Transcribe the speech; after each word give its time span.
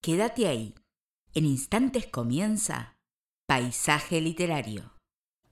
Quédate 0.00 0.46
ahí. 0.46 0.74
En 1.34 1.44
instantes 1.44 2.06
comienza 2.06 2.96
Paisaje 3.48 4.20
Literario. 4.20 4.92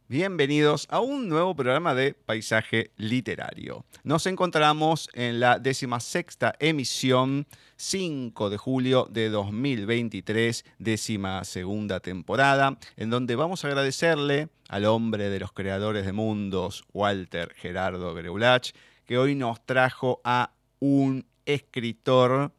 Bienvenidos 0.07 0.87
a 0.88 1.00
un 1.00 1.29
nuevo 1.29 1.57
programa 1.57 1.96
de 1.96 2.15
Paisaje 2.15 2.93
Literario. 2.96 3.85
Nos 4.04 4.24
encontramos 4.27 5.11
en 5.14 5.40
la 5.40 5.59
decimasexta 5.59 6.54
emisión, 6.61 7.48
5 7.74 8.48
de 8.48 8.56
julio 8.56 9.09
de 9.11 9.30
2023, 9.30 10.65
décima 10.78 11.42
segunda 11.42 11.99
temporada, 11.99 12.78
en 12.97 13.10
donde 13.10 13.35
vamos 13.35 13.65
a 13.65 13.69
agradecerle 13.69 14.49
al 14.69 14.85
hombre 14.85 15.28
de 15.28 15.40
los 15.40 15.53
creadores 15.53 16.06
de 16.06 16.12
mundos, 16.12 16.84
Walter 16.92 17.52
Gerardo 17.56 18.15
Greulach, 18.15 18.70
que 19.06 19.19
hoy 19.19 19.34
nos 19.34 19.66
trajo 19.66 20.20
a 20.23 20.52
un 20.78 21.27
escritor, 21.47 22.52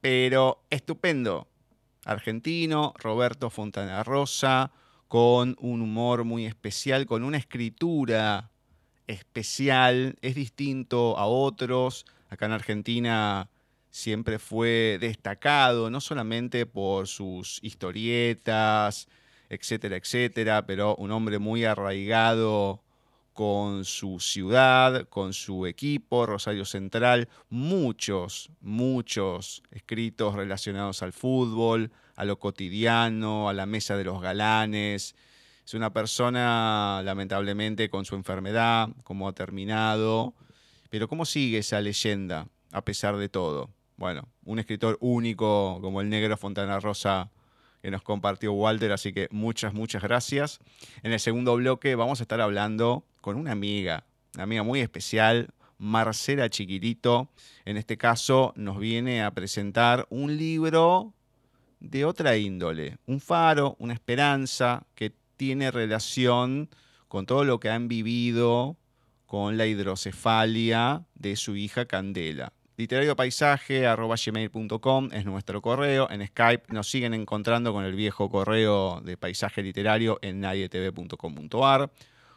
pero 0.00 0.64
estupendo, 0.70 1.48
argentino, 2.04 2.94
Roberto 2.98 3.50
Fontana 3.50 4.02
Rosa, 4.02 4.72
con 5.08 5.56
un 5.60 5.82
humor 5.82 6.24
muy 6.24 6.46
especial, 6.46 7.06
con 7.06 7.24
una 7.24 7.36
escritura 7.36 8.50
especial, 9.06 10.16
es 10.22 10.34
distinto 10.34 11.18
a 11.18 11.26
otros. 11.26 12.06
Acá 12.28 12.46
en 12.46 12.52
Argentina 12.52 13.50
siempre 13.90 14.38
fue 14.38 14.98
destacado, 15.00 15.90
no 15.90 16.00
solamente 16.00 16.64
por 16.64 17.08
sus 17.08 17.58
historietas, 17.62 19.08
etcétera, 19.48 19.96
etcétera, 19.96 20.64
pero 20.64 20.94
un 20.96 21.10
hombre 21.10 21.40
muy 21.40 21.64
arraigado 21.64 22.82
con 23.32 23.84
su 23.84 24.20
ciudad, 24.20 25.08
con 25.08 25.32
su 25.32 25.66
equipo, 25.66 26.26
Rosario 26.26 26.64
Central, 26.64 27.28
muchos, 27.48 28.50
muchos 28.60 29.62
escritos 29.70 30.34
relacionados 30.34 31.02
al 31.02 31.12
fútbol, 31.12 31.90
a 32.16 32.24
lo 32.24 32.38
cotidiano, 32.38 33.48
a 33.48 33.52
la 33.52 33.66
mesa 33.66 33.96
de 33.96 34.04
los 34.04 34.20
galanes. 34.20 35.14
Es 35.64 35.74
una 35.74 35.92
persona, 35.92 37.00
lamentablemente, 37.04 37.88
con 37.88 38.04
su 38.04 38.14
enfermedad, 38.14 38.88
como 39.04 39.28
ha 39.28 39.32
terminado. 39.32 40.34
Pero 40.90 41.08
¿cómo 41.08 41.24
sigue 41.24 41.58
esa 41.58 41.80
leyenda, 41.80 42.48
a 42.72 42.84
pesar 42.84 43.16
de 43.16 43.28
todo? 43.28 43.70
Bueno, 43.96 44.28
un 44.44 44.58
escritor 44.58 44.98
único 45.00 45.78
como 45.80 46.00
el 46.00 46.08
negro 46.08 46.36
Fontana 46.36 46.80
Rosa 46.80 47.30
que 47.82 47.90
nos 47.90 48.02
compartió 48.02 48.52
Walter, 48.52 48.92
así 48.92 49.12
que 49.12 49.28
muchas, 49.30 49.72
muchas 49.72 50.02
gracias. 50.02 50.58
En 51.02 51.12
el 51.12 51.20
segundo 51.20 51.56
bloque 51.56 51.94
vamos 51.94 52.20
a 52.20 52.24
estar 52.24 52.40
hablando 52.40 53.04
con 53.20 53.36
una 53.36 53.52
amiga, 53.52 54.04
una 54.34 54.44
amiga 54.44 54.62
muy 54.62 54.80
especial, 54.80 55.50
Marcela 55.78 56.50
Chiquilito. 56.50 57.30
En 57.64 57.76
este 57.76 57.96
caso 57.96 58.52
nos 58.56 58.78
viene 58.78 59.22
a 59.22 59.30
presentar 59.30 60.06
un 60.10 60.36
libro 60.36 61.14
de 61.80 62.04
otra 62.04 62.36
índole, 62.36 62.98
un 63.06 63.20
faro, 63.20 63.74
una 63.78 63.94
esperanza 63.94 64.86
que 64.94 65.14
tiene 65.36 65.70
relación 65.70 66.68
con 67.08 67.24
todo 67.26 67.44
lo 67.44 67.58
que 67.58 67.70
han 67.70 67.88
vivido 67.88 68.76
con 69.26 69.56
la 69.56 69.66
hidrocefalia 69.66 71.06
de 71.14 71.36
su 71.36 71.56
hija 71.56 71.86
Candela. 71.86 72.52
Literariopaisaje.com 72.76 75.08
es 75.12 75.24
nuestro 75.24 75.62
correo. 75.62 76.10
En 76.10 76.26
Skype 76.26 76.72
nos 76.72 76.90
siguen 76.90 77.14
encontrando 77.14 77.72
con 77.72 77.84
el 77.84 77.94
viejo 77.94 78.28
correo 78.30 79.00
de 79.02 79.16
paisaje 79.16 79.62
literario 79.62 80.18
en 80.22 80.40
nadietv.com.ar. 80.40 81.90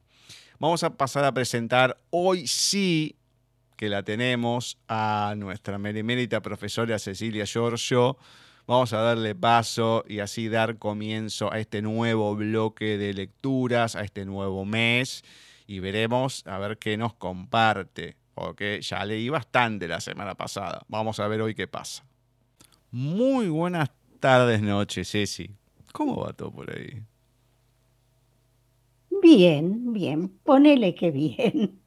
Vamos 0.58 0.82
a 0.82 0.98
pasar 0.98 1.24
a 1.24 1.32
presentar 1.32 2.00
hoy 2.10 2.48
sí 2.48 3.16
que 3.78 3.90
la 3.90 4.02
tenemos 4.02 4.80
a 4.88 5.36
nuestra 5.38 5.78
merimérita 5.78 6.42
profesora 6.42 6.98
Cecilia 6.98 7.46
Giorgio. 7.46 8.18
Vamos 8.70 8.94
a 8.94 9.02
darle 9.02 9.34
paso 9.34 10.06
y 10.08 10.20
así 10.20 10.48
dar 10.48 10.78
comienzo 10.78 11.52
a 11.52 11.58
este 11.58 11.82
nuevo 11.82 12.36
bloque 12.36 13.00
de 13.00 13.16
lecturas, 13.16 13.96
a 13.96 14.02
este 14.02 14.26
nuevo 14.26 14.64
mes 14.64 15.24
y 15.66 15.80
veremos 15.80 16.46
a 16.46 16.60
ver 16.60 16.78
qué 16.78 16.96
nos 16.96 17.16
comparte, 17.16 18.16
porque 18.36 18.80
ya 18.84 19.04
leí 19.06 19.28
bastante 19.28 19.88
la 19.88 20.00
semana 20.00 20.36
pasada. 20.36 20.84
Vamos 20.88 21.20
a 21.20 21.28
ver 21.28 21.42
hoy 21.42 21.56
qué 21.56 21.66
pasa. 21.66 22.06
Muy 22.92 23.48
buenas 23.48 23.90
tardes, 24.20 24.62
noches, 24.62 25.10
Ceci. 25.10 25.50
¿Cómo 25.92 26.18
va 26.18 26.34
todo 26.34 26.52
por 26.52 26.70
ahí? 26.70 27.02
Bien, 29.20 29.94
bien. 29.94 30.30
Ponele 30.44 30.94
que 30.94 31.10
bien. 31.10 31.82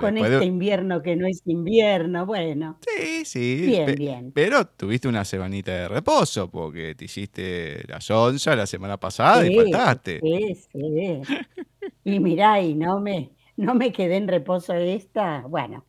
Con 0.00 0.18
este 0.18 0.44
invierno 0.44 1.02
que 1.02 1.16
no 1.16 1.26
es 1.26 1.42
invierno, 1.46 2.26
bueno. 2.26 2.78
Sí, 2.80 3.24
sí. 3.24 3.62
Bien, 3.66 3.94
bien. 3.94 4.32
Pero 4.32 4.66
tuviste 4.66 5.08
una 5.08 5.24
semanita 5.24 5.72
de 5.72 5.88
reposo 5.88 6.50
porque 6.50 6.94
te 6.94 7.04
hiciste 7.04 7.82
la 7.86 8.00
sonza 8.00 8.56
la 8.56 8.66
semana 8.66 8.98
pasada 8.98 9.46
y 9.46 9.54
faltaste. 9.54 10.20
Sí, 10.20 10.54
sí. 10.72 11.22
y 12.04 12.20
mirá, 12.20 12.60
y 12.60 12.74
no 12.74 13.00
me, 13.00 13.30
no 13.56 13.74
me 13.74 13.92
quedé 13.92 14.16
en 14.16 14.28
reposo 14.28 14.74
esta, 14.74 15.42
bueno, 15.48 15.84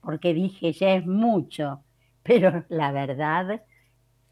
porque 0.00 0.34
dije, 0.34 0.72
ya 0.72 0.94
es 0.94 1.06
mucho, 1.06 1.82
pero 2.22 2.64
la 2.68 2.92
verdad, 2.92 3.62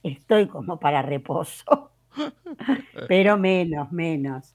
estoy 0.02 0.48
como 0.48 0.78
para 0.78 1.02
reposo. 1.02 1.92
pero 3.08 3.38
menos, 3.38 3.90
menos. 3.92 4.52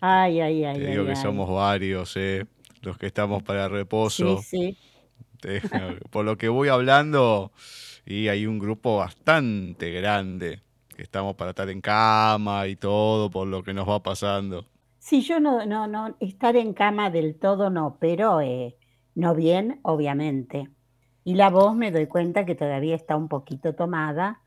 Ay, 0.00 0.40
ay, 0.40 0.64
ay. 0.64 0.78
Te 0.78 0.86
digo 0.86 1.06
que 1.06 1.16
somos 1.16 1.48
varios, 1.48 2.16
¿eh? 2.16 2.46
Los 2.82 2.98
que 2.98 3.06
estamos 3.06 3.42
para 3.42 3.68
reposo. 3.68 4.38
Sí, 4.42 4.76
sí. 5.40 5.60
Por 6.10 6.24
lo 6.24 6.36
que 6.36 6.48
voy 6.48 6.68
hablando, 6.68 7.52
y 8.06 8.28
hay 8.28 8.46
un 8.46 8.58
grupo 8.58 8.98
bastante 8.98 9.90
grande 9.90 10.60
que 10.94 11.02
estamos 11.02 11.34
para 11.34 11.50
estar 11.50 11.68
en 11.68 11.80
cama 11.80 12.66
y 12.68 12.76
todo 12.76 13.30
por 13.30 13.48
lo 13.48 13.62
que 13.62 13.72
nos 13.72 13.88
va 13.88 14.02
pasando. 14.02 14.66
Sí, 14.98 15.22
yo 15.22 15.40
no, 15.40 15.66
no, 15.66 15.88
no, 15.88 16.16
estar 16.20 16.54
en 16.56 16.74
cama 16.74 17.10
del 17.10 17.36
todo 17.36 17.70
no, 17.70 17.96
pero 18.00 18.40
eh, 18.40 18.76
no 19.14 19.34
bien, 19.34 19.80
obviamente. 19.82 20.68
Y 21.24 21.34
la 21.34 21.50
voz 21.50 21.74
me 21.74 21.90
doy 21.90 22.06
cuenta 22.06 22.44
que 22.44 22.54
todavía 22.54 22.94
está 22.94 23.16
un 23.16 23.28
poquito 23.28 23.74
tomada, 23.74 24.42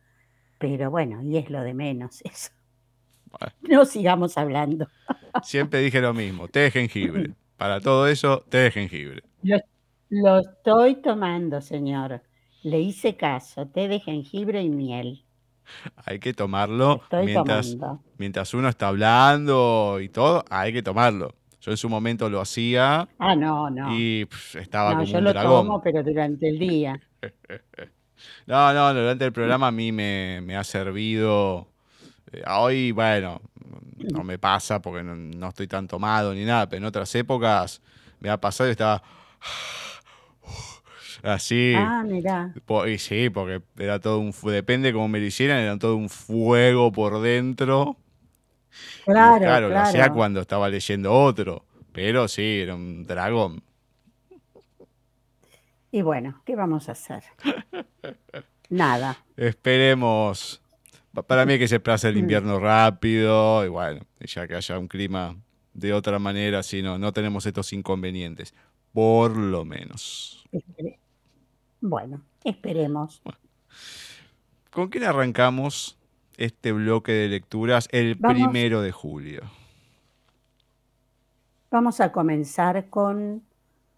pero 0.57 0.91
bueno, 0.91 1.21
y 1.23 1.37
es 1.37 1.49
lo 1.49 1.61
de 1.61 1.73
menos 1.73 2.21
eso. 2.21 2.51
No 3.61 3.83
sigamos 3.83 4.37
hablando. 4.37 4.87
Siempre 5.43 5.81
dije 5.81 5.99
lo 5.99 6.13
mismo, 6.13 6.47
té 6.47 6.61
de 6.61 6.71
jengibre. 6.71 7.33
Para 7.57 7.79
todo 7.79 8.07
eso, 8.07 8.43
té 8.49 8.57
de 8.57 8.71
jengibre. 8.71 9.23
Lo, 10.09 10.39
estoy 10.39 10.95
tomando, 10.95 11.61
señor. 11.61 12.21
Le 12.63 12.79
hice 12.79 13.15
caso, 13.15 13.67
té 13.67 13.87
de 13.87 13.99
jengibre 13.99 14.61
y 14.61 14.69
miel. 14.69 15.23
Hay 16.05 16.19
que 16.19 16.33
tomarlo 16.33 17.01
mientras, 17.23 17.75
mientras 18.17 18.53
uno 18.53 18.69
está 18.69 18.89
hablando 18.89 19.99
y 19.99 20.09
todo, 20.09 20.45
hay 20.49 20.73
que 20.73 20.83
tomarlo. 20.83 21.33
Yo 21.65 21.71
en 21.71 21.77
su 21.77 21.89
momento 21.89 22.29
lo 22.29 22.39
hacía. 22.41 23.07
Ah, 23.17 23.35
no, 23.35 23.71
no. 23.71 23.95
Y 23.95 24.27
estaba 24.53 24.91
como 24.91 25.03
yo 25.03 25.17
un 25.17 25.23
lo 25.23 25.29
dragón. 25.31 25.65
tomo, 25.65 25.81
pero 25.81 26.03
durante 26.03 26.49
el 26.49 26.59
día. 26.59 27.01
no, 28.45 28.73
no, 28.73 28.93
durante 28.93 29.25
el 29.25 29.31
programa 29.31 29.67
a 29.67 29.71
mí 29.71 29.91
me, 29.91 30.41
me 30.41 30.55
ha 30.55 30.63
servido. 30.63 31.67
Eh, 32.31 32.43
hoy, 32.47 32.91
bueno, 32.91 33.41
no 33.97 34.23
me 34.23 34.37
pasa 34.37 34.81
porque 34.81 35.03
no, 35.03 35.49
estoy 35.49 35.67
tan 35.67 35.87
tomado 35.87 36.33
ni 36.33 36.45
nada, 36.45 36.67
pero 36.69 36.79
en 36.79 36.85
otras 36.85 37.13
épocas 37.15 37.81
me 38.19 38.29
ha 38.29 38.39
pasado 38.39 38.69
y 38.69 38.71
estaba 38.71 39.03
así. 41.23 41.73
Ah, 41.75 42.03
mirá. 42.05 42.53
Y 42.87 42.97
sí, 42.97 43.29
porque 43.29 43.61
era 43.77 43.99
todo 43.99 44.19
un 44.19 44.33
depende 44.43 44.93
cómo 44.93 45.07
me 45.07 45.19
lo 45.19 45.25
hicieran, 45.25 45.59
era 45.59 45.77
todo 45.77 45.95
un 45.95 46.09
fuego 46.09 46.91
por 46.91 47.21
dentro. 47.21 47.97
Claro, 49.05 49.39
claro. 49.39 49.69
lo 49.69 49.79
hacía 49.79 50.09
cuando 50.09 50.41
estaba 50.41 50.69
leyendo 50.69 51.13
otro. 51.13 51.63
Pero 51.91 52.27
sí, 52.27 52.59
era 52.61 52.75
un 52.75 53.05
dragón. 53.05 53.63
Y 55.91 56.01
bueno, 56.01 56.41
¿qué 56.43 56.57
vamos 56.57 56.89
a 56.89 56.91
hacer? 56.91 57.23
Nada. 58.69 59.17
Esperemos. 59.37 60.61
Para 61.23 61.45
mí 61.45 61.57
que 61.57 61.67
se 61.67 61.79
pase 61.79 62.09
el 62.09 62.17
invierno 62.17 62.59
rápido 62.59 63.65
y 63.65 63.69
bueno, 63.69 64.01
ya 64.19 64.47
que 64.47 64.55
haya 64.55 64.77
un 64.77 64.87
clima 64.87 65.37
de 65.73 65.93
otra 65.93 66.19
manera, 66.19 66.63
si 66.63 66.81
no, 66.81 66.97
no 66.97 67.13
tenemos 67.13 67.45
estos 67.45 67.71
inconvenientes. 67.73 68.53
Por 68.93 69.35
lo 69.35 69.65
menos. 69.65 70.45
Bueno, 71.81 72.21
esperemos. 72.43 73.21
¿Con 74.71 74.89
quién 74.89 75.03
arrancamos 75.03 75.97
este 76.37 76.71
bloque 76.71 77.11
de 77.11 77.27
lecturas 77.29 77.87
el 77.91 78.17
primero 78.17 78.81
de 78.81 78.91
julio? 78.91 79.43
Vamos 81.71 81.99
a 81.99 82.11
comenzar 82.11 82.89
con 82.89 83.43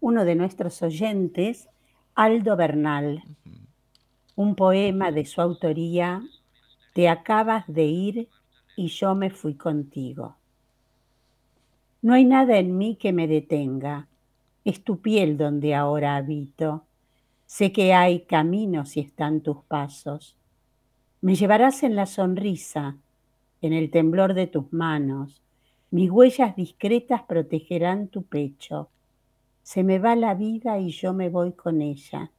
uno 0.00 0.24
de 0.24 0.34
nuestros 0.34 0.82
oyentes, 0.82 1.68
Aldo 2.14 2.56
Bernal, 2.56 3.22
un 4.34 4.54
poema 4.56 5.12
de 5.12 5.24
su 5.24 5.40
autoría, 5.40 6.22
Te 6.92 7.08
acabas 7.08 7.64
de 7.66 7.84
ir 7.84 8.28
y 8.76 8.88
yo 8.88 9.14
me 9.14 9.30
fui 9.30 9.54
contigo. 9.54 10.36
No 12.00 12.14
hay 12.14 12.24
nada 12.24 12.58
en 12.58 12.78
mí 12.78 12.96
que 12.96 13.12
me 13.12 13.26
detenga, 13.26 14.06
es 14.64 14.84
tu 14.84 15.00
piel 15.00 15.36
donde 15.36 15.74
ahora 15.74 16.16
habito. 16.16 16.84
Sé 17.46 17.72
que 17.72 17.94
hay 17.94 18.20
caminos 18.20 18.96
y 18.96 19.00
están 19.00 19.40
tus 19.40 19.64
pasos. 19.64 20.36
Me 21.20 21.34
llevarás 21.34 21.82
en 21.82 21.96
la 21.96 22.06
sonrisa, 22.06 22.96
en 23.62 23.72
el 23.72 23.90
temblor 23.90 24.34
de 24.34 24.46
tus 24.46 24.72
manos. 24.72 25.42
Mis 25.90 26.10
huellas 26.10 26.54
discretas 26.54 27.22
protegerán 27.22 28.08
tu 28.08 28.22
pecho. 28.22 28.90
Se 29.62 29.82
me 29.82 29.98
va 29.98 30.14
la 30.16 30.34
vida 30.34 30.78
y 30.78 30.90
yo 30.90 31.14
me 31.14 31.30
voy 31.30 31.52
con 31.52 31.80
ella. 31.80 32.30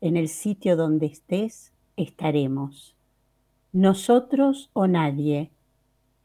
En 0.00 0.16
el 0.16 0.28
sitio 0.28 0.76
donde 0.76 1.06
estés, 1.06 1.72
estaremos. 1.96 2.93
Nosotros 3.74 4.70
o 4.72 4.86
nadie. 4.86 5.50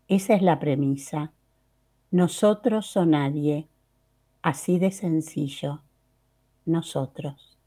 Esa 0.07 0.35
es 0.35 0.43
la 0.43 0.59
premisa. 0.59 1.31
Nosotros 2.11 2.95
o 2.95 3.07
nadie. 3.07 3.67
Así 4.43 4.77
de 4.77 4.91
sencillo. 4.91 5.81
Nosotros. 6.65 7.57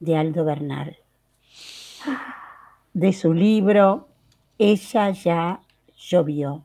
De 0.00 0.18
Aldo 0.18 0.44
Bernal. 0.44 0.98
De 2.92 3.14
su 3.14 3.32
libro 3.32 4.08
Ella 4.58 5.12
ya 5.12 5.62
llovió. 5.96 6.62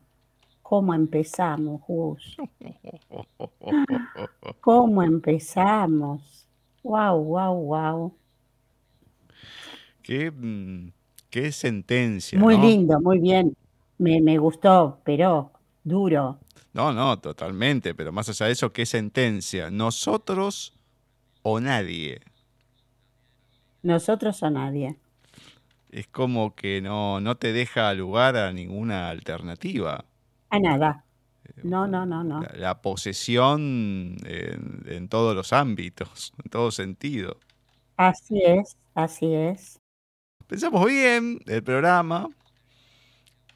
¿Cómo 0.62 0.94
empezamos, 0.94 1.80
Gus? 1.88 2.36
¿Cómo 4.60 5.04
empezamos? 5.04 6.50
Wow, 6.84 7.24
wow, 7.24 7.56
wow. 7.56 8.14
Qué, 10.04 10.30
mm, 10.30 10.92
qué 11.36 11.52
sentencia. 11.52 12.40
Muy 12.40 12.58
lindo, 12.58 13.02
muy 13.02 13.20
bien. 13.20 13.58
Me, 13.98 14.22
me 14.22 14.38
gustó, 14.38 15.02
pero 15.04 15.52
duro. 15.84 16.40
No, 16.72 16.94
no, 16.94 17.20
totalmente, 17.20 17.94
pero 17.94 18.14
más 18.14 18.30
allá 18.30 18.46
de 18.46 18.54
eso, 18.54 18.72
qué 18.72 18.86
sentencia. 18.86 19.70
Nosotros 19.70 20.74
o 21.42 21.60
nadie. 21.60 22.22
Nosotros 23.84 24.42
o 24.44 24.50
nadie. 24.50 24.96
Es 25.92 26.08
como 26.08 26.56
que 26.56 26.82
no, 26.82 27.20
no 27.20 27.36
te 27.36 27.52
deja 27.52 27.94
lugar 27.94 28.38
a 28.38 28.54
ninguna 28.54 29.10
alternativa. 29.10 30.06
A 30.52 30.60
nada. 30.60 31.04
No, 31.64 31.86
no, 31.86 32.06
no, 32.06 32.24
no. 32.24 32.44
La, 32.56 32.82
posesión 32.82 34.16
en, 34.24 35.10
todos 35.10 35.36
los 35.36 35.52
ámbitos, 35.52 36.32
en 36.42 36.50
todo 36.50 36.72
sentido. 36.72 37.36
Así 37.98 38.42
es, 38.42 38.78
así 38.94 39.34
es. 39.34 39.82
Pensamos 40.48 40.86
bien 40.86 41.40
el 41.48 41.64
programa. 41.64 42.30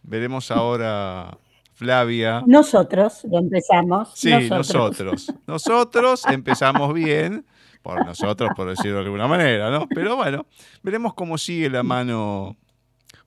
Veremos 0.01 0.49
ahora, 0.49 1.37
Flavia. 1.73 2.41
Nosotros 2.47 3.23
lo 3.29 3.37
empezamos. 3.37 4.09
Sí, 4.15 4.49
nosotros. 4.49 5.31
Nosotros, 5.45 6.25
empezamos 6.27 6.93
bien. 6.93 7.45
Por 7.83 8.05
nosotros, 8.05 8.49
por 8.55 8.69
decirlo 8.69 8.97
de 8.97 9.05
alguna 9.05 9.27
manera, 9.27 9.69
¿no? 9.69 9.87
Pero 9.87 10.17
bueno, 10.17 10.45
veremos 10.83 11.13
cómo 11.13 11.37
sigue 11.37 11.69
la 11.69 11.81
mano 11.81 12.57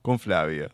con 0.03 0.19
Flavia. 0.19 0.69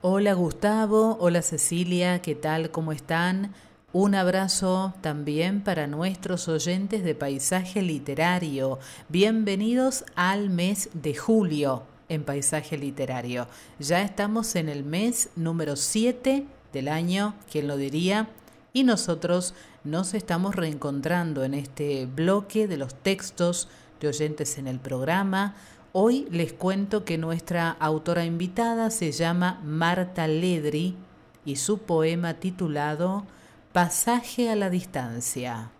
Hola 0.00 0.34
Gustavo, 0.34 1.16
hola 1.20 1.42
Cecilia, 1.42 2.22
¿qué 2.22 2.36
tal? 2.36 2.70
¿Cómo 2.70 2.92
están? 2.92 3.52
Un 3.94 4.14
abrazo 4.14 4.94
también 5.02 5.62
para 5.62 5.86
nuestros 5.86 6.48
oyentes 6.48 7.04
de 7.04 7.14
Paisaje 7.14 7.82
Literario. 7.82 8.78
Bienvenidos 9.10 10.04
al 10.14 10.48
mes 10.48 10.88
de 10.94 11.14
julio 11.14 11.82
en 12.08 12.24
Paisaje 12.24 12.78
Literario. 12.78 13.48
Ya 13.78 14.00
estamos 14.02 14.56
en 14.56 14.70
el 14.70 14.82
mes 14.82 15.28
número 15.36 15.76
7 15.76 16.46
del 16.72 16.88
año, 16.88 17.34
¿quién 17.50 17.68
lo 17.68 17.76
diría? 17.76 18.30
Y 18.72 18.84
nosotros 18.84 19.52
nos 19.84 20.14
estamos 20.14 20.56
reencontrando 20.56 21.44
en 21.44 21.52
este 21.52 22.06
bloque 22.06 22.66
de 22.66 22.78
los 22.78 22.94
textos 22.94 23.68
de 24.00 24.08
oyentes 24.08 24.56
en 24.56 24.68
el 24.68 24.78
programa 24.78 25.54
Hoy 25.94 26.26
les 26.30 26.54
cuento 26.54 27.04
que 27.04 27.18
nuestra 27.18 27.76
autora 27.78 28.24
invitada 28.24 28.88
se 28.88 29.12
llama 29.12 29.60
Marta 29.62 30.26
Ledri 30.26 30.96
y 31.44 31.56
su 31.56 31.80
poema 31.80 32.32
titulado 32.32 33.26
Pasaje 33.72 34.50
a 34.50 34.54
la 34.54 34.68
distancia. 34.68 35.70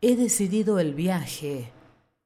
He 0.00 0.16
decidido 0.16 0.80
el 0.80 0.94
viaje. 0.94 1.70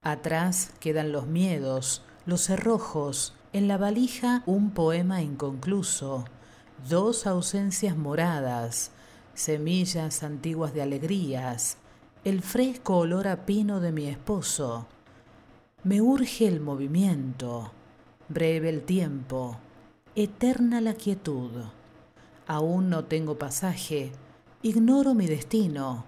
Atrás 0.00 0.72
quedan 0.80 1.12
los 1.12 1.26
miedos, 1.26 2.00
los 2.24 2.40
cerrojos, 2.40 3.34
en 3.52 3.68
la 3.68 3.76
valija 3.76 4.42
un 4.46 4.70
poema 4.70 5.20
inconcluso, 5.20 6.24
dos 6.88 7.26
ausencias 7.26 7.98
moradas, 7.98 8.92
semillas 9.34 10.22
antiguas 10.22 10.72
de 10.72 10.80
alegrías, 10.80 11.76
el 12.24 12.40
fresco 12.40 12.96
olor 12.96 13.28
a 13.28 13.44
pino 13.44 13.80
de 13.80 13.92
mi 13.92 14.06
esposo, 14.06 14.86
me 15.82 16.00
urge 16.00 16.48
el 16.48 16.60
movimiento, 16.60 17.72
breve 18.30 18.70
el 18.70 18.80
tiempo, 18.80 19.58
eterna 20.14 20.80
la 20.80 20.94
quietud. 20.94 21.50
Aún 22.46 22.88
no 22.88 23.04
tengo 23.04 23.36
pasaje, 23.36 24.12
ignoro 24.64 25.12
mi 25.12 25.26
destino, 25.26 26.06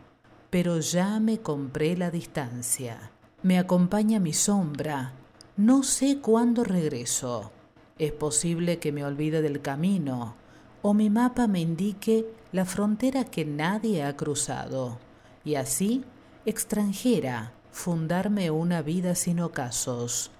pero 0.49 0.81
ya 0.81 1.21
me 1.21 1.41
compré 1.41 1.95
la 1.95 2.11
distancia. 2.11 3.11
Me 3.43 3.59
acompaña 3.59 4.19
mi 4.19 4.33
sombra, 4.33 5.13
no 5.59 5.83
sé 5.83 6.21
cuándo 6.23 6.65
regreso. 6.65 7.53
Es 7.99 8.13
posible 8.13 8.79
que 8.79 8.93
me 8.93 9.05
olvide 9.05 9.43
del 9.43 9.61
camino, 9.61 10.37
o 10.81 10.95
mi 10.95 11.11
mapa 11.11 11.47
me 11.47 11.61
indique 11.61 12.25
la 12.51 12.65
frontera 12.65 13.25
que 13.25 13.45
nadie 13.45 14.03
ha 14.03 14.17
cruzado, 14.17 14.97
y 15.45 15.57
así, 15.57 16.05
extranjera, 16.47 17.53
fundarme 17.73 18.51
una 18.51 18.81
vida 18.81 19.15
sin 19.17 19.41
ocasos 19.41 20.31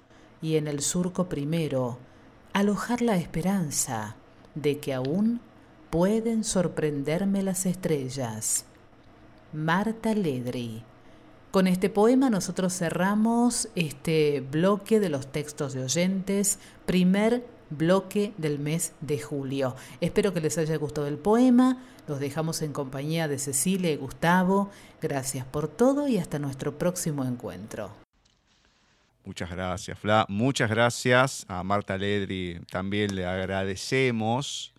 y 0.41 0.57
en 0.57 0.69
el 0.69 0.81
surco 0.81 1.29
primero 1.29 1.99
alojar 2.55 3.03
la 3.03 3.17
esperanza 3.17 4.17
de 4.55 4.79
que 4.79 4.95
aún 4.95 5.41
pueden 5.91 6.45
sorprenderme 6.45 7.43
las 7.43 7.67
estrellas. 7.67 8.65
Marta 9.53 10.15
Ledri. 10.15 10.83
Con 11.51 11.67
este 11.67 11.89
poema 11.89 12.29
nosotros 12.29 12.75
cerramos 12.77 13.69
este 13.75 14.41
bloque 14.41 15.01
de 15.01 15.09
los 15.09 15.33
textos 15.33 15.73
de 15.73 15.85
oyentes, 15.85 16.59
primer 16.85 17.47
bloque 17.71 18.33
del 18.37 18.59
mes 18.59 18.93
de 19.01 19.19
julio. 19.19 19.75
Espero 20.01 20.33
que 20.35 20.41
les 20.41 20.59
haya 20.59 20.77
gustado 20.77 21.07
el 21.07 21.19
poema. 21.19 21.83
Los 22.07 22.21
dejamos 22.21 22.63
en 22.63 22.73
compañía 22.73 23.27
de 23.29 23.39
Cecilia 23.39 23.91
y 23.91 23.97
Gustavo. 23.97 24.71
Gracias 25.01 25.47
por 25.47 25.69
todo 25.69 26.09
y 26.09 26.19
hasta 26.19 26.39
nuestro 26.39 26.79
próximo 26.79 27.25
encuentro. 27.25 27.91
Muchas 29.25 29.51
gracias, 29.51 29.99
Fla. 29.99 30.25
Muchas 30.29 30.71
gracias 30.71 31.45
a 31.49 31.65
Marta 31.65 31.99
Ledri. 31.99 32.61
También 32.71 33.15
le 33.15 33.27
agradecemos. 33.27 34.73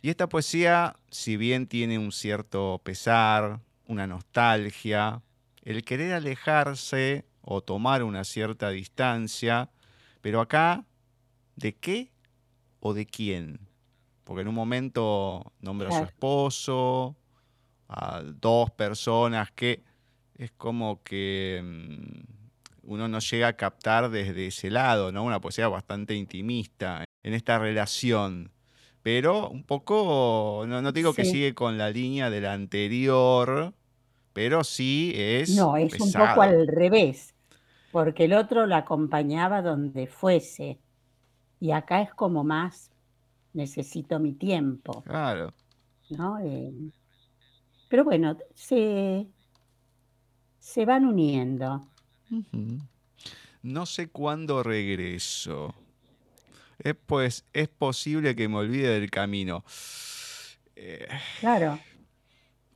Y 0.00 0.10
esta 0.10 0.28
poesía, 0.28 0.96
si 1.10 1.36
bien 1.36 1.66
tiene 1.66 1.98
un 1.98 2.12
cierto 2.12 2.80
pesar, 2.84 3.60
una 3.86 4.06
nostalgia, 4.06 5.22
el 5.62 5.84
querer 5.84 6.12
alejarse 6.12 7.24
o 7.40 7.62
tomar 7.62 8.02
una 8.02 8.24
cierta 8.24 8.70
distancia, 8.70 9.70
pero 10.20 10.40
acá 10.40 10.84
de 11.56 11.74
qué 11.74 12.12
o 12.80 12.94
de 12.94 13.06
quién. 13.06 13.60
Porque 14.24 14.42
en 14.42 14.48
un 14.48 14.54
momento 14.54 15.52
nombra 15.60 15.88
a 15.88 15.92
su 15.92 16.04
esposo, 16.04 17.16
a 17.88 18.22
dos 18.22 18.70
personas 18.70 19.50
que 19.52 19.82
es 20.36 20.52
como 20.52 21.02
que 21.02 21.60
mm, 21.64 22.38
uno 22.92 23.08
no 23.08 23.18
llega 23.18 23.48
a 23.48 23.52
captar 23.54 24.10
desde 24.10 24.46
ese 24.46 24.70
lado, 24.70 25.10
¿no? 25.10 25.24
Una 25.24 25.40
poesía 25.40 25.68
bastante 25.68 26.14
intimista 26.14 27.04
en 27.22 27.34
esta 27.34 27.58
relación. 27.58 28.52
Pero 29.08 29.48
un 29.48 29.64
poco, 29.64 30.66
no, 30.68 30.82
no 30.82 30.92
digo 30.92 31.14
que 31.14 31.24
sigue 31.24 31.54
con 31.54 31.78
la 31.78 31.88
línea 31.88 32.28
del 32.28 32.44
anterior, 32.44 33.72
pero 34.34 34.64
sí 34.64 35.14
es 35.16 35.56
No, 35.56 35.78
es 35.78 35.98
un 35.98 36.12
poco 36.12 36.42
al 36.42 36.66
revés, 36.66 37.34
porque 37.90 38.26
el 38.26 38.34
otro 38.34 38.66
la 38.66 38.76
acompañaba 38.76 39.62
donde 39.62 40.08
fuese, 40.08 40.78
y 41.58 41.70
acá 41.70 42.02
es 42.02 42.12
como 42.12 42.44
más, 42.44 42.90
necesito 43.54 44.18
mi 44.18 44.34
tiempo, 44.34 45.02
Claro. 45.04 45.54
¿no? 46.10 46.38
Eh, 46.40 46.70
pero 47.88 48.04
bueno, 48.04 48.36
se, 48.54 49.26
se 50.58 50.84
van 50.84 51.06
uniendo. 51.06 51.88
No 53.62 53.86
sé 53.86 54.10
cuándo 54.10 54.62
regreso. 54.62 55.74
Es, 56.78 56.94
pues, 57.06 57.44
es 57.52 57.68
posible 57.68 58.34
que 58.36 58.48
me 58.48 58.56
olvide 58.56 58.88
del 59.00 59.10
camino. 59.10 59.64
Eh, 60.76 61.08
Claro, 61.40 61.80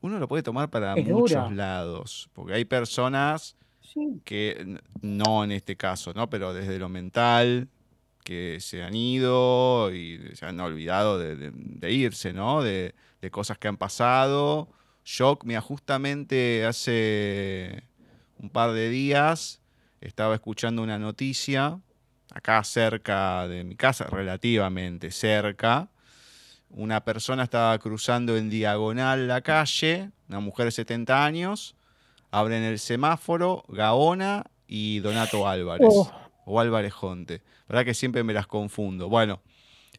uno 0.00 0.18
lo 0.18 0.26
puede 0.26 0.42
tomar 0.42 0.70
para 0.70 0.96
es 0.96 1.06
muchos 1.06 1.36
duro. 1.36 1.50
lados, 1.54 2.28
porque 2.32 2.54
hay 2.54 2.64
personas 2.64 3.56
Sí, 3.80 4.20
que, 4.24 4.78
no 5.02 5.44
en 5.44 5.52
este 5.52 5.76
caso, 5.76 6.12
¿no? 6.14 6.28
Pero 6.30 6.52
desde 6.54 6.78
lo 6.78 6.88
mental, 6.88 7.68
que 8.24 8.58
se 8.60 8.82
han 8.82 8.94
ido 8.94 9.92
y 9.94 10.20
se 10.34 10.46
han 10.46 10.58
olvidado 10.60 11.18
de, 11.18 11.36
de- 11.36 11.52
de 11.54 11.92
irse, 11.92 12.32
¿no? 12.32 12.62
De, 12.62 12.94
de 13.20 13.30
cosas 13.30 13.58
que 13.58 13.68
han 13.68 13.76
pasado. 13.76 14.68
Yo, 15.04 15.38
mira, 15.44 15.60
justamente 15.60 16.64
hace 16.64 17.84
un 18.38 18.50
par 18.50 18.72
de 18.72 18.88
días 18.90 19.60
estaba 20.00 20.34
escuchando 20.34 20.82
una 20.82 20.98
noticia, 20.98 21.80
acá 22.34 22.62
cerca 22.64 23.46
de 23.48 23.64
mi 23.64 23.76
casa, 23.76 24.06
relativamente 24.06 25.10
cerca. 25.10 25.88
Una 26.70 27.04
persona 27.04 27.42
estaba 27.42 27.78
cruzando 27.78 28.36
en 28.36 28.48
diagonal 28.48 29.28
la 29.28 29.42
calle, 29.42 30.10
una 30.28 30.40
mujer 30.40 30.66
de 30.66 30.72
70 30.72 31.24
años, 31.24 31.76
abren 32.30 32.62
el 32.62 32.78
semáforo, 32.78 33.64
Gaona 33.68 34.44
y 34.66 35.00
Donato 35.00 35.46
Álvarez. 35.46 35.88
Oh, 35.90 36.10
O 36.46 36.60
Álvarez 36.60 36.92
Jonte. 36.94 37.42
¿Verdad 37.68 37.84
que 37.84 37.94
siempre 37.94 38.24
me 38.24 38.32
las 38.32 38.46
confundo? 38.46 39.08
Bueno, 39.08 39.42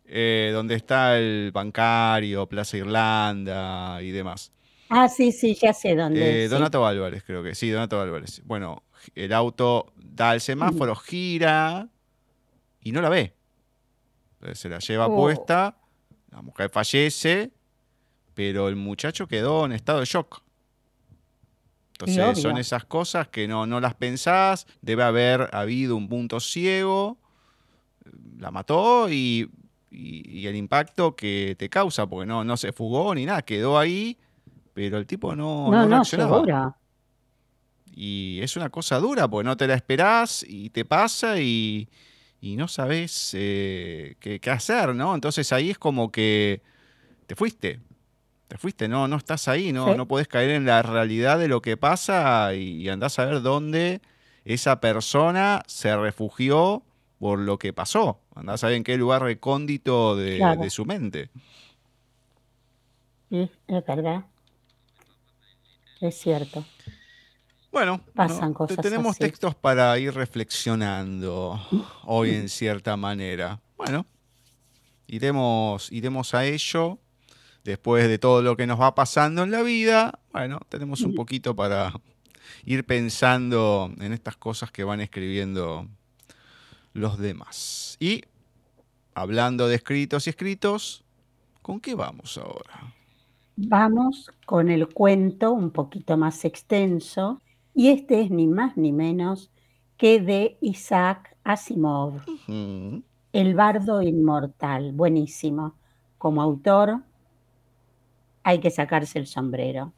eh, 0.06 0.50
donde 0.54 0.76
está 0.76 1.18
el 1.18 1.52
bancario, 1.54 2.48
Plaza 2.48 2.78
Irlanda 2.78 4.02
y 4.02 4.12
demás. 4.12 4.52
Ah, 4.90 5.08
sí, 5.08 5.32
sí, 5.32 5.56
ya 5.56 5.74
sé 5.74 5.96
dónde 5.96 6.44
Eh, 6.44 6.48
sí. 6.48 6.54
Donato 6.54 6.86
Álvarez, 6.86 7.24
creo 7.24 7.44
que 7.44 7.56
sí, 7.56 7.70
Donato 7.70 8.02
Álvarez. 8.02 8.42
Bueno, 8.46 8.84
el 9.16 9.32
auto 9.34 9.94
da 9.96 10.34
el 10.34 10.42
semáforo, 10.42 10.96
gira 10.96 11.88
y 12.84 12.92
no 12.92 13.02
la 13.02 13.10
ve. 13.10 13.34
Entonces 14.36 14.60
se 14.60 14.70
la 14.70 14.80
lleva 14.80 15.08
Oh. 15.08 15.16
puesta, 15.16 15.78
la 16.32 16.42
mujer 16.42 16.70
fallece, 16.70 17.52
pero 18.34 18.68
el 18.68 18.76
muchacho 18.76 19.28
quedó 19.28 19.66
en 19.66 19.72
estado 19.74 20.00
de 20.00 20.06
shock. 20.06 20.42
Entonces 21.94 22.42
son 22.42 22.58
esas 22.58 22.86
cosas 22.86 23.28
que 23.30 23.48
no, 23.48 23.66
no 23.66 23.80
las 23.80 23.94
pensás, 23.94 24.66
debe 24.82 25.04
haber 25.04 25.50
habido 25.54 25.96
un 25.96 26.10
punto 26.10 26.40
ciego, 26.40 27.18
la 28.40 28.52
mató 28.52 29.10
y, 29.10 29.50
y- 29.90 30.40
y 30.40 30.48
el 30.48 30.56
impacto 30.56 31.16
que 31.16 31.56
te 31.58 31.70
causa, 31.70 32.08
porque 32.08 32.26
no, 32.26 32.44
no 32.44 32.58
se 32.58 32.74
fugó 32.74 33.14
ni 33.16 33.26
nada, 33.26 33.44
quedó 33.44 33.78
ahí, 33.78 34.18
pero 34.74 34.98
el 34.98 35.06
tipo 35.06 35.36
no, 35.36 35.66
No, 35.66 35.72
no 35.72 35.82
no, 35.84 35.88
reaccionaba. 35.98 36.38
seguro. 36.40 36.76
Y 37.96 38.40
es 38.42 38.58
una 38.58 38.70
cosa 38.70 38.98
dura, 39.00 39.28
porque 39.30 39.46
no 39.46 39.56
te 39.56 39.68
la 39.68 39.76
esperás 39.76 40.44
y 40.48 40.72
te 40.72 40.84
pasa 40.84 41.40
y, 41.40 41.88
y 42.44 42.58
no 42.58 42.68
sabes 42.68 43.32
eh, 43.40 44.16
qué, 44.20 44.42
qué 44.42 44.50
hacer, 44.50 44.94
¿no? 44.94 45.16
Entonces 45.16 45.54
ahí 45.54 45.70
es 45.70 45.78
como 45.80 46.12
que 46.12 46.62
te 47.26 47.36
fuiste, 47.38 47.80
te 48.50 48.58
fuiste, 48.58 48.90
no, 48.90 49.08
no 49.08 49.16
estás 49.16 49.48
ahí, 49.48 49.72
no, 49.72 49.92
Sí. 49.92 49.98
no 49.98 50.10
podés 50.10 50.28
caer 50.28 50.50
en 50.50 50.66
la 50.66 50.82
realidad 50.82 51.40
de 51.40 51.48
lo 51.48 51.62
que 51.62 51.78
pasa 51.78 52.54
y, 52.54 52.82
y 52.82 52.90
andás 52.90 53.18
a 53.18 53.24
ver 53.26 53.42
dónde 53.42 54.02
esa 54.44 54.82
persona 54.82 55.64
se 55.68 55.96
refugió 55.96 56.84
por 57.18 57.40
lo 57.40 57.58
que 57.58 57.72
pasó. 57.72 58.20
Andás 58.36 58.62
a 58.66 58.68
ver 58.68 58.76
en 58.76 58.84
qué 58.84 58.98
lugar 58.98 59.22
recóndito 59.22 60.18
de, 60.18 60.36
Claro. 60.36 60.62
de 60.62 60.70
su 60.70 60.84
mente. 60.84 61.30
Sí, 63.30 63.50
es 63.68 63.86
verdad. 63.86 64.26
Es 66.02 66.20
cierto. 66.20 66.66
Bueno, 67.74 68.00
Pasan 68.14 68.50
no, 68.50 68.68
te- 68.68 68.76
cosas 68.76 68.78
tenemos 68.78 69.12
así. 69.16 69.20
textos 69.20 69.56
para 69.56 69.98
ir 70.00 70.14
reflexionando 70.14 71.60
hoy 72.06 72.30
en 72.30 72.48
cierta 72.48 72.96
manera. 72.96 73.60
Bueno, 73.76 74.06
iremos, 75.08 75.92
iremos 75.92 76.34
a 76.34 76.46
ello. 76.46 77.00
Después 77.64 78.08
de 78.10 78.20
todo 78.20 78.42
lo 78.42 78.56
que 78.58 78.68
nos 78.68 78.80
va 78.80 78.94
pasando 78.94 79.44
en 79.44 79.52
la 79.52 79.62
vida, 79.64 80.20
bueno, 80.34 80.60
tenemos 80.70 81.02
un 81.02 81.16
poquito 81.16 81.56
para 81.56 81.94
ir 82.66 82.86
pensando 82.86 83.90
en 84.00 84.12
estas 84.14 84.36
cosas 84.36 84.70
que 84.70 84.84
van 84.84 85.00
escribiendo 85.00 85.88
los 86.94 87.18
demás. 87.18 87.96
Y 88.02 88.22
hablando 89.16 89.68
de 89.70 89.76
escritos 89.76 90.28
y 90.28 90.32
escritos, 90.32 91.06
¿con 91.62 91.80
qué 91.80 91.96
vamos 91.96 92.38
ahora? 92.38 92.94
Vamos 93.56 94.30
con 94.46 94.70
el 94.70 94.90
cuento 94.90 95.54
un 95.54 95.72
poquito 95.72 96.18
más 96.18 96.44
extenso, 96.44 97.42
y 97.74 97.90
este 97.90 98.22
es 98.22 98.32
ni 98.32 98.48
más 98.48 98.78
ni 98.78 98.92
menos 98.92 99.52
que 99.98 100.20
de 100.20 100.58
Isaac 100.62 101.36
Asimov, 101.44 102.22
El 102.48 103.56
bardo 103.56 104.02
inmortal. 104.02 104.92
Buenísimo. 104.94 105.76
Como 106.18 106.42
autor, 106.42 107.02
hay 108.44 108.60
que 108.60 108.70
sacarse 108.70 109.20
el 109.20 109.28
sombrero. 109.28 109.94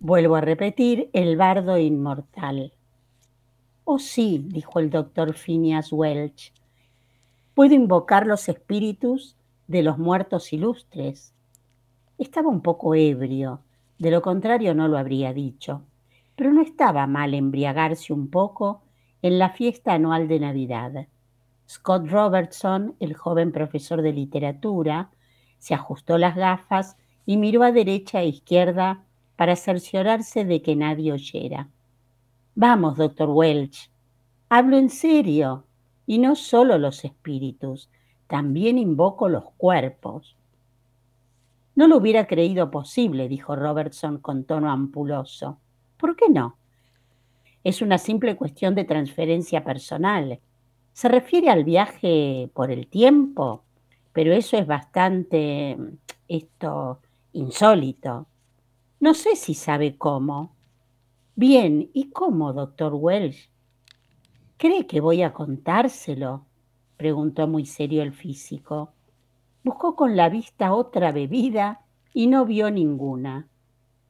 Vuelvo 0.00 0.36
a 0.36 0.40
repetir, 0.40 1.10
El 1.12 1.36
bardo 1.36 1.78
inmortal. 1.78 2.72
Oh 3.84 3.98
sí, 3.98 4.44
dijo 4.44 4.80
el 4.80 4.90
doctor 4.90 5.34
Phineas 5.34 5.92
Welch, 5.92 6.52
puedo 7.54 7.74
invocar 7.74 8.26
los 8.26 8.48
espíritus 8.48 9.36
de 9.66 9.82
los 9.82 9.98
muertos 9.98 10.52
ilustres. 10.52 11.32
Estaba 12.18 12.48
un 12.48 12.60
poco 12.60 12.94
ebrio, 12.94 13.62
de 13.98 14.10
lo 14.10 14.20
contrario 14.20 14.74
no 14.74 14.88
lo 14.88 14.98
habría 14.98 15.32
dicho, 15.32 15.82
pero 16.38 16.52
no 16.52 16.62
estaba 16.62 17.08
mal 17.08 17.34
embriagarse 17.34 18.12
un 18.12 18.30
poco 18.30 18.84
en 19.22 19.40
la 19.40 19.50
fiesta 19.50 19.94
anual 19.94 20.28
de 20.28 20.38
Navidad. 20.38 21.08
Scott 21.68 22.08
Robertson, 22.08 22.94
el 23.00 23.14
joven 23.14 23.50
profesor 23.50 24.02
de 24.02 24.12
literatura, 24.12 25.10
se 25.58 25.74
ajustó 25.74 26.16
las 26.16 26.36
gafas 26.36 26.96
y 27.26 27.38
miró 27.38 27.64
a 27.64 27.72
derecha 27.72 28.20
e 28.20 28.28
izquierda 28.28 29.02
para 29.34 29.56
cerciorarse 29.56 30.44
de 30.44 30.62
que 30.62 30.76
nadie 30.76 31.10
oyera. 31.10 31.70
Vamos, 32.54 32.96
doctor 32.96 33.30
Welch, 33.30 33.90
hablo 34.48 34.76
en 34.76 34.90
serio, 34.90 35.66
y 36.06 36.18
no 36.18 36.36
solo 36.36 36.78
los 36.78 37.04
espíritus, 37.04 37.90
también 38.28 38.78
invoco 38.78 39.28
los 39.28 39.50
cuerpos. 39.56 40.36
No 41.74 41.88
lo 41.88 41.96
hubiera 41.96 42.28
creído 42.28 42.70
posible, 42.70 43.26
dijo 43.26 43.56
Robertson 43.56 44.18
con 44.18 44.44
tono 44.44 44.70
ampuloso. 44.70 45.58
¿Por 45.98 46.16
qué 46.16 46.28
no? 46.28 46.56
Es 47.64 47.82
una 47.82 47.98
simple 47.98 48.36
cuestión 48.36 48.74
de 48.74 48.84
transferencia 48.84 49.64
personal. 49.64 50.40
Se 50.92 51.08
refiere 51.08 51.50
al 51.50 51.64
viaje 51.64 52.50
por 52.54 52.70
el 52.70 52.86
tiempo, 52.86 53.64
pero 54.12 54.32
eso 54.32 54.56
es 54.56 54.66
bastante, 54.66 55.76
esto, 56.28 57.00
insólito. 57.32 58.26
No 59.00 59.14
sé 59.14 59.36
si 59.36 59.54
sabe 59.54 59.96
cómo. 59.96 60.56
Bien, 61.34 61.90
¿y 61.92 62.10
cómo, 62.10 62.52
doctor 62.52 62.94
Welsh? 62.94 63.48
¿Cree 64.56 64.86
que 64.86 65.00
voy 65.00 65.22
a 65.22 65.32
contárselo? 65.32 66.46
preguntó 66.96 67.46
muy 67.46 67.64
serio 67.64 68.02
el 68.02 68.12
físico. 68.12 68.92
Buscó 69.62 69.94
con 69.94 70.16
la 70.16 70.28
vista 70.28 70.74
otra 70.74 71.12
bebida 71.12 71.84
y 72.12 72.26
no 72.26 72.44
vio 72.44 72.70
ninguna. 72.72 73.46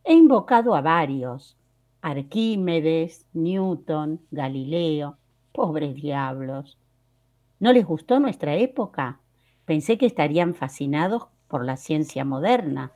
He 0.05 0.15
invocado 0.15 0.75
a 0.75 0.81
varios, 0.81 1.58
Arquímedes, 2.01 3.27
Newton, 3.33 4.21
Galileo, 4.31 5.17
pobres 5.53 5.95
diablos. 5.97 6.79
¿No 7.59 7.73
les 7.73 7.85
gustó 7.85 8.21
nuestra 8.21 8.55
época? 8.55 9.21
Pensé 9.65 9.99
que 9.99 10.07
estarían 10.07 10.55
fascinados 10.55 11.27
por 11.49 11.65
la 11.65 11.77
ciencia 11.77 12.25
moderna, 12.25 12.93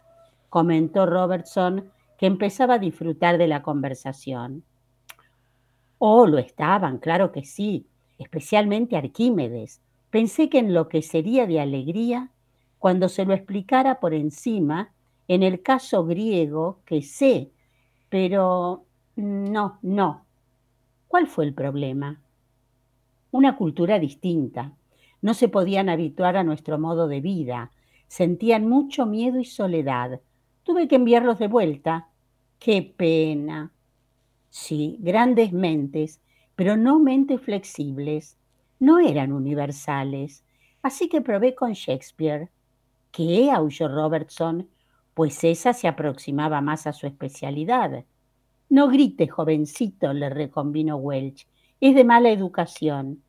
comentó 0.48 1.06
Robertson, 1.06 1.90
que 2.16 2.26
empezaba 2.26 2.74
a 2.74 2.78
disfrutar 2.78 3.38
de 3.38 3.48
la 3.48 3.62
conversación. 3.62 4.62
Oh, 5.98 6.26
lo 6.26 6.38
estaban, 6.38 6.98
claro 6.98 7.32
que 7.32 7.44
sí, 7.44 7.86
especialmente 8.18 8.96
Arquímedes. 8.96 9.80
Pensé 10.10 10.48
que 10.48 10.58
enloquecería 10.58 11.46
de 11.46 11.60
alegría 11.60 12.30
cuando 12.78 13.08
se 13.08 13.24
lo 13.24 13.34
explicara 13.34 13.98
por 13.98 14.14
encima 14.14 14.92
en 15.26 15.42
el 15.42 15.62
caso 15.62 16.04
griego 16.04 16.80
que 16.84 17.02
sé, 17.02 17.50
pero 18.08 18.84
no, 19.16 19.78
no. 19.82 20.24
¿Cuál 21.08 21.26
fue 21.26 21.44
el 21.44 21.54
problema? 21.54 22.20
Una 23.30 23.56
cultura 23.56 23.98
distinta. 23.98 24.72
no 25.20 25.34
se 25.34 25.48
podían 25.48 25.88
habituar 25.88 26.36
a 26.36 26.44
nuestro 26.44 26.78
modo 26.78 27.06
de 27.06 27.20
vida, 27.20 27.70
sentían 28.08 28.68
mucho 28.68 29.06
miedo 29.06 29.38
y 29.38 29.44
soledad. 29.44 30.20
Tuve 30.64 30.88
que 30.88 30.96
enviarlos 30.96 31.38
de 31.38 31.48
vuelta. 31.48 32.08
Qué 32.58 32.82
pena. 32.82 33.72
Sí, 34.50 34.98
grandes 35.00 35.52
mentes, 35.52 36.20
pero 36.56 36.76
no 36.76 36.98
mentes 36.98 37.40
flexibles. 37.40 38.36
No 38.80 38.98
eran 38.98 39.32
universales. 39.32 40.44
Así 40.82 41.08
que 41.08 41.20
probé 41.20 41.54
con 41.54 41.72
Shakespeare. 41.72 42.50
¿Qué? 43.12 43.50
aulló 43.50 43.88
Robertson, 43.88 44.68
pues 45.14 45.44
esa 45.44 45.72
se 45.72 45.88
aproximaba 45.88 46.60
más 46.60 46.86
a 46.86 46.92
su 46.92 47.06
especialidad. 47.06 48.04
No 48.72 48.88
grite, 48.88 49.28
jovencito, 49.28 50.14
le 50.14 50.30
reconvino 50.30 50.96
Welch. 50.96 51.46
Es 51.78 51.94
de 51.94 52.04
mala 52.04 52.30
educación. 52.30 53.22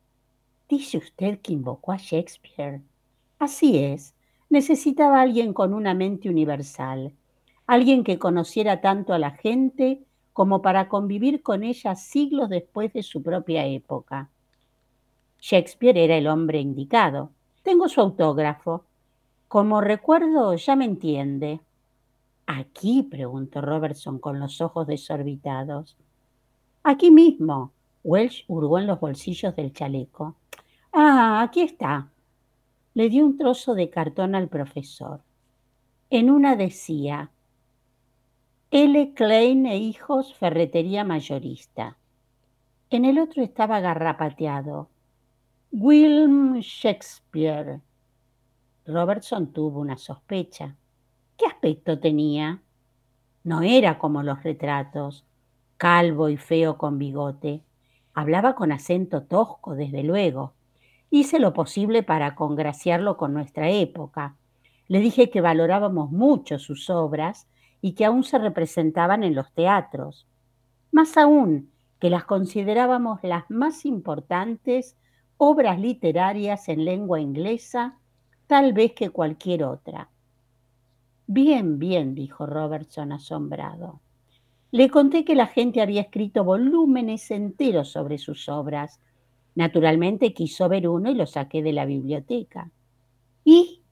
Dice 0.70 0.96
usted 0.96 1.40
que 1.42 1.52
invocó 1.52 1.92
a 1.92 1.98
Shakespeare. 1.98 2.80
Así 3.38 3.76
es. 3.76 4.14
Necesitaba 4.48 5.20
alguien 5.20 5.52
con 5.52 5.74
una 5.74 5.92
mente 5.92 6.30
universal, 6.30 7.12
alguien 7.66 8.04
que 8.04 8.18
conociera 8.18 8.80
tanto 8.80 9.12
a 9.12 9.18
la 9.18 9.32
gente 9.32 10.00
como 10.32 10.62
para 10.62 10.88
convivir 10.88 11.42
con 11.42 11.62
ella 11.62 11.94
siglos 11.94 12.48
después 12.48 12.94
de 12.94 13.02
su 13.02 13.22
propia 13.22 13.66
época. 13.66 14.30
Shakespeare 15.40 16.04
era 16.04 16.16
el 16.16 16.26
hombre 16.26 16.58
indicado. 16.58 17.32
Tengo 17.62 17.90
su 17.90 18.00
autógrafo. 18.00 18.86
Como 19.48 19.82
recuerdo, 19.82 20.54
ya 20.54 20.74
me 20.74 20.86
entiende. 20.86 21.60
¿Aquí? 22.46 23.02
preguntó 23.02 23.60
Robertson 23.60 24.18
con 24.18 24.38
los 24.38 24.60
ojos 24.60 24.86
desorbitados. 24.86 25.96
Aquí 26.82 27.10
mismo. 27.10 27.72
Welsh 28.02 28.44
hurgó 28.48 28.78
en 28.78 28.86
los 28.86 29.00
bolsillos 29.00 29.56
del 29.56 29.72
chaleco. 29.72 30.36
Ah, 30.92 31.42
aquí 31.42 31.62
está. 31.62 32.10
Le 32.92 33.08
dio 33.08 33.24
un 33.24 33.38
trozo 33.38 33.74
de 33.74 33.88
cartón 33.88 34.34
al 34.34 34.48
profesor. 34.48 35.22
En 36.10 36.30
una 36.30 36.54
decía, 36.54 37.30
L. 38.70 39.14
Klein 39.14 39.66
e 39.66 39.78
Hijos, 39.78 40.34
Ferretería 40.34 41.02
Mayorista. 41.02 41.96
En 42.90 43.04
el 43.04 43.18
otro 43.18 43.42
estaba 43.42 43.80
garrapateado, 43.80 44.88
William 45.72 46.58
Shakespeare. 46.60 47.80
Robertson 48.86 49.52
tuvo 49.52 49.80
una 49.80 49.96
sospecha. 49.96 50.76
¿Qué 51.36 51.46
aspecto 51.46 51.98
tenía? 51.98 52.62
No 53.42 53.62
era 53.62 53.98
como 53.98 54.22
los 54.22 54.44
retratos, 54.44 55.24
calvo 55.76 56.28
y 56.28 56.36
feo 56.36 56.78
con 56.78 56.96
bigote. 56.96 57.64
Hablaba 58.14 58.54
con 58.54 58.70
acento 58.70 59.24
tosco, 59.24 59.74
desde 59.74 60.04
luego. 60.04 60.52
Hice 61.10 61.40
lo 61.40 61.52
posible 61.52 62.04
para 62.04 62.36
congraciarlo 62.36 63.16
con 63.16 63.34
nuestra 63.34 63.68
época. 63.68 64.36
Le 64.86 65.00
dije 65.00 65.28
que 65.28 65.40
valorábamos 65.40 66.12
mucho 66.12 66.60
sus 66.60 66.88
obras 66.88 67.48
y 67.80 67.94
que 67.94 68.04
aún 68.04 68.22
se 68.22 68.38
representaban 68.38 69.24
en 69.24 69.34
los 69.34 69.52
teatros. 69.52 70.28
Más 70.92 71.16
aún, 71.16 71.72
que 71.98 72.10
las 72.10 72.24
considerábamos 72.24 73.18
las 73.24 73.50
más 73.50 73.84
importantes 73.84 74.96
obras 75.36 75.80
literarias 75.80 76.68
en 76.68 76.84
lengua 76.84 77.20
inglesa, 77.20 77.98
tal 78.46 78.72
vez 78.72 78.92
que 78.92 79.10
cualquier 79.10 79.64
otra. 79.64 80.10
Bien, 81.26 81.78
bien, 81.78 82.14
dijo 82.14 82.46
Robertson 82.46 83.12
asombrado. 83.12 84.00
Le 84.70 84.90
conté 84.90 85.24
que 85.24 85.34
la 85.34 85.46
gente 85.46 85.80
había 85.80 86.02
escrito 86.02 86.44
volúmenes 86.44 87.30
enteros 87.30 87.90
sobre 87.90 88.18
sus 88.18 88.48
obras. 88.48 89.00
Naturalmente 89.54 90.34
quiso 90.34 90.68
ver 90.68 90.88
uno 90.88 91.10
y 91.10 91.14
lo 91.14 91.26
saqué 91.26 91.62
de 91.62 91.72
la 91.72 91.86
biblioteca. 91.86 92.70
¿Y? 93.44 93.82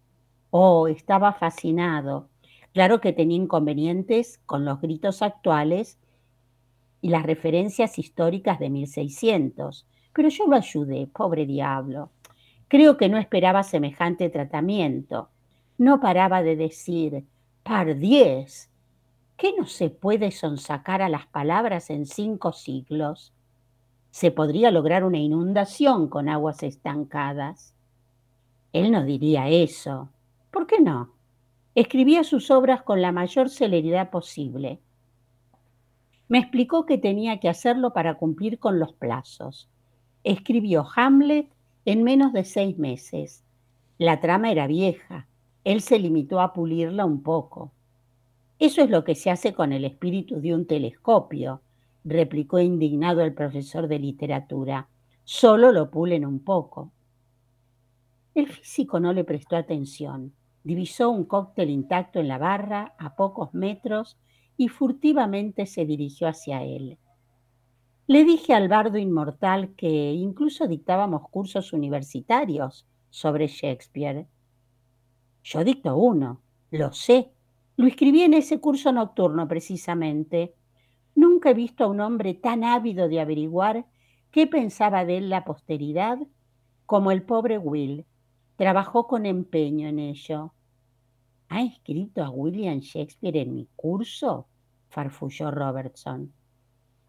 Oh, 0.51 0.89
estaba 0.89 1.33
fascinado. 1.33 2.29
Claro 2.75 3.01
que 3.01 3.12
tenía 3.12 3.37
inconvenientes 3.37 4.41
con 4.47 4.65
los 4.65 4.81
gritos 4.81 5.23
actuales 5.23 5.99
y 7.01 7.09
las 7.09 7.25
referencias 7.25 7.99
históricas 7.99 8.59
de 8.59 8.71
1600, 8.71 9.87
pero 10.15 10.28
yo 10.28 10.47
lo 10.47 10.56
ayudé, 10.56 11.06
pobre 11.06 11.47
diablo. 11.47 12.11
Creo 12.69 12.97
que 12.97 13.09
no 13.09 13.19
esperaba 13.19 13.63
semejante 13.63 14.30
tratamiento. 14.30 15.28
No 15.82 15.99
paraba 15.99 16.45
de 16.45 16.54
decir, 16.54 17.26
par 17.64 17.99
diez, 17.99 18.71
¿qué 19.36 19.52
no 19.58 19.66
se 19.66 19.90
puede 19.90 20.30
sonsacar 20.30 21.02
a 21.02 21.08
las 21.08 21.26
palabras 21.26 21.90
en 21.90 22.06
cinco 22.06 22.52
siglos? 22.52 23.32
Se 24.12 24.30
podría 24.30 24.71
lograr 24.71 25.02
una 25.02 25.18
inundación 25.18 26.06
con 26.06 26.28
aguas 26.28 26.62
estancadas. 26.62 27.75
Él 28.73 28.92
no 28.92 29.02
diría 29.04 29.49
eso. 29.49 30.08
¿Por 30.52 30.68
qué 30.68 30.80
no? 30.80 31.14
Escribía 31.75 32.23
sus 32.23 32.52
obras 32.52 32.82
con 32.82 33.02
la 33.02 33.10
mayor 33.10 33.50
celeridad 33.50 34.10
posible. 34.10 34.78
Me 36.28 36.38
explicó 36.38 36.86
que 36.86 36.97
tenía 36.97 37.40
que 37.40 37.49
hacerlo 37.49 37.92
para 37.92 38.18
cumplir 38.18 38.60
con 38.60 38.78
los 38.78 38.92
plazos. 38.92 39.68
Escribió 40.23 40.86
Hamlet 40.95 41.50
en 41.86 42.04
menos 42.04 42.32
de 42.32 42.45
seis 42.45 42.78
meses. 42.78 43.42
La 43.99 44.21
trama 44.21 44.52
era 44.52 44.68
vieja, 44.68 45.26
él 45.65 45.81
se 45.81 45.99
limitó 45.99 46.41
a 46.41 46.53
pulirla 46.53 47.05
un 47.05 47.23
poco. 47.23 47.73
Eso 48.59 48.83
es 48.83 48.91
lo 48.91 49.05
que 49.05 49.15
se 49.15 49.31
hace 49.31 49.55
con 49.55 49.73
el 49.73 49.85
espíritu 49.85 50.41
de 50.41 50.55
un 50.55 50.67
telescopio, 50.67 51.63
replicó 52.05 52.59
indignado 52.59 53.21
el 53.21 53.35
profesor 53.35 53.89
de 53.89 53.99
literatura. 53.99 54.89
Solo 55.25 55.73
lo 55.73 55.91
pulen 55.91 56.27
un 56.27 56.41
poco. 56.41 56.93
El 58.35 58.49
físico 58.49 58.99
no 58.99 59.13
le 59.13 59.25
prestó 59.25 59.57
atención. 59.57 60.33
Divisó 60.65 61.11
un 61.11 61.25
cóctel 61.25 61.71
intacto 61.71 62.21
en 62.21 62.29
la 62.29 62.39
barra 62.39 62.95
a 62.99 63.15
pocos 63.15 63.53
metros 63.53 64.17
y 64.57 64.69
furtivamente 64.69 65.67
se 65.67 65.85
dirigió 65.85 66.29
hacia 66.29 66.63
él. 66.63 66.99
Le 68.07 68.25
dije 68.25 68.55
al 68.55 68.69
bardo 68.69 68.99
inmortal 68.99 69.75
que 69.77 70.13
incluso 70.13 70.67
dictábamos 70.67 71.29
cursos 71.31 71.73
universitarios 71.73 72.87
sobre 73.11 73.47
Shakespeare 73.47 74.27
yo 75.43 75.65
dicto 75.65 75.97
uno, 75.97 76.43
lo 76.71 76.93
sé. 76.93 77.33
Lo 77.76 77.87
escribí 77.87 78.23
en 78.23 78.35
ese 78.35 78.61
curso 78.61 78.93
nocturno 78.93 79.49
precisamente. 79.49 80.55
Nunca 81.15 81.50
he 81.50 81.55
visto 81.55 81.85
a 81.85 81.89
un 81.89 82.00
hombre 82.00 82.35
tan 82.35 82.65
ávido 82.65 83.09
de 83.09 83.21
averiguar 83.21 83.87
qué 84.31 84.47
pensaba 84.47 85.05
de 85.05 85.19
él 85.19 85.28
la 85.28 85.45
posteridad 85.45 86.19
como 86.87 87.11
el 87.11 87.23
pobre 87.23 87.59
Will. 87.59 88.07
Trabajó 88.57 89.07
con 89.07 89.26
empeño 89.26 89.89
en 89.89 89.99
ello. 89.99 90.52
¿Ha 91.49 91.63
escrito 91.63 92.23
a 92.23 92.31
William 92.31 92.78
Shakespeare 92.81 93.39
en 93.39 93.55
mi 93.55 93.69
curso? 93.76 94.49
farfulló 94.89 95.50
Robertson. 95.50 96.33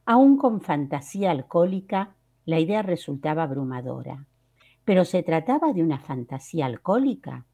Aún 0.06 0.38
con 0.38 0.62
fantasía 0.62 1.32
alcohólica, 1.32 2.16
la 2.46 2.60
idea 2.60 2.82
resultaba 2.82 3.44
abrumadora. 3.44 4.26
Pero 4.84 5.06
se 5.06 5.24
trataba 5.24 5.72
de 5.72 5.82
una 5.82 6.00
fantasía 6.00 6.66
alcohólica. 6.66 7.46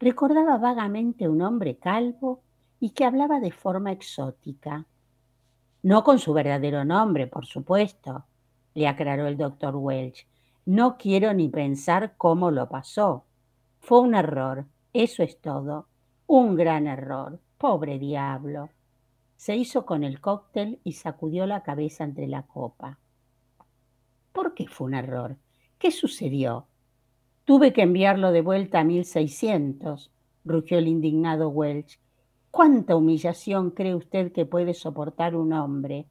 Recordaba 0.00 0.56
vagamente 0.56 1.28
un 1.28 1.42
hombre 1.42 1.76
calvo 1.76 2.42
y 2.80 2.90
que 2.90 3.04
hablaba 3.04 3.38
de 3.38 3.52
forma 3.52 3.92
exótica. 3.92 4.86
No 5.82 6.02
con 6.04 6.18
su 6.18 6.32
verdadero 6.32 6.86
nombre, 6.86 7.26
por 7.26 7.44
supuesto, 7.44 8.24
le 8.72 8.88
aclaró 8.88 9.26
el 9.26 9.36
doctor 9.36 9.76
Welch. 9.76 10.26
No 10.64 10.96
quiero 10.96 11.34
ni 11.34 11.50
pensar 11.50 12.14
cómo 12.16 12.50
lo 12.50 12.66
pasó. 12.66 13.26
Fue 13.78 14.00
un 14.00 14.14
error, 14.14 14.64
eso 14.94 15.22
es 15.22 15.38
todo. 15.38 15.88
Un 16.26 16.56
gran 16.56 16.86
error. 16.86 17.38
Pobre 17.58 17.98
diablo. 17.98 18.70
Se 19.36 19.54
hizo 19.54 19.84
con 19.84 20.02
el 20.02 20.18
cóctel 20.18 20.80
y 20.82 20.92
sacudió 20.92 21.44
la 21.44 21.62
cabeza 21.62 22.04
entre 22.04 22.26
la 22.26 22.46
copa. 22.46 22.98
¿Por 24.32 24.54
qué 24.54 24.66
fue 24.66 24.86
un 24.86 24.94
error? 24.94 25.36
¿Qué 25.78 25.90
sucedió? 25.90 26.69
Tuve 27.50 27.72
que 27.72 27.82
enviarlo 27.82 28.30
de 28.30 28.42
vuelta 28.42 28.78
a 28.78 28.84
1600, 28.84 30.12
rugió 30.44 30.78
el 30.78 30.86
indignado 30.86 31.48
Welch. 31.48 31.98
¿Cuánta 32.52 32.94
humillación 32.94 33.72
cree 33.72 33.96
usted 33.96 34.30
que 34.30 34.46
puede 34.46 34.72
soportar 34.72 35.34
un 35.34 35.52
hombre? 35.52 36.06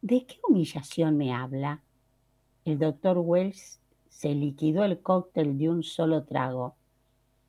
¿De 0.00 0.24
qué 0.24 0.36
humillación 0.48 1.18
me 1.18 1.34
habla? 1.34 1.82
El 2.64 2.78
doctor 2.78 3.18
Welch 3.18 3.78
se 4.08 4.34
liquidó 4.34 4.84
el 4.84 5.02
cóctel 5.02 5.58
de 5.58 5.68
un 5.68 5.82
solo 5.82 6.24
trago. 6.24 6.76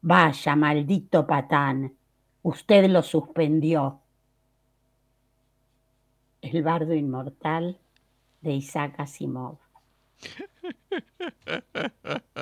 Vaya, 0.01 0.57
maldito 0.57 1.25
patán. 1.25 1.95
Usted 2.43 2.89
lo 2.89 3.01
suspendió. 3.01 4.01
El 6.41 6.63
bardo 6.63 6.93
inmortal 6.93 7.79
de 8.41 8.55
Isaac 8.55 8.95
Asimov. 8.97 9.55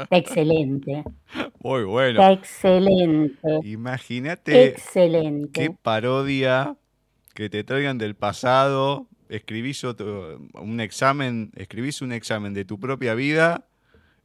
Excelente. 0.09 1.03
Muy 1.59 1.83
bueno. 1.83 2.25
Excelente. 2.31 3.59
Imagínate 3.63 4.65
Excelente. 4.67 5.51
qué 5.51 5.69
parodia 5.71 6.77
que 7.33 7.49
te 7.49 7.63
traigan 7.63 7.97
del 7.97 8.15
pasado. 8.15 9.07
Escribís 9.29 9.83
otro, 9.83 10.39
un 10.53 10.79
examen, 10.79 11.51
escribís 11.55 12.01
un 12.01 12.11
examen 12.11 12.53
de 12.53 12.65
tu 12.65 12.79
propia 12.79 13.15
vida 13.15 13.65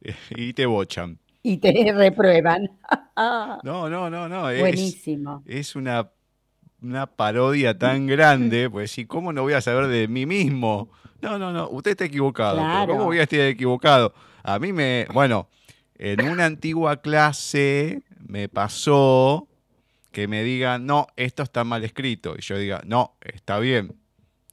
eh, 0.01 0.13
y 0.35 0.53
te 0.53 0.65
bochan. 0.65 1.17
y 1.41 1.57
te 1.57 1.91
reprueban. 1.93 2.69
No, 3.63 3.89
no, 3.89 4.09
no, 4.09 4.29
no. 4.29 4.49
es- 4.49 4.59
Buenísimo. 4.61 5.43
Es 5.45 5.75
una, 5.75 6.09
una 6.81 7.05
parodia 7.07 7.77
tan 7.77 8.07
grande, 8.07 8.69
pues 8.69 8.91
sí, 8.91 9.05
¿cómo 9.05 9.33
no 9.33 9.41
voy 9.41 9.51
a 9.53 9.59
saber 9.61 9.87
de 9.87 10.07
mí 10.07 10.25
mismo? 10.25 10.89
No, 11.21 11.37
no, 11.37 11.51
no, 11.51 11.69
usted 11.69 11.91
está 11.91 12.05
equivocado. 12.05 12.57
pero. 12.57 12.93
¿Cómo 12.93 13.05
voy 13.05 13.19
a 13.19 13.23
estar 13.23 13.39
equivocado? 13.41 14.13
A 14.43 14.59
mí 14.59 14.71
me, 14.73 15.05
bueno, 15.13 15.49
en 15.95 16.27
una 16.27 16.45
antigua 16.45 17.01
clase 17.01 18.03
me 18.25 18.47
pasó 18.47 19.47
que 20.11 20.27
me 20.27 20.43
digan, 20.43 20.85
no, 20.85 21.07
esto 21.15 21.43
está 21.43 21.63
mal 21.63 21.83
escrito. 21.83 22.35
Y 22.37 22.41
yo 22.41 22.57
diga, 22.57 22.81
no, 22.85 23.15
está 23.21 23.59
bien. 23.59 23.95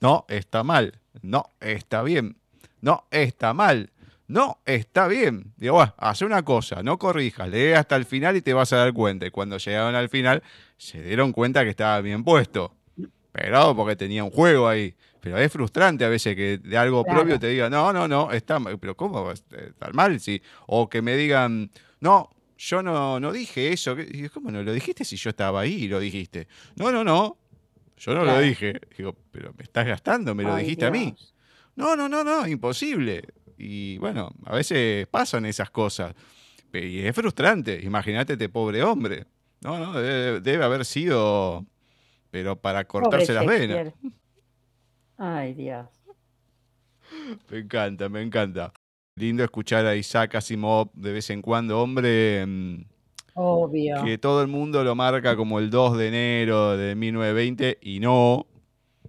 No, 0.01 0.27
está 0.29 0.63
mal. 0.63 1.01
No, 1.23 1.45
está 1.61 2.03
bien. 2.03 2.37
No, 2.81 3.07
está 3.11 3.55
mal. 3.55 3.91
No, 4.29 4.59
está 4.67 5.07
bien. 5.07 5.53
Digo, 5.57 5.75
bueno, 5.75 5.95
hace 5.99 6.25
una 6.25 6.43
cosa, 6.43 6.83
no 6.83 6.99
corrijas, 6.99 7.49
lee 7.49 7.73
hasta 7.73 7.95
el 7.95 8.05
final 8.05 8.37
y 8.37 8.43
te 8.43 8.53
vas 8.55 8.73
a 8.73 8.79
dar 8.79 8.93
cuenta. 8.93 9.27
Y 9.27 9.31
cuando 9.31 9.57
llegaron 9.59 9.95
al 9.95 10.09
final, 10.09 10.43
se 10.77 11.03
dieron 11.03 11.33
cuenta 11.33 11.63
que 11.63 11.71
estaba 11.71 12.01
bien 12.01 12.25
puesto. 12.25 12.75
Pero 13.33 13.77
porque 13.77 13.97
tenía 13.97 14.25
un 14.25 14.31
juego 14.31 14.69
ahí. 14.69 14.95
Pero 15.27 15.39
es 15.39 15.51
frustrante 15.51 16.05
a 16.05 16.09
veces 16.09 16.37
que 16.37 16.59
de 16.59 16.79
algo 16.79 17.03
Claro. 17.03 17.19
propio 17.19 17.41
te 17.41 17.49
digan, 17.49 17.73
no, 17.73 17.93
no, 17.93 18.07
no, 18.07 18.31
está 18.31 18.61
mal. 18.61 18.79
Pero 18.79 18.97
¿cómo 18.97 19.33
estar 19.33 19.93
mal? 19.93 20.21
Sí. 20.21 20.41
O 20.69 20.89
que 20.89 21.03
me 21.03 21.17
digan, 21.17 21.69
no, 21.99 22.31
yo 22.57 22.81
no, 22.81 23.19
no 23.19 23.33
dije 23.33 23.73
eso. 23.73 23.97
¿Cómo 24.33 24.53
no 24.53 24.63
lo 24.63 24.73
dijiste 24.73 25.05
si 25.05 25.17
yo 25.17 25.31
estaba 25.31 25.63
ahí 25.63 25.83
y 25.83 25.89
lo 25.89 25.99
dijiste? 25.99 26.47
No, 26.77 26.93
no, 26.93 27.03
no. 27.03 27.39
Yo 27.97 28.15
no 28.15 28.25
lo 28.25 28.39
dije. 28.39 28.81
Digo, 28.97 29.17
pero 29.33 29.53
me 29.59 29.65
estás 29.65 29.85
gastando, 29.85 30.33
me 30.33 30.45
lo 30.45 30.55
Ay, 30.55 30.63
dijiste 30.63 30.87
a 30.87 30.93
mí. 30.93 31.13
No, 31.75 31.97
no, 31.97 32.09
no, 32.09 32.23
no, 32.23 32.47
imposible. 32.47 33.25
Y 33.59 33.99
bueno, 33.99 34.31
a 34.45 34.55
veces 34.55 35.09
pasan 35.09 35.45
esas 35.45 35.71
cosas. 35.71 36.15
Y 36.73 37.01
es 37.01 37.17
frustrante. 37.17 37.81
Imagínate 37.83 38.35
este 38.35 38.49
pobre 38.49 38.85
hombre. 38.85 39.27
No, 39.61 39.77
no, 39.77 40.01
debe, 40.01 40.41
debe 40.41 40.63
haber 40.63 40.85
sido, 40.85 41.67
pero 42.31 42.55
para 42.55 42.85
cortarse 42.85 43.35
Pobre 43.35 43.35
las 43.35 43.47
venas. 43.47 43.95
Ay, 45.19 45.55
Dios. 45.55 45.87
Me 47.51 47.59
encanta, 47.59 48.09
me 48.09 48.23
encanta. 48.23 48.73
Lindo 49.17 49.45
escuchar 49.45 49.87
a 49.87 49.97
Isaac 49.97 50.35
Asimov 50.35 50.91
de 50.93 51.13
vez 51.13 51.31
en 51.31 51.41
cuando, 51.41 51.81
hombre, 51.81 52.45
mm, 52.47 52.85
Obvio. 53.35 54.05
que 54.05 54.19
todo 54.19 54.43
el 54.43 54.49
mundo 54.49 54.85
lo 54.85 54.95
marca 54.95 55.37
como 55.37 55.59
el 55.59 55.71
2 55.71 55.97
de 55.97 56.09
enero 56.09 56.77
de 56.77 56.95
1920 56.95 57.79
y 57.81 58.01
no, 58.01 58.47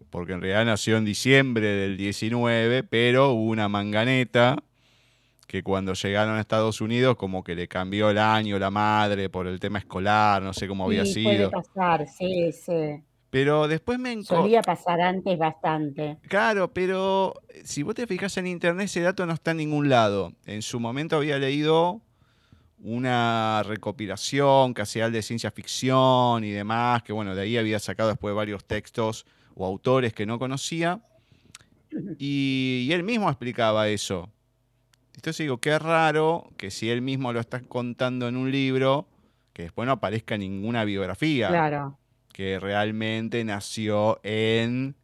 porque 0.10 0.34
en 0.34 0.42
realidad 0.42 0.66
nació 0.66 0.98
en 0.98 1.06
diciembre 1.06 1.68
del 1.68 1.98
19, 1.98 2.84
pero 2.84 3.32
hubo 3.32 3.50
una 3.50 3.68
manganeta 3.68 4.64
que 5.48 5.64
cuando 5.64 5.94
llegaron 5.94 6.36
a 6.36 6.42
Estados 6.42 6.82
Unidos 6.82 7.16
como 7.18 7.44
que 7.44 7.56
le 7.56 7.68
cambió 7.68 8.10
el 8.10 8.18
año 8.18 8.60
la 8.60 8.70
madre 8.70 9.30
por 9.30 9.48
el 9.48 9.60
tema 9.60 9.80
escolar, 9.80 10.42
no 10.42 10.54
sé 10.54 10.68
cómo 10.68 10.86
había 10.86 11.06
Sí, 11.06 11.24
puede 11.24 11.38
sido. 11.38 11.52
pasar, 11.52 12.08
sí, 12.08 12.52
sí. 12.52 13.02
Pero 13.30 13.68
después 13.68 14.00
me 14.00 14.14
enco- 14.14 14.24
Solía 14.42 14.62
pasar 14.62 15.02
antes 15.02 15.38
bastante. 15.38 16.18
Claro, 16.30 16.74
pero 16.74 17.34
si 17.64 17.84
vos 17.84 17.94
te 17.96 18.08
fijas 18.08 18.38
en 18.38 18.48
internet, 18.48 18.86
ese 18.86 19.02
dato 19.02 19.26
no 19.26 19.34
está 19.34 19.52
en 19.52 19.58
ningún 19.58 19.90
lado. 19.90 20.34
En 20.46 20.62
su 20.62 20.80
momento 20.80 21.18
había 21.18 21.38
leído 21.38 22.02
una 22.80 23.64
recopilación 23.66 24.74
casi 24.74 25.00
de 25.00 25.22
ciencia 25.22 25.52
ficción 25.52 26.44
y 26.44 26.52
demás, 26.52 27.04
que 27.04 27.12
bueno, 27.12 27.36
de 27.36 27.42
ahí 27.42 27.58
había 27.58 27.80
sacado 27.80 28.10
después 28.10 28.34
varios 28.36 28.64
textos 28.66 29.26
o 29.56 29.66
autores 29.66 30.14
que 30.14 30.26
no 30.26 30.40
conocía. 30.40 31.02
Y, 32.20 32.86
y 32.88 32.92
él 32.94 33.04
mismo 33.04 33.30
explicaba 33.30 33.88
eso. 33.90 34.30
Entonces 35.16 35.44
digo, 35.46 35.58
qué 35.58 35.80
raro 35.80 36.50
que 36.58 36.70
si 36.70 36.90
él 36.90 37.02
mismo 37.02 37.34
lo 37.34 37.40
está 37.40 37.60
contando 37.62 38.28
en 38.28 38.38
un 38.38 38.52
libro, 38.52 39.08
que 39.54 39.64
después 39.64 39.86
no 39.88 39.94
aparezca 39.94 40.38
ninguna 40.38 40.84
biografía 40.84 41.48
Claro. 41.50 41.98
Que 42.38 42.60
realmente 42.60 43.44
nació 43.44 44.20
en. 44.22 44.96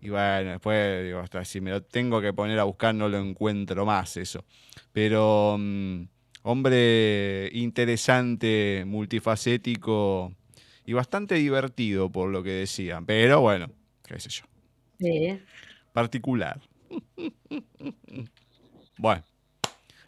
Y 0.00 0.08
bueno, 0.08 0.52
después, 0.52 1.04
digo, 1.04 1.18
hasta 1.18 1.44
si 1.44 1.60
me 1.60 1.70
lo 1.70 1.82
tengo 1.82 2.18
que 2.22 2.32
poner 2.32 2.58
a 2.58 2.64
buscar, 2.64 2.94
no 2.94 3.10
lo 3.10 3.18
encuentro 3.18 3.84
más 3.84 4.16
eso. 4.16 4.42
Pero, 4.90 5.56
mm, 5.58 6.04
hombre 6.44 7.50
interesante, 7.52 8.84
multifacético 8.86 10.32
y 10.86 10.94
bastante 10.94 11.34
divertido 11.34 12.10
por 12.10 12.30
lo 12.30 12.42
que 12.42 12.52
decían. 12.52 13.04
Pero 13.04 13.42
bueno, 13.42 13.70
qué 14.06 14.18
sé 14.18 14.30
yo, 14.30 14.44
Sí. 14.98 15.38
particular. 15.92 16.58
Bueno, 18.96 19.22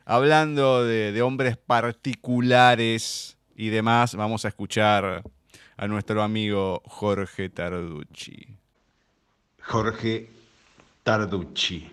hablando 0.07 0.85
de, 0.85 1.13
de 1.13 1.23
hombres 1.23 1.57
particulares 1.59 3.37
y 3.55 3.69
demás, 3.69 4.17
vamos 4.17 4.45
a 4.45 4.49
escuchar 4.49 5.23
a 5.81 5.89
nuestro 5.89 6.23
amigo 6.23 6.83
Jorge 6.85 7.49
Tarducci. 7.49 8.55
Jorge 9.63 10.31
Tarducci, 11.03 11.91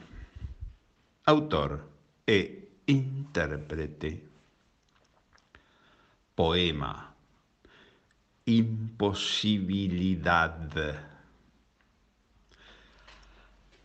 autor 1.23 1.89
e 2.25 2.67
intérprete. 2.87 4.27
Poema. 6.35 7.15
Imposibilidad. 8.43 10.69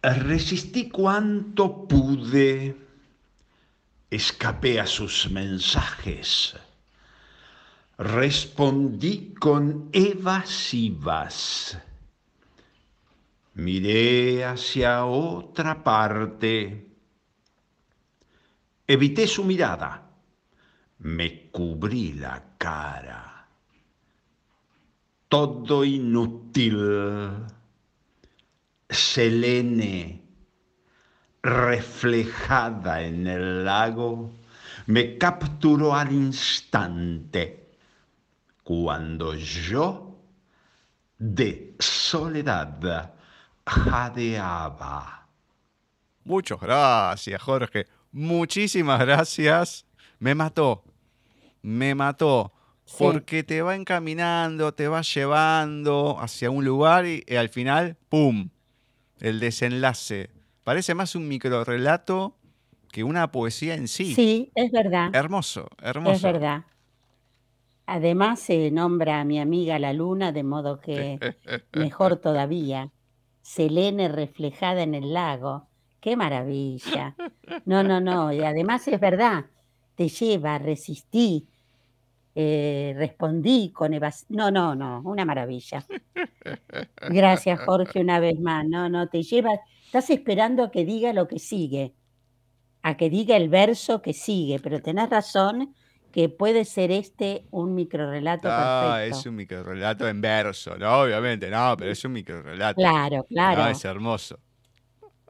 Resistí 0.03 0.91
cuanto 0.91 1.87
pude. 1.87 2.75
Escapé 4.11 4.81
a 4.81 4.87
sus 4.87 5.31
mensajes. 5.31 6.57
Respondí 8.03 9.33
con 9.39 9.89
evasivas. 9.93 11.79
Miré 13.55 14.45
hacia 14.45 15.05
otra 15.05 15.85
parte. 15.85 16.89
Evité 18.89 19.29
su 19.29 19.45
mirada. 19.45 20.03
Me 20.99 21.49
cubrí 21.53 22.15
la 22.15 22.43
cara. 22.59 23.47
Todo 25.29 25.85
inútil. 25.85 27.31
Selene, 28.91 30.23
reflejada 31.41 33.03
en 33.03 33.29
el 33.29 33.65
lago, 33.65 34.33
me 34.87 35.17
capturó 35.17 35.95
al 35.95 36.13
instante 36.13 37.62
cuando 38.63 39.35
yo 39.35 40.19
de 41.19 41.75
soledad 41.79 43.15
jadeaba. 43.67 45.29
Muchas 46.25 46.61
gracias, 46.61 47.41
Jorge. 47.43 47.87
Muchísimas 48.11 49.01
gracias. 49.01 49.87
Me 50.19 50.35
mató. 50.35 50.85
Me 51.63 51.95
mató. 51.95 52.53
Sí. 52.85 52.97
Porque 52.99 53.43
te 53.43 53.63
va 53.63 53.75
encaminando, 53.75 54.75
te 54.75 54.89
va 54.89 55.03
llevando 55.03 56.19
hacia 56.21 56.51
un 56.51 56.65
lugar 56.65 57.07
y, 57.07 57.25
y 57.27 57.37
al 57.37 57.49
final, 57.49 57.97
¡pum! 58.09 58.51
El 59.21 59.41
desenlace. 59.41 60.31
Parece 60.65 60.95
más 60.95 61.15
un 61.15 61.29
microrelato 61.29 62.37
que 62.93 63.03
una 63.03 63.33
poesía 63.33 63.75
en 63.75 63.89
sí. 63.89 64.15
Sí, 64.15 64.53
es 64.55 64.71
verdad. 64.71 65.11
Hermoso, 65.15 65.69
hermoso. 65.81 66.15
Es 66.15 66.23
verdad. 66.23 66.65
Además 67.87 68.41
se 68.41 68.71
nombra 68.71 69.21
a 69.21 69.25
mi 69.25 69.41
amiga 69.41 69.79
la 69.79 69.93
luna, 69.93 70.33
de 70.33 70.45
modo 70.45 70.81
que 70.81 71.19
mejor 71.73 72.17
todavía. 72.17 72.91
Selene 73.43 74.09
reflejada 74.09 74.83
en 74.83 74.95
el 74.95 75.13
lago. 75.13 75.69
¡Qué 76.01 76.17
maravilla! 76.17 77.17
No, 77.65 77.83
no, 77.83 78.01
no. 78.01 78.33
Y 78.33 78.43
además 78.43 78.87
es 78.89 79.01
verdad. 79.01 79.47
Te 79.95 80.09
lleva, 80.09 80.59
resistí, 80.59 81.47
eh, 82.35 82.95
respondí 82.97 83.71
con 83.73 83.93
evas... 83.95 84.27
No, 84.29 84.51
no, 84.51 84.75
no. 84.75 85.03
Una 85.05 85.25
maravilla. 85.25 85.85
Gracias, 87.09 87.61
Jorge, 87.61 88.01
una 88.01 88.21
vez 88.21 88.41
más. 88.41 88.67
No, 88.67 88.89
no, 88.89 89.09
te 89.09 89.23
lleva. 89.23 89.51
Estás 89.85 90.09
esperando 90.11 90.65
a 90.65 90.71
que 90.71 90.85
diga 90.85 91.13
lo 91.13 91.29
que 91.29 91.39
sigue, 91.39 91.95
a 92.83 92.97
que 92.97 93.11
diga 93.11 93.37
el 93.37 93.49
verso 93.49 94.01
que 94.01 94.13
sigue, 94.15 94.59
pero 94.61 94.81
tenés 94.81 95.11
razón 95.11 95.75
que 96.13 96.29
puede 96.29 96.65
ser 96.65 96.91
este 96.91 97.45
un 97.51 97.75
microrelato 97.75 98.49
Ah, 98.51 98.97
perfecto. 98.99 99.19
es 99.21 99.27
un 99.27 99.37
microrelato 99.37 100.09
en 100.09 100.21
verso, 100.21 100.77
¿no? 100.79 101.01
Obviamente, 101.03 101.51
no, 101.51 101.75
pero 101.79 101.91
es 101.91 102.05
un 102.05 102.13
microrelato. 102.13 102.77
Claro, 102.77 103.25
claro. 103.29 103.67
Es 103.67 103.85
hermoso. 103.85 104.39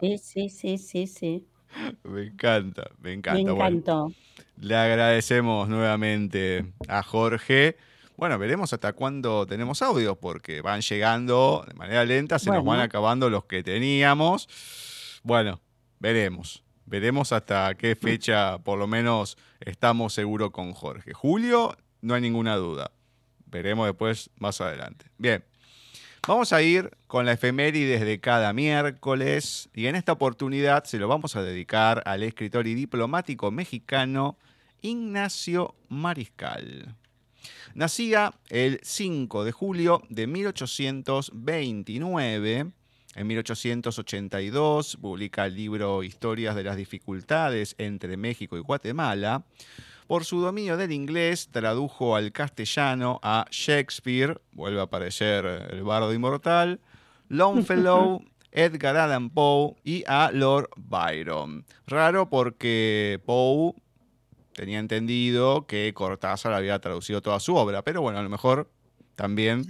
Sí, 0.01 0.19
sí, 0.19 0.49
sí, 0.51 0.79
sí, 0.79 1.07
sí. 1.07 1.47
Me 2.05 2.25
encanta, 2.25 2.91
me 2.99 3.11
Me 3.11 3.13
encanta. 3.15 3.53
Bueno, 3.53 3.67
encantó. 3.79 4.13
le 4.57 4.77
agradecemos 4.77 5.69
nuevamente 5.69 6.67
a 6.89 7.03
Jorge. 7.03 7.77
Bueno, 8.17 8.39
veremos 8.39 8.73
hasta 8.73 8.93
cuándo 8.93 9.47
tenemos 9.47 9.81
audios, 9.83 10.19
porque 10.19 10.61
van 10.61 10.81
llegando 10.83 11.65
de 11.67 11.75
manera 11.75 12.05
lenta, 12.05 12.39
se 12.39 12.51
nos 12.51 12.65
van 12.65 12.81
acabando 12.81 13.31
los 13.31 13.45
que 13.47 13.63
teníamos. 13.63 14.49
Bueno, 15.23 15.61
veremos. 15.99 16.63
Veremos 16.87 17.33
hasta 17.33 17.75
qué 17.75 17.97
fecha, 17.97 18.59
por 18.59 18.79
lo 18.79 18.87
menos, 18.87 19.37
estamos 19.61 20.13
seguros 20.13 20.51
con 20.51 20.73
Jorge. 20.73 21.13
Julio, 21.13 21.77
no 22.01 22.15
hay 22.15 22.21
ninguna 22.21 22.57
duda. 22.57 22.93
Veremos 23.47 23.87
después 23.87 24.31
más 24.39 24.61
adelante. 24.61 25.07
Bien, 25.19 25.45
vamos 26.27 26.53
a 26.53 26.63
ir 26.63 26.91
con 27.07 27.27
la 27.27 27.33
efemérides 27.33 28.01
de 28.01 28.21
cada 28.21 28.53
miércoles 28.53 29.69
y 29.75 29.87
en 29.87 29.97
esta 29.97 30.13
oportunidad 30.13 30.85
se 30.85 30.99
lo 30.99 31.09
vamos 31.09 31.37
a 31.37 31.43
dedicar 31.43 32.03
al 32.07 32.23
escritor 32.23 32.67
y 32.67 32.75
diplomático 32.75 33.51
mexicano 33.51 34.39
Ignacio 34.81 35.75
Mariscal. 35.89 36.97
Nacía 37.75 38.35
el 38.51 38.81
5 38.83 39.45
de 39.45 39.53
julio 39.53 40.03
de 40.09 40.27
1829 40.27 42.73
en 43.15 43.27
1882 43.27 44.97
publica 45.01 45.47
el 45.47 45.55
libro 45.55 46.03
Historias 46.03 46.57
de 46.57 46.65
las 46.65 46.77
dificultades 46.77 47.75
entre 47.79 48.17
México 48.17 48.57
y 48.57 48.61
Guatemala. 48.61 49.45
Por 50.07 50.25
su 50.25 50.41
dominio 50.41 50.77
del 50.77 50.93
inglés, 50.93 51.49
tradujo 51.51 52.17
al 52.17 52.33
castellano 52.33 53.21
a 53.23 53.47
Shakespeare, 53.51 54.41
vuelve 54.53 54.81
a 54.81 54.85
aparecer 54.85 55.45
el 55.71 55.83
bardo 55.83 56.13
inmortal, 56.13 56.81
Longfellow, 57.29 58.23
Edgar 58.53 58.97
Allan 58.97 59.31
Poe 59.31 59.75
y 59.85 60.05
a 60.07 60.31
Lord 60.33 60.71
Byron. 60.77 61.65
Raro 61.87 62.29
porque 62.29 63.21
Poe 63.25 63.75
tenía 64.53 64.79
entendido 64.79 65.67
que 65.67 65.93
Cortázar 65.95 66.53
había 66.53 66.79
traducido 66.79 67.23
toda 67.23 67.41
su 67.41 67.57
obra, 67.57 67.83
pero 67.83 68.03
bueno, 68.03 68.19
a 68.19 68.23
lo 68.23 68.29
mejor 68.29 68.71
también 69.17 69.67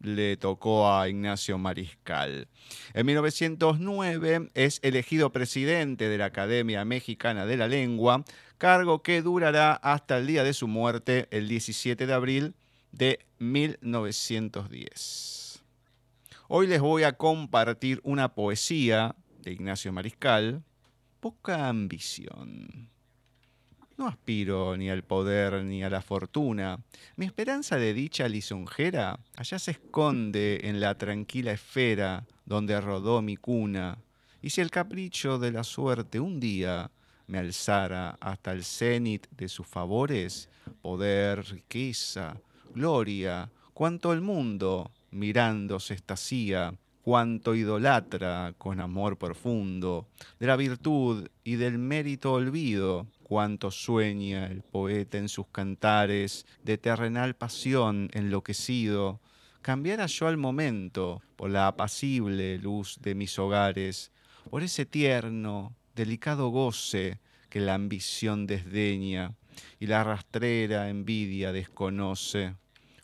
le 0.00 0.36
tocó 0.36 0.92
a 0.92 1.08
Ignacio 1.08 1.58
Mariscal. 1.58 2.48
En 2.94 3.06
1909 3.06 4.50
es 4.54 4.80
elegido 4.82 5.32
presidente 5.32 6.08
de 6.08 6.18
la 6.18 6.26
Academia 6.26 6.84
Mexicana 6.84 7.46
de 7.46 7.56
la 7.56 7.68
Lengua, 7.68 8.24
cargo 8.58 9.02
que 9.02 9.22
durará 9.22 9.72
hasta 9.72 10.18
el 10.18 10.26
día 10.26 10.44
de 10.44 10.54
su 10.54 10.68
muerte, 10.68 11.28
el 11.30 11.48
17 11.48 12.06
de 12.06 12.12
abril 12.12 12.54
de 12.92 13.20
1910. 13.38 15.62
Hoy 16.48 16.66
les 16.66 16.80
voy 16.80 17.02
a 17.02 17.12
compartir 17.12 18.00
una 18.04 18.34
poesía 18.34 19.16
de 19.42 19.52
Ignacio 19.52 19.92
Mariscal, 19.92 20.62
Poca 21.20 21.68
ambición. 21.68 22.90
No 23.96 24.06
aspiro 24.08 24.76
ni 24.76 24.90
al 24.90 25.04
poder 25.04 25.64
ni 25.64 25.82
a 25.82 25.88
la 25.88 26.02
fortuna. 26.02 26.78
Mi 27.16 27.24
esperanza 27.24 27.76
de 27.76 27.94
dicha 27.94 28.28
lisonjera 28.28 29.18
allá 29.36 29.58
se 29.58 29.70
esconde 29.70 30.60
en 30.64 30.80
la 30.80 30.98
tranquila 30.98 31.52
esfera 31.52 32.26
donde 32.44 32.78
rodó 32.80 33.22
mi 33.22 33.36
cuna. 33.36 33.98
Y 34.42 34.50
si 34.50 34.60
el 34.60 34.70
capricho 34.70 35.38
de 35.38 35.50
la 35.50 35.64
suerte 35.64 36.20
un 36.20 36.38
día 36.40 36.90
me 37.26 37.38
alzara 37.38 38.16
hasta 38.20 38.52
el 38.52 38.64
cenit 38.64 39.26
de 39.30 39.48
sus 39.48 39.66
favores, 39.66 40.50
poder, 40.82 41.44
riqueza, 41.46 42.36
gloria, 42.74 43.50
cuanto 43.72 44.12
el 44.12 44.20
mundo 44.20 44.90
mirando 45.10 45.80
se 45.80 45.94
estacía, 45.94 46.74
cuanto 47.02 47.54
idolatra 47.54 48.52
con 48.58 48.80
amor 48.80 49.16
profundo, 49.16 50.08
de 50.38 50.46
la 50.48 50.56
virtud 50.56 51.28
y 51.44 51.54
del 51.56 51.78
mérito 51.78 52.32
olvido, 52.32 53.06
cuánto 53.28 53.72
sueña 53.72 54.46
el 54.46 54.62
poeta 54.62 55.18
en 55.18 55.28
sus 55.28 55.48
cantares, 55.48 56.46
de 56.62 56.78
terrenal 56.78 57.34
pasión 57.34 58.08
enloquecido, 58.12 59.20
cambiara 59.62 60.06
yo 60.06 60.28
al 60.28 60.36
momento 60.36 61.20
por 61.34 61.50
la 61.50 61.66
apacible 61.66 62.56
luz 62.58 63.00
de 63.02 63.16
mis 63.16 63.36
hogares, 63.36 64.12
por 64.48 64.62
ese 64.62 64.86
tierno, 64.86 65.74
delicado 65.96 66.50
goce 66.50 67.18
que 67.48 67.58
la 67.58 67.74
ambición 67.74 68.46
desdeña 68.46 69.34
y 69.80 69.88
la 69.88 70.04
rastrera 70.04 70.88
envidia 70.88 71.50
desconoce. 71.50 72.54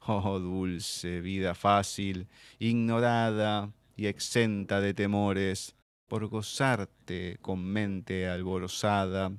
Oh 0.07 0.39
dulce 0.39 1.21
vida 1.21 1.57
fácil, 1.57 2.29
ignorada 2.61 3.73
y 3.97 4.07
exenta 4.07 4.81
de 4.81 4.95
temores, 4.95 5.75
por 6.07 6.27
gozarte 6.27 7.39
con 7.41 7.65
mente 7.65 8.29
alborozada, 8.29 9.33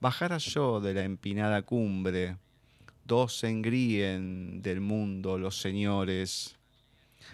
bajara 0.00 0.38
yo 0.38 0.80
de 0.80 0.94
la 0.94 1.04
empinada 1.04 1.60
cumbre, 1.60 2.38
dos 3.04 3.44
engríen 3.44 4.62
del 4.62 4.80
mundo 4.80 5.38
los 5.38 5.60
señores. 5.60 6.56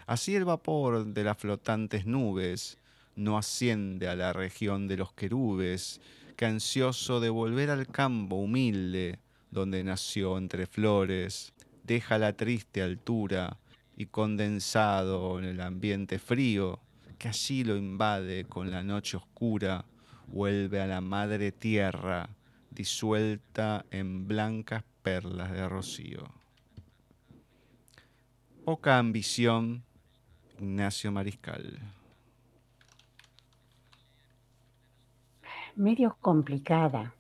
Así 0.06 0.34
el 0.34 0.44
vapor 0.44 1.06
de 1.06 1.22
las 1.22 1.38
flotantes 1.38 2.06
nubes 2.06 2.78
no 3.14 3.38
asciende 3.38 4.08
a 4.08 4.16
la 4.16 4.32
región 4.32 4.88
de 4.88 4.96
los 4.96 5.12
querubes, 5.12 6.00
que 6.36 6.44
ansioso 6.44 7.20
de 7.20 7.30
volver 7.30 7.70
al 7.70 7.86
campo 7.86 8.34
humilde, 8.34 9.20
donde 9.52 9.84
nació 9.84 10.36
entre 10.36 10.66
flores, 10.66 11.54
deja 11.84 12.18
la 12.18 12.36
triste 12.36 12.82
altura 12.82 13.58
y 13.96 14.06
condensado 14.06 15.38
en 15.38 15.44
el 15.44 15.60
ambiente 15.60 16.18
frío, 16.18 16.80
que 17.16 17.28
allí 17.28 17.62
lo 17.62 17.76
invade 17.76 18.44
con 18.44 18.72
la 18.72 18.82
noche 18.82 19.16
oscura, 19.16 19.84
vuelve 20.26 20.80
a 20.80 20.88
la 20.88 21.00
madre 21.00 21.52
tierra 21.52 22.35
disuelta 22.76 23.86
en 23.90 24.28
blancas 24.28 24.84
perlas 25.02 25.50
de 25.50 25.68
rocío. 25.68 26.22
Poca 28.64 28.98
ambición, 28.98 29.82
Ignacio 30.60 31.10
Mariscal. 31.10 31.78
Medio 35.74 36.16
complicada. 36.20 37.14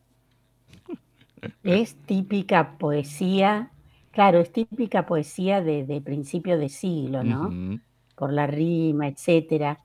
Es 1.62 1.94
típica 2.06 2.76
poesía, 2.78 3.70
claro, 4.10 4.40
es 4.40 4.52
típica 4.52 5.06
poesía 5.06 5.62
de, 5.62 6.02
principio 6.04 6.58
de 6.58 6.68
siglo, 6.68 7.22
¿no? 7.22 7.80
Por 8.14 8.32
la 8.32 8.46
rima, 8.46 9.08
etcétera. 9.08 9.80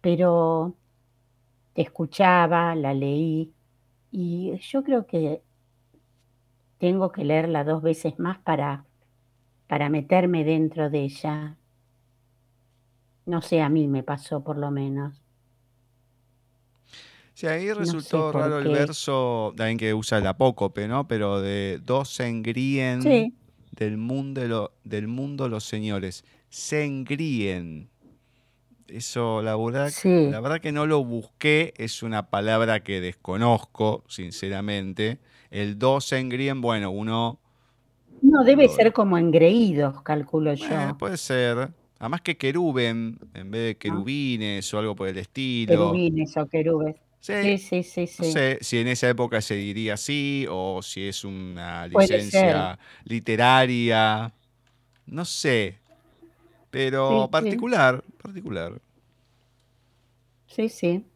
Pero 0.00 0.74
te 1.74 1.82
escuchaba, 1.82 2.74
la 2.74 2.92
leí, 2.94 3.52
y 4.18 4.56
yo 4.60 4.82
creo 4.82 5.06
que 5.06 5.42
tengo 6.78 7.12
que 7.12 7.22
leerla 7.22 7.64
dos 7.64 7.82
veces 7.82 8.18
más 8.18 8.38
para, 8.38 8.86
para 9.66 9.90
meterme 9.90 10.42
dentro 10.42 10.88
de 10.88 11.00
ella. 11.00 11.58
No 13.26 13.42
sé, 13.42 13.60
a 13.60 13.68
mí 13.68 13.88
me 13.88 14.02
pasó 14.02 14.42
por 14.42 14.56
lo 14.56 14.70
menos. 14.70 15.20
Sí, 17.34 17.46
ahí 17.46 17.70
resultó 17.74 18.32
raro 18.32 18.58
el 18.58 18.68
verso, 18.68 19.52
también 19.54 19.76
que 19.76 19.92
usa 19.92 20.16
el 20.16 20.26
apócope, 20.26 20.88
¿no? 20.88 21.06
Pero 21.06 21.42
de 21.42 21.78
dos 21.84 22.08
se 22.08 22.26
engríen 22.26 23.34
del, 23.72 23.98
mundo, 23.98 24.72
del 24.82 25.08
mundo 25.08 25.46
los 25.50 25.64
señores. 25.64 26.24
Se 26.48 26.86
engríen. 26.86 27.90
Eso, 28.88 29.42
la 29.42 29.56
verdad, 29.56 29.90
la 30.04 30.40
verdad 30.40 30.60
que 30.60 30.72
no 30.72 30.86
lo 30.86 31.04
busqué, 31.04 31.74
es 31.76 32.02
una 32.02 32.30
palabra 32.30 32.80
que 32.80 33.00
desconozco, 33.00 34.04
sinceramente. 34.08 35.18
El 35.50 35.78
dos 35.78 36.12
engrien, 36.12 36.60
bueno, 36.60 36.90
uno... 36.90 37.38
No, 38.22 38.44
debe 38.44 38.68
ser 38.68 38.92
como 38.92 39.18
engreídos, 39.18 40.02
calculo 40.02 40.54
yo. 40.54 40.66
puede 40.98 41.16
ser. 41.16 41.70
Además 41.98 42.20
que 42.20 42.36
queruben, 42.36 43.18
en 43.34 43.50
vez 43.50 43.62
de 43.62 43.70
ah. 43.70 43.74
querubines 43.74 44.72
o 44.74 44.78
algo 44.78 44.94
por 44.94 45.08
el 45.08 45.18
estilo. 45.18 45.92
Querubines 45.92 46.36
o 46.36 46.46
querubes. 46.46 46.96
Sí, 47.20 47.58
sí, 47.58 47.82
sí, 47.82 48.06
sí. 48.06 48.22
No 48.22 48.24
sé 48.30 48.58
si 48.60 48.78
en 48.78 48.88
esa 48.88 49.08
época 49.08 49.40
se 49.40 49.56
diría 49.56 49.94
así 49.94 50.46
o 50.48 50.80
si 50.82 51.08
es 51.08 51.24
una 51.24 51.88
licencia 51.88 52.78
literaria. 53.04 54.32
No 55.06 55.24
sé. 55.24 55.78
Pero 56.76 57.30
particular, 57.30 58.04
particular. 58.22 58.78
Sí, 60.46 60.68
sí. 60.68 61.06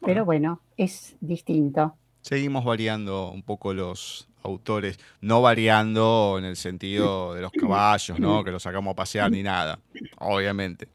Pero 0.00 0.24
bueno, 0.24 0.62
es 0.78 1.14
distinto. 1.20 1.94
Seguimos 2.22 2.64
variando 2.64 3.30
un 3.30 3.42
poco 3.42 3.74
los 3.74 4.26
autores, 4.42 4.98
no 5.20 5.42
variando 5.42 6.36
en 6.38 6.46
el 6.46 6.56
sentido 6.56 7.34
de 7.34 7.42
los 7.42 7.52
caballos, 7.52 8.18
¿no? 8.18 8.42
Que 8.44 8.50
los 8.50 8.62
sacamos 8.62 8.92
a 8.92 8.96
pasear 8.96 9.30
ni 9.30 9.42
nada, 9.42 9.78
obviamente. 10.16 10.88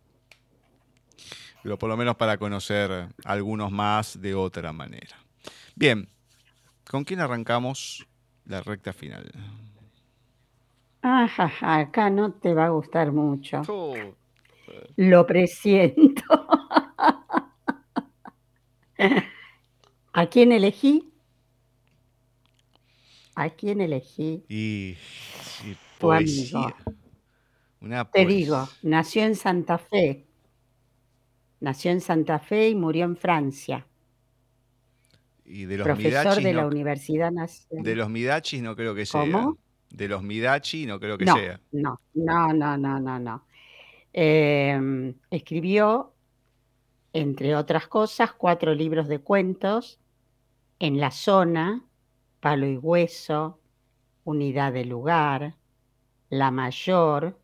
Pero 1.61 1.77
por 1.77 1.89
lo 1.89 1.97
menos 1.97 2.15
para 2.15 2.39
conocer 2.39 3.09
algunos 3.25 3.71
más 3.71 4.19
de 4.19 4.33
otra 4.33 4.73
manera. 4.73 5.17
Bien, 5.75 6.09
¿con 6.89 7.03
quién 7.03 7.19
arrancamos 7.19 8.07
la 8.45 8.61
recta 8.61 8.91
final? 8.91 9.31
Ajá, 11.05 11.51
acá 11.59 12.09
no 12.09 12.31
te 12.31 12.53
va 12.53 12.67
a 12.67 12.69
gustar 12.69 13.11
mucho. 13.11 13.61
Lo 14.95 15.27
presiento. 15.27 16.23
¿A 20.13 20.25
quién 20.27 20.53
elegí? 20.53 21.11
¿A 23.35 23.49
quién 23.49 23.81
elegí? 23.81 24.45
Y, 24.47 24.95
tu 25.99 26.09
amigo. 26.09 26.73
Te 28.13 28.25
digo, 28.25 28.69
nació 28.83 29.23
en 29.23 29.35
Santa 29.35 29.77
Fe. 29.77 30.25
Nació 31.59 31.91
en 31.91 31.99
Santa 31.99 32.39
Fe 32.39 32.69
y 32.69 32.75
murió 32.75 33.03
en 33.03 33.17
Francia. 33.17 33.85
Y 35.43 35.65
de 35.65 35.77
los 35.77 35.85
profesor 35.85 36.11
Midachis 36.11 36.43
de 36.45 36.53
la 36.53 36.65
Universidad 36.65 37.29
de 37.29 37.35
Nacional. 37.35 37.97
los 37.97 38.09
Midachis 38.09 38.61
no 38.61 38.73
creo 38.77 38.95
que 38.95 39.05
sea. 39.05 39.19
¿Cómo? 39.19 39.57
De 39.93 40.07
los 40.07 40.23
Midachi 40.23 40.85
no 40.85 40.99
creo 40.99 41.17
que 41.17 41.25
No, 41.25 41.35
sea. 41.35 41.59
no, 41.71 41.99
no, 42.15 42.53
no, 42.53 42.77
no, 42.77 42.99
no, 42.99 43.19
no. 43.19 43.45
Eh, 44.11 45.13
escribió, 45.29 46.13
entre 47.13 47.55
otras 47.55 47.87
cosas, 47.87 48.33
cuatro 48.33 48.73
libros 48.73 49.07
de 49.07 49.19
cuentos 49.19 49.99
en 50.79 50.99
la 50.99 51.11
zona, 51.11 51.85
Palo 52.39 52.67
y 52.67 52.77
Hueso, 52.77 53.59
Unidad 54.23 54.73
de 54.73 54.85
Lugar, 54.85 55.55
La 56.29 56.49
Mayor, 56.51 57.39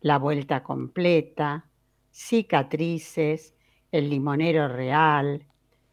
La 0.00 0.18
Vuelta 0.18 0.62
Completa, 0.62 1.66
Cicatrices, 2.12 3.54
El 3.90 4.10
Limonero 4.10 4.68
Real, 4.68 5.44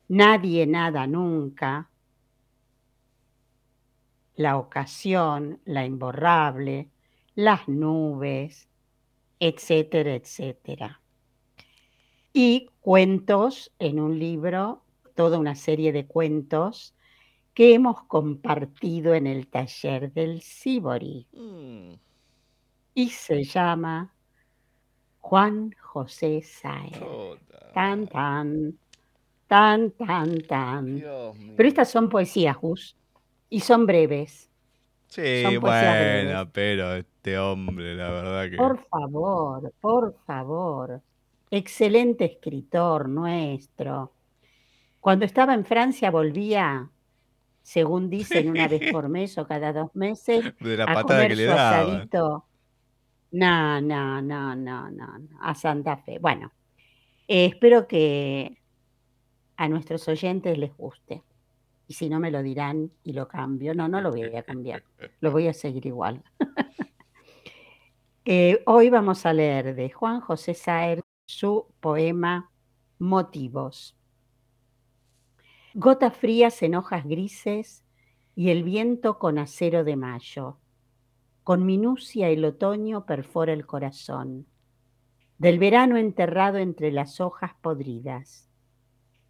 Nadie 0.09 0.67
Nada 0.67 1.07
Nunca, 1.07 1.89
La 4.35 4.57
Ocasión, 4.57 5.59
La 5.65 5.85
Imborrable, 5.85 6.89
Las 7.35 7.67
Nubes, 7.67 8.69
etcétera, 9.39 10.15
etcétera. 10.15 11.01
Y 12.33 12.69
cuentos 12.81 13.71
en 13.79 13.99
un 13.99 14.19
libro, 14.19 14.83
toda 15.15 15.37
una 15.39 15.55
serie 15.55 15.91
de 15.91 16.05
cuentos 16.07 16.95
que 17.53 17.73
hemos 17.73 18.03
compartido 18.03 19.13
en 19.13 19.27
el 19.27 19.47
taller 19.47 20.11
del 20.13 20.41
Sibori. 20.41 21.27
Mm, 21.33 21.93
Y 22.95 23.09
se 23.09 23.43
llama 23.43 24.13
Juan 25.19 25.71
José 25.79 26.43
puta 26.99 27.71
Tan, 27.73 28.07
tan, 28.07 28.77
tan, 29.47 29.91
tan, 29.91 30.41
tan. 30.41 31.03
Pero 31.55 31.69
estas 31.69 31.89
son 31.91 32.09
poesías, 32.09 32.57
Gus, 32.57 32.95
y 33.53 33.59
son 33.59 33.85
breves. 33.85 34.49
Sí, 35.07 35.43
son 35.43 35.59
bueno, 35.59 35.91
breves. 35.91 36.47
pero 36.53 36.95
este 36.95 37.37
hombre, 37.37 37.95
la 37.95 38.09
verdad 38.09 38.49
que. 38.49 38.57
Por 38.57 38.83
favor, 38.87 39.71
por 39.79 40.15
favor. 40.25 41.01
Excelente 41.51 42.25
escritor 42.25 43.07
nuestro. 43.07 44.11
Cuando 44.99 45.25
estaba 45.25 45.53
en 45.53 45.65
Francia 45.65 46.09
volvía, 46.09 46.89
según 47.61 48.09
dicen, 48.09 48.49
una 48.49 48.67
vez 48.67 48.91
por 48.91 49.07
mes 49.17 49.37
o 49.37 49.45
cada 49.45 49.71
dos 49.71 49.95
meses, 49.95 50.53
De 50.59 50.77
la 50.77 50.85
a 50.85 50.93
patada 50.95 51.27
que 51.27 51.35
comer 51.35 51.37
le 51.37 51.47
su 51.47 51.49
daban. 51.49 51.89
asadito. 51.91 52.45
No, 53.31 53.81
no, 53.81 54.21
no, 54.21 54.55
no, 54.55 54.89
no, 54.89 55.19
no, 55.19 55.39
a 55.41 55.53
Santa 55.55 55.97
Fe. 55.97 56.17
Bueno, 56.19 56.51
eh, 57.27 57.45
espero 57.45 57.87
que 57.87 58.57
a 59.57 59.69
nuestros 59.69 60.07
oyentes 60.07 60.57
les 60.57 60.75
guste. 60.75 61.21
Y 61.93 61.95
si 61.95 62.09
no 62.09 62.19
me 62.19 62.31
lo 62.31 62.41
dirán 62.41 62.91
y 63.03 63.13
lo 63.13 63.27
cambio. 63.27 63.75
No, 63.75 63.87
no 63.87 64.01
lo 64.01 64.09
voy 64.09 64.23
a 64.35 64.41
cambiar. 64.41 64.83
Lo 65.19 65.29
voy 65.29 65.47
a 65.47 65.53
seguir 65.53 65.85
igual. 65.85 66.23
Eh, 68.25 68.63
hoy 68.67 68.89
vamos 68.89 69.25
a 69.25 69.33
leer 69.33 69.75
de 69.75 69.89
Juan 69.89 70.21
José 70.21 70.53
Saer 70.53 71.01
su 71.25 71.67
poema 71.81 72.49
Motivos. 72.97 73.97
Gotas 75.73 76.15
frías 76.15 76.63
en 76.63 76.75
hojas 76.75 77.03
grises 77.03 77.83
y 78.33 78.49
el 78.49 78.63
viento 78.63 79.19
con 79.19 79.37
acero 79.37 79.83
de 79.83 79.97
mayo. 79.97 80.57
Con 81.43 81.65
minucia 81.65 82.29
el 82.29 82.45
otoño 82.45 83.05
perfora 83.05 83.51
el 83.51 83.65
corazón. 83.65 84.47
Del 85.37 85.59
verano 85.59 85.97
enterrado 85.97 86.59
entre 86.59 86.93
las 86.93 87.19
hojas 87.19 87.51
podridas. 87.61 88.52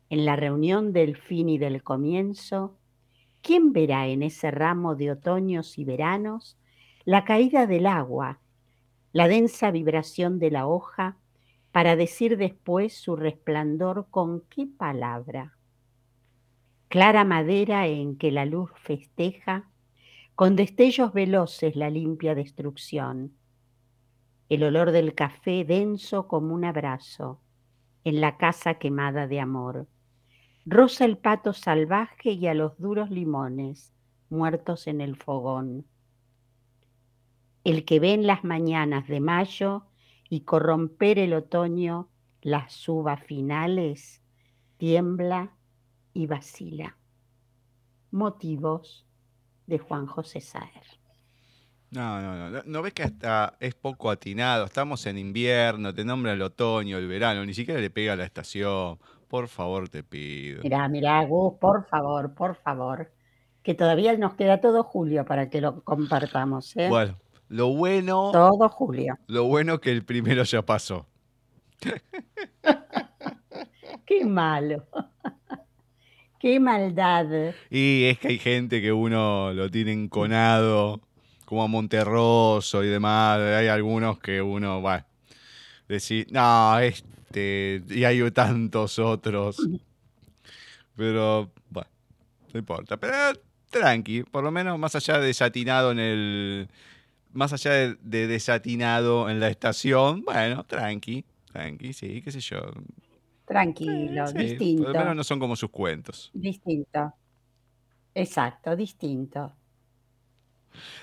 En 0.09 0.25
la 0.25 0.35
reunión 0.35 0.93
del 0.93 1.17
fin 1.17 1.49
y 1.49 1.57
del 1.57 1.83
comienzo, 1.83 2.77
¿quién 3.41 3.73
verá 3.73 4.07
en 4.07 4.23
ese 4.23 4.51
ramo 4.51 4.95
de 4.95 5.11
otoños 5.11 5.77
y 5.77 5.85
veranos 5.85 6.57
la 7.05 7.25
caída 7.25 7.67
del 7.67 7.85
agua, 7.85 8.39
la 9.11 9.27
densa 9.27 9.71
vibración 9.71 10.39
de 10.39 10.51
la 10.51 10.67
hoja, 10.67 11.17
para 11.71 11.95
decir 11.95 12.37
después 12.37 12.93
su 12.93 13.15
resplandor 13.15 14.07
con 14.11 14.41
qué 14.49 14.67
palabra? 14.67 15.57
Clara 16.87 17.23
madera 17.23 17.87
en 17.87 18.17
que 18.17 18.31
la 18.31 18.45
luz 18.45 18.69
festeja, 18.75 19.69
con 20.35 20.55
destellos 20.55 21.13
veloces 21.13 21.75
la 21.75 21.89
limpia 21.89 22.35
destrucción. 22.35 23.33
El 24.49 24.63
olor 24.63 24.91
del 24.91 25.15
café 25.15 25.63
denso 25.63 26.27
como 26.27 26.53
un 26.53 26.65
abrazo 26.65 27.39
en 28.03 28.21
la 28.21 28.37
casa 28.37 28.75
quemada 28.75 29.27
de 29.27 29.39
amor. 29.39 29.87
Rosa 30.65 31.05
el 31.05 31.17
pato 31.17 31.53
salvaje 31.53 32.31
y 32.31 32.47
a 32.47 32.53
los 32.53 32.77
duros 32.77 33.09
limones 33.09 33.93
muertos 34.29 34.87
en 34.87 35.01
el 35.01 35.15
fogón. 35.15 35.85
El 37.63 37.85
que 37.85 37.99
ve 37.99 38.13
en 38.13 38.27
las 38.27 38.43
mañanas 38.43 39.07
de 39.07 39.19
mayo 39.19 39.85
y 40.29 40.41
corromper 40.41 41.19
el 41.19 41.33
otoño 41.33 42.09
las 42.41 42.89
uvas 42.89 43.23
finales, 43.23 44.21
tiembla 44.77 45.55
y 46.13 46.27
vacila. 46.27 46.97
Motivos 48.11 49.05
de 49.65 49.79
Juan 49.79 50.07
José 50.07 50.41
Saer. 50.41 50.83
No, 51.91 52.19
no, 52.21 52.35
no, 52.35 52.49
no. 52.49 52.63
¿No 52.65 52.81
ves 52.81 52.93
que 52.93 53.03
hasta 53.03 53.55
es 53.59 53.75
poco 53.75 54.09
atinado? 54.09 54.65
Estamos 54.65 55.05
en 55.05 55.17
invierno, 55.17 55.93
te 55.93 56.03
nombra 56.03 56.33
el 56.33 56.41
otoño, 56.41 56.97
el 56.97 57.07
verano, 57.07 57.45
ni 57.45 57.53
siquiera 57.53 57.79
le 57.79 57.91
pega 57.91 58.15
la 58.15 58.25
estación. 58.25 58.99
Por 59.33 59.47
favor, 59.47 59.89
te 59.89 60.03
pido. 60.03 60.61
Mirá, 60.61 60.87
mirá, 60.87 61.25
Gus, 61.25 61.55
por 61.59 61.87
favor, 61.87 62.35
por 62.35 62.53
favor. 62.53 63.11
Que 63.63 63.73
todavía 63.73 64.15
nos 64.15 64.35
queda 64.35 64.61
todo 64.61 64.83
julio 64.83 65.25
para 65.25 65.49
que 65.49 65.59
lo 65.59 65.83
compartamos, 65.83 66.77
¿eh? 66.77 66.87
Bueno, 66.87 67.17
lo 67.47 67.69
bueno, 67.69 68.29
Todo 68.31 68.69
julio. 68.69 69.17
lo 69.25 69.45
bueno 69.45 69.81
que 69.81 69.91
el 69.91 70.05
primero 70.05 70.43
ya 70.43 70.61
pasó. 70.61 71.07
Qué 74.05 74.23
malo. 74.23 74.85
Qué 76.39 76.59
maldad. 76.59 77.55
Y 77.71 78.03
es 78.03 78.19
que 78.19 78.27
hay 78.27 78.37
gente 78.37 78.83
que 78.83 78.93
uno 78.93 79.51
lo 79.51 79.67
tiene 79.71 79.93
enconado, 79.93 81.01
como 81.45 81.63
a 81.63 81.67
Monterroso 81.67 82.83
y 82.83 82.87
demás. 82.87 83.39
Hay 83.39 83.67
algunos 83.67 84.19
que 84.19 84.43
uno, 84.43 84.79
bueno, 84.79 85.03
decir, 85.87 86.27
no, 86.29 86.77
este, 87.33 87.81
y 87.89 88.03
hay 88.03 88.29
tantos 88.31 88.99
otros. 88.99 89.57
Pero, 90.95 91.51
bueno, 91.69 91.89
no 92.53 92.59
importa. 92.59 92.97
Pero 92.97 93.39
tranqui, 93.69 94.23
por 94.23 94.43
lo 94.43 94.51
menos 94.51 94.77
más 94.77 94.95
allá 94.95 95.19
de 95.19 95.27
desatinado 95.27 95.91
en 95.91 95.99
el. 95.99 96.69
Más 97.31 97.51
allá 97.51 97.71
de, 97.71 97.97
de 98.01 98.27
desatinado 98.27 99.27
en 99.27 99.39
la 99.39 99.47
estación, 99.47 100.23
bueno, 100.23 100.63
tranqui, 100.65 101.25
tranqui, 101.51 101.91
sí, 101.93 102.21
qué 102.21 102.31
sé 102.31 102.39
yo. 102.39 102.59
Tranquilo, 103.45 104.27
Sí, 104.27 104.37
distinto. 104.37 104.83
Por 104.83 104.93
lo 104.93 104.99
menos 104.99 105.15
no 105.15 105.23
son 105.23 105.39
como 105.39 105.55
sus 105.55 105.71
cuentos. 105.71 106.29
Distinto. 106.33 107.11
Exacto, 108.13 108.75
distinto. 108.75 109.51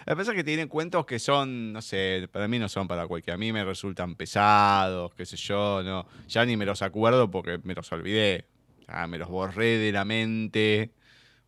A 0.07 0.17
pesar 0.17 0.35
que 0.35 0.45
tienen 0.45 0.69
cuentos 0.69 1.07
que 1.07 1.19
son, 1.19 1.73
no 1.73 1.83
sé, 1.83 2.29
para 2.33 2.49
mí 2.49 2.59
no 2.59 2.69
son 2.69 2.89
para 2.89 3.07
cualquiera. 3.07 3.35
A 3.35 3.39
mí 3.39 3.53
me 3.53 3.65
resultan 3.65 4.15
pesados, 4.17 5.15
qué 5.15 5.27
sé 5.27 5.37
yo, 5.37 5.83
no. 5.83 6.07
Ya 6.29 6.45
ni 6.45 6.57
me 6.57 6.67
los 6.67 6.83
acuerdo 6.83 7.31
porque 7.31 7.59
me 7.65 7.75
los 7.75 7.91
olvidé. 7.93 8.47
Me 9.09 9.19
los 9.19 9.29
borré 9.29 9.79
de 9.79 9.93
la 9.93 10.05
mente. 10.05 10.93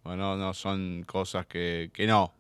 Bueno, 0.04 0.37
no 0.37 0.54
son 0.54 1.04
cosas 1.06 1.46
que, 1.46 1.90
que 1.92 2.06
no. 2.06 2.32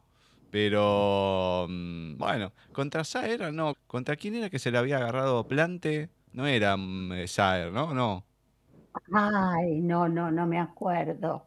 Pero, 0.50 1.66
mm, 1.68 2.18
bueno, 2.18 2.52
contra 2.72 3.04
Saer 3.04 3.52
no. 3.52 3.74
¿Contra 3.86 4.16
quién 4.16 4.34
era 4.36 4.50
que 4.50 4.58
se 4.58 4.70
le 4.70 4.78
había 4.78 4.98
agarrado 4.98 5.48
Plante? 5.48 6.10
No 6.32 6.46
era 6.46 6.76
mm, 6.76 7.12
eh, 7.14 7.28
Saer, 7.28 7.72
¿no? 7.72 7.94
No. 7.94 8.24
Ay, 9.12 9.80
no, 9.80 10.08
no, 10.08 10.30
no 10.30 10.46
me 10.46 10.58
acuerdo. 10.58 11.46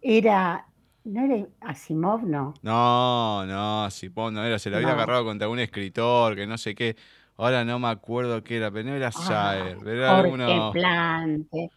Era, 0.00 0.65
¿no 1.06 1.24
era 1.24 1.46
Asimov? 1.60 2.22
No. 2.24 2.54
No, 2.62 3.46
no, 3.46 3.90
si 3.90 4.10
po- 4.10 4.30
no 4.30 4.44
era, 4.44 4.58
se 4.58 4.70
le 4.70 4.76
había 4.76 4.88
No. 4.88 4.94
agarrado 4.94 5.24
contra 5.24 5.48
un 5.48 5.58
escritor, 5.58 6.34
que 6.36 6.46
no 6.46 6.58
sé 6.58 6.74
qué. 6.74 6.96
Ahora 7.38 7.64
no 7.64 7.78
me 7.78 7.88
acuerdo 7.88 8.42
qué 8.44 8.56
era, 8.58 8.70
pero 8.70 8.88
no 8.88 8.94
era 8.94 9.08
Ah, 9.08 9.12
Saer, 9.12 9.78
pero 9.82 9.92
era 10.02 10.08
Jorge 10.16 10.24
alguno. 10.42 10.72
Plante. 10.72 11.70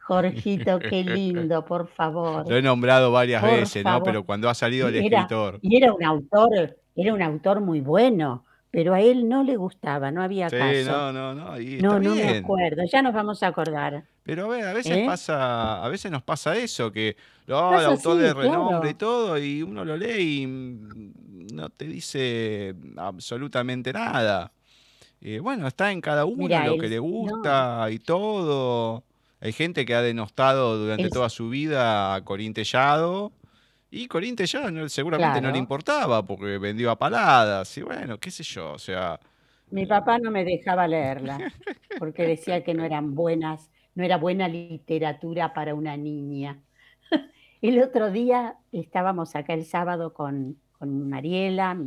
Jorgito, 0.00 0.78
qué 0.80 1.04
lindo, 1.50 1.64
por 1.64 1.88
favor. 1.88 2.48
Lo 2.48 2.56
he 2.56 2.62
nombrado 2.62 3.12
varias 3.12 3.40
Por 3.42 3.50
veces, 3.50 3.84
¿no? 3.84 4.02
Pero 4.02 4.24
cuando 4.24 4.48
ha 4.48 4.54
salido 4.54 4.88
el 4.88 4.96
era- 4.96 5.20
escritor. 5.20 5.58
Y 5.62 5.76
era 5.76 5.92
un 5.92 6.04
autor, 6.04 6.76
era 6.96 7.14
un 7.14 7.22
autor 7.22 7.60
muy 7.60 7.80
bueno, 7.80 8.44
pero 8.70 8.94
a 8.94 9.00
él 9.00 9.28
no 9.28 9.42
le 9.44 9.56
gustaba, 9.56 10.10
no 10.10 10.22
había 10.22 10.48
Sí, 10.50 10.56
caso. 10.56 10.90
no, 10.90 11.12
no, 11.12 11.34
no, 11.34 11.60
y 11.60 11.78
No, 11.80 12.00
no 12.00 12.14
me 12.14 12.38
acuerdo, 12.38 12.82
ya 12.90 13.02
nos 13.02 13.14
vamos 13.14 13.42
a 13.42 13.48
acordar. 13.48 14.04
Pero 14.24 14.44
a 14.46 14.48
ver, 14.48 14.64
a 14.68 14.72
veces 14.72 14.98
¿Eh? 14.98 15.04
pasa, 15.06 15.84
a 15.84 15.88
veces 15.88 16.10
nos 16.10 16.22
pasa 16.22 16.56
eso, 16.56 16.92
que 16.92 17.16
lo 17.46 17.58
Pasa 17.70 17.80
el 17.80 17.86
autor 17.86 18.12
así, 18.18 18.22
de 18.22 18.34
renombre 18.34 18.90
y 18.90 18.94
todo, 18.94 19.36
y 19.38 19.62
uno 19.62 19.84
lo 19.84 19.96
lee 19.96 20.42
y 20.42 20.46
no 21.54 21.68
te 21.70 21.86
dice 21.86 22.74
absolutamente 22.96 23.92
nada. 23.92 24.52
Eh, 25.20 25.40
bueno, 25.40 25.66
está 25.66 25.90
en 25.92 26.00
cada 26.00 26.24
uno 26.24 26.48
lo 26.66 26.78
que 26.78 26.88
le 26.88 26.96
no. 26.96 27.02
gusta 27.02 27.86
y 27.90 27.98
todo. 27.98 29.04
Hay 29.40 29.52
gente 29.52 29.84
que 29.84 29.94
ha 29.94 30.02
denostado 30.02 30.78
durante 30.78 31.08
toda 31.10 31.28
su 31.28 31.48
vida 31.48 32.14
a 32.14 32.24
Corín 32.24 32.54
Tellado. 32.54 33.32
Y 33.90 34.06
Corín 34.08 34.36
Tellado 34.36 34.70
no- 34.70 34.88
seguramente 34.88 35.40
no 35.40 35.50
le 35.50 35.58
importaba 35.58 36.24
porque 36.24 36.58
vendió 36.58 36.90
a 36.92 36.98
paladas. 36.98 37.76
Y 37.76 37.82
bueno, 37.82 38.18
qué 38.18 38.30
sé 38.30 38.42
yo. 38.44 38.72
O 38.72 38.78
sea, 38.78 39.18
Mi 39.70 39.84
papá 39.86 40.18
no 40.18 40.30
me 40.30 40.44
dejaba 40.44 40.86
leerla 40.88 41.38
porque 41.98 42.22
decía 42.24 42.62
que 42.64 42.74
no 42.74 42.84
eran 42.84 43.14
buenas, 43.14 43.70
no 43.94 44.04
era 44.04 44.16
buena 44.18 44.48
literatura 44.48 45.52
para 45.54 45.74
una 45.74 45.96
niña. 45.96 46.62
El 47.62 47.80
otro 47.82 48.10
día 48.10 48.58
estábamos 48.72 49.36
acá 49.36 49.54
el 49.54 49.64
sábado 49.64 50.12
con, 50.14 50.58
con 50.78 51.08
Mariela, 51.08 51.78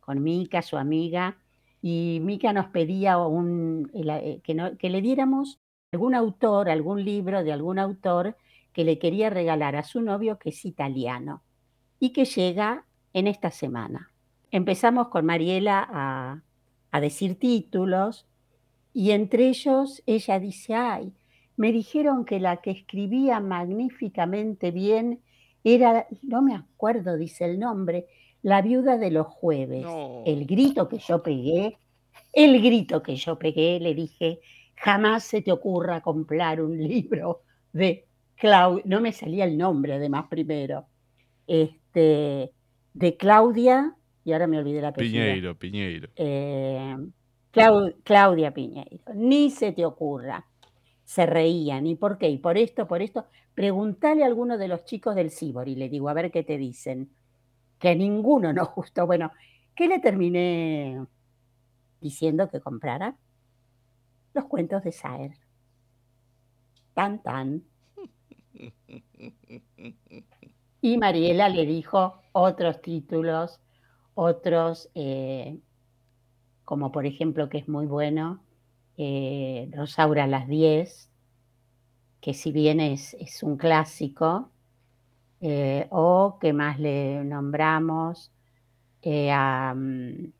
con 0.00 0.22
Mica, 0.22 0.62
su 0.62 0.76
amiga, 0.76 1.38
y 1.82 2.20
Mica 2.22 2.52
nos 2.52 2.66
pedía 2.68 3.18
un, 3.18 3.90
el- 3.94 4.10
eh, 4.10 4.40
que, 4.44 4.54
no- 4.54 4.76
que 4.76 4.90
le 4.90 5.00
diéramos 5.02 5.58
algún 5.92 6.14
autor, 6.14 6.68
algún 6.70 7.04
libro 7.04 7.42
de 7.44 7.52
algún 7.52 7.78
autor 7.78 8.36
que 8.72 8.84
le 8.84 8.98
quería 8.98 9.30
regalar 9.30 9.76
a 9.76 9.82
su 9.82 10.00
novio 10.02 10.38
que 10.38 10.50
es 10.50 10.64
italiano 10.64 11.42
y 11.98 12.12
que 12.12 12.24
llega 12.24 12.86
en 13.12 13.26
esta 13.26 13.50
semana. 13.50 14.12
Empezamos 14.50 15.08
con 15.08 15.26
Mariela 15.26 15.86
a, 15.90 16.42
a 16.92 17.00
decir 17.00 17.38
títulos 17.38 18.26
y 18.92 19.12
entre 19.12 19.48
ellos 19.48 20.02
ella 20.06 20.38
dice, 20.40 20.74
ay, 20.74 21.14
me 21.60 21.72
dijeron 21.72 22.24
que 22.24 22.40
la 22.40 22.56
que 22.62 22.70
escribía 22.70 23.38
magníficamente 23.40 24.70
bien 24.70 25.20
era, 25.62 26.06
no 26.22 26.40
me 26.40 26.54
acuerdo, 26.54 27.16
dice 27.18 27.44
el 27.44 27.58
nombre, 27.58 28.06
La 28.42 28.62
viuda 28.62 28.96
de 28.96 29.10
los 29.10 29.26
jueves. 29.26 29.82
No. 29.82 30.22
El 30.24 30.46
grito 30.46 30.88
que 30.88 30.98
yo 30.98 31.22
pegué, 31.22 31.76
el 32.32 32.62
grito 32.62 33.02
que 33.02 33.16
yo 33.16 33.38
pegué, 33.38 33.78
le 33.78 33.94
dije, 33.94 34.40
jamás 34.74 35.24
se 35.24 35.42
te 35.42 35.52
ocurra 35.52 36.00
comprar 36.00 36.62
un 36.62 36.78
libro 36.82 37.42
de 37.74 38.06
Claudia, 38.36 38.82
no 38.86 39.02
me 39.02 39.12
salía 39.12 39.44
el 39.44 39.58
nombre 39.58 39.92
además 39.92 40.24
primero, 40.30 40.86
este, 41.46 42.52
de 42.94 43.16
Claudia, 43.18 43.94
y 44.24 44.32
ahora 44.32 44.46
me 44.46 44.58
olvidé 44.58 44.78
el 44.78 44.84
apellido. 44.86 45.24
Piñeiro, 45.24 45.58
Piñeiro. 45.58 46.08
Eh, 46.16 46.96
Clau- 47.52 47.94
Claudia 48.02 48.54
Piñeiro, 48.54 49.04
ni 49.14 49.50
se 49.50 49.72
te 49.72 49.84
ocurra. 49.84 50.46
Se 51.10 51.26
reían, 51.26 51.88
¿y 51.88 51.96
por 51.96 52.18
qué? 52.18 52.28
Y 52.28 52.38
por 52.38 52.56
esto, 52.56 52.86
por 52.86 53.02
esto. 53.02 53.26
Preguntale 53.56 54.22
a 54.22 54.28
alguno 54.28 54.56
de 54.56 54.68
los 54.68 54.84
chicos 54.84 55.16
del 55.16 55.32
Cibori, 55.32 55.74
le 55.74 55.88
digo, 55.88 56.08
a 56.08 56.12
ver 56.12 56.30
qué 56.30 56.44
te 56.44 56.56
dicen. 56.56 57.10
Que 57.80 57.88
a 57.88 57.94
ninguno 57.96 58.52
nos 58.52 58.72
gustó. 58.72 59.08
Bueno, 59.08 59.32
¿qué 59.74 59.88
le 59.88 59.98
terminé 59.98 61.04
diciendo 62.00 62.48
que 62.48 62.60
comprara? 62.60 63.16
Los 64.34 64.44
cuentos 64.44 64.84
de 64.84 64.92
Saer. 64.92 65.32
Tan, 66.94 67.20
tan. 67.20 67.64
Y 70.80 70.96
Mariela 70.96 71.48
le 71.48 71.66
dijo 71.66 72.22
otros 72.32 72.80
títulos, 72.80 73.60
otros, 74.14 74.88
eh, 74.94 75.58
como 76.64 76.92
por 76.92 77.04
ejemplo, 77.04 77.48
que 77.48 77.58
es 77.58 77.68
muy 77.68 77.86
bueno, 77.86 78.40
eh, 79.00 79.70
Rosaura 79.74 80.24
a 80.24 80.28
las 80.28 80.48
10, 80.48 81.10
que 82.20 82.34
si 82.34 82.52
bien 82.52 82.80
es, 82.80 83.14
es 83.20 83.42
un 83.42 83.56
clásico, 83.56 84.52
eh, 85.40 85.88
o 85.90 86.38
que 86.40 86.52
más 86.54 86.78
le 86.80 87.24
nombramos, 87.24 88.32
eh, 89.02 89.30
a, 89.32 89.74
mm, 89.76 90.32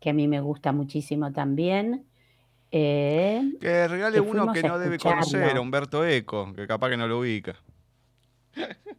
que 0.00 0.10
a 0.10 0.14
mí 0.14 0.28
me 0.28 0.40
gusta 0.40 0.72
muchísimo 0.72 1.32
también. 1.32 2.06
eh, 2.72 3.42
Que 3.60 3.88
regale 3.88 4.14
que 4.14 4.20
uno 4.20 4.52
que 4.52 4.62
no 4.62 4.78
debe 4.78 4.98
conocer, 4.98 5.56
a 5.56 5.60
Humberto 5.60 6.04
Eco, 6.06 6.52
que 6.54 6.66
capaz 6.66 6.90
que 6.90 6.96
no 6.96 7.06
lo 7.08 7.20
ubica. 7.20 7.56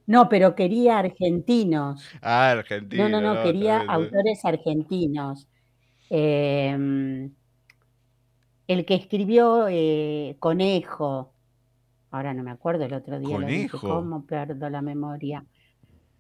no, 0.05 0.29
pero 0.29 0.55
quería 0.55 0.99
argentinos. 0.99 2.19
Ah, 2.21 2.51
argentino. 2.51 3.09
No, 3.09 3.21
no, 3.21 3.21
no, 3.21 3.41
quería 3.41 3.79
autores 3.79 4.45
argentinos. 4.45 5.47
Eh, 6.09 7.29
el 8.67 8.85
que 8.85 8.95
escribió 8.95 9.67
eh, 9.69 10.35
Conejo, 10.39 11.33
ahora 12.11 12.33
no 12.33 12.43
me 12.43 12.51
acuerdo, 12.51 12.85
el 12.85 12.93
otro 12.93 13.19
día 13.19 13.37
lo 13.37 13.47
dije, 13.47 13.69
¿Conejo? 13.69 13.87
¿cómo 13.87 14.25
pierdo 14.25 14.69
la 14.69 14.81
memoria? 14.81 15.45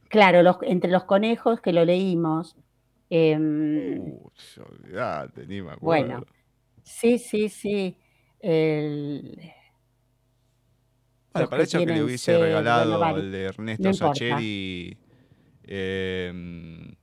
Claro, 0.09 0.41
los- 0.43 0.57
entre 0.61 0.89
los 0.91 1.03
conejos 1.03 1.61
que 1.61 1.73
lo 1.73 1.83
leímos. 1.85 2.55
em, 3.09 3.97
Uh, 3.99 4.29
olvidate, 4.69 5.45
ni 5.47 5.61
me 5.61 5.71
acuerdo. 5.71 5.81
Bueno, 6.07 6.25
sí, 6.83 7.17
sí, 7.19 7.47
sí. 7.49 7.97
el- 8.41 9.39
Bueno, 11.33 11.49
para 11.49 11.63
eso 11.63 11.79
que 11.79 11.85
le 11.85 12.03
hubiese 12.03 12.25
sed, 12.33 12.41
regalado 12.41 12.97
bueno, 12.99 13.05
vari- 13.05 13.19
al 13.25 13.31
de 13.31 13.43
Ernesto 13.45 13.83
no. 13.89 13.93
Sacheri 13.93 14.97
eh, 15.63 16.31
eh, 16.33 16.97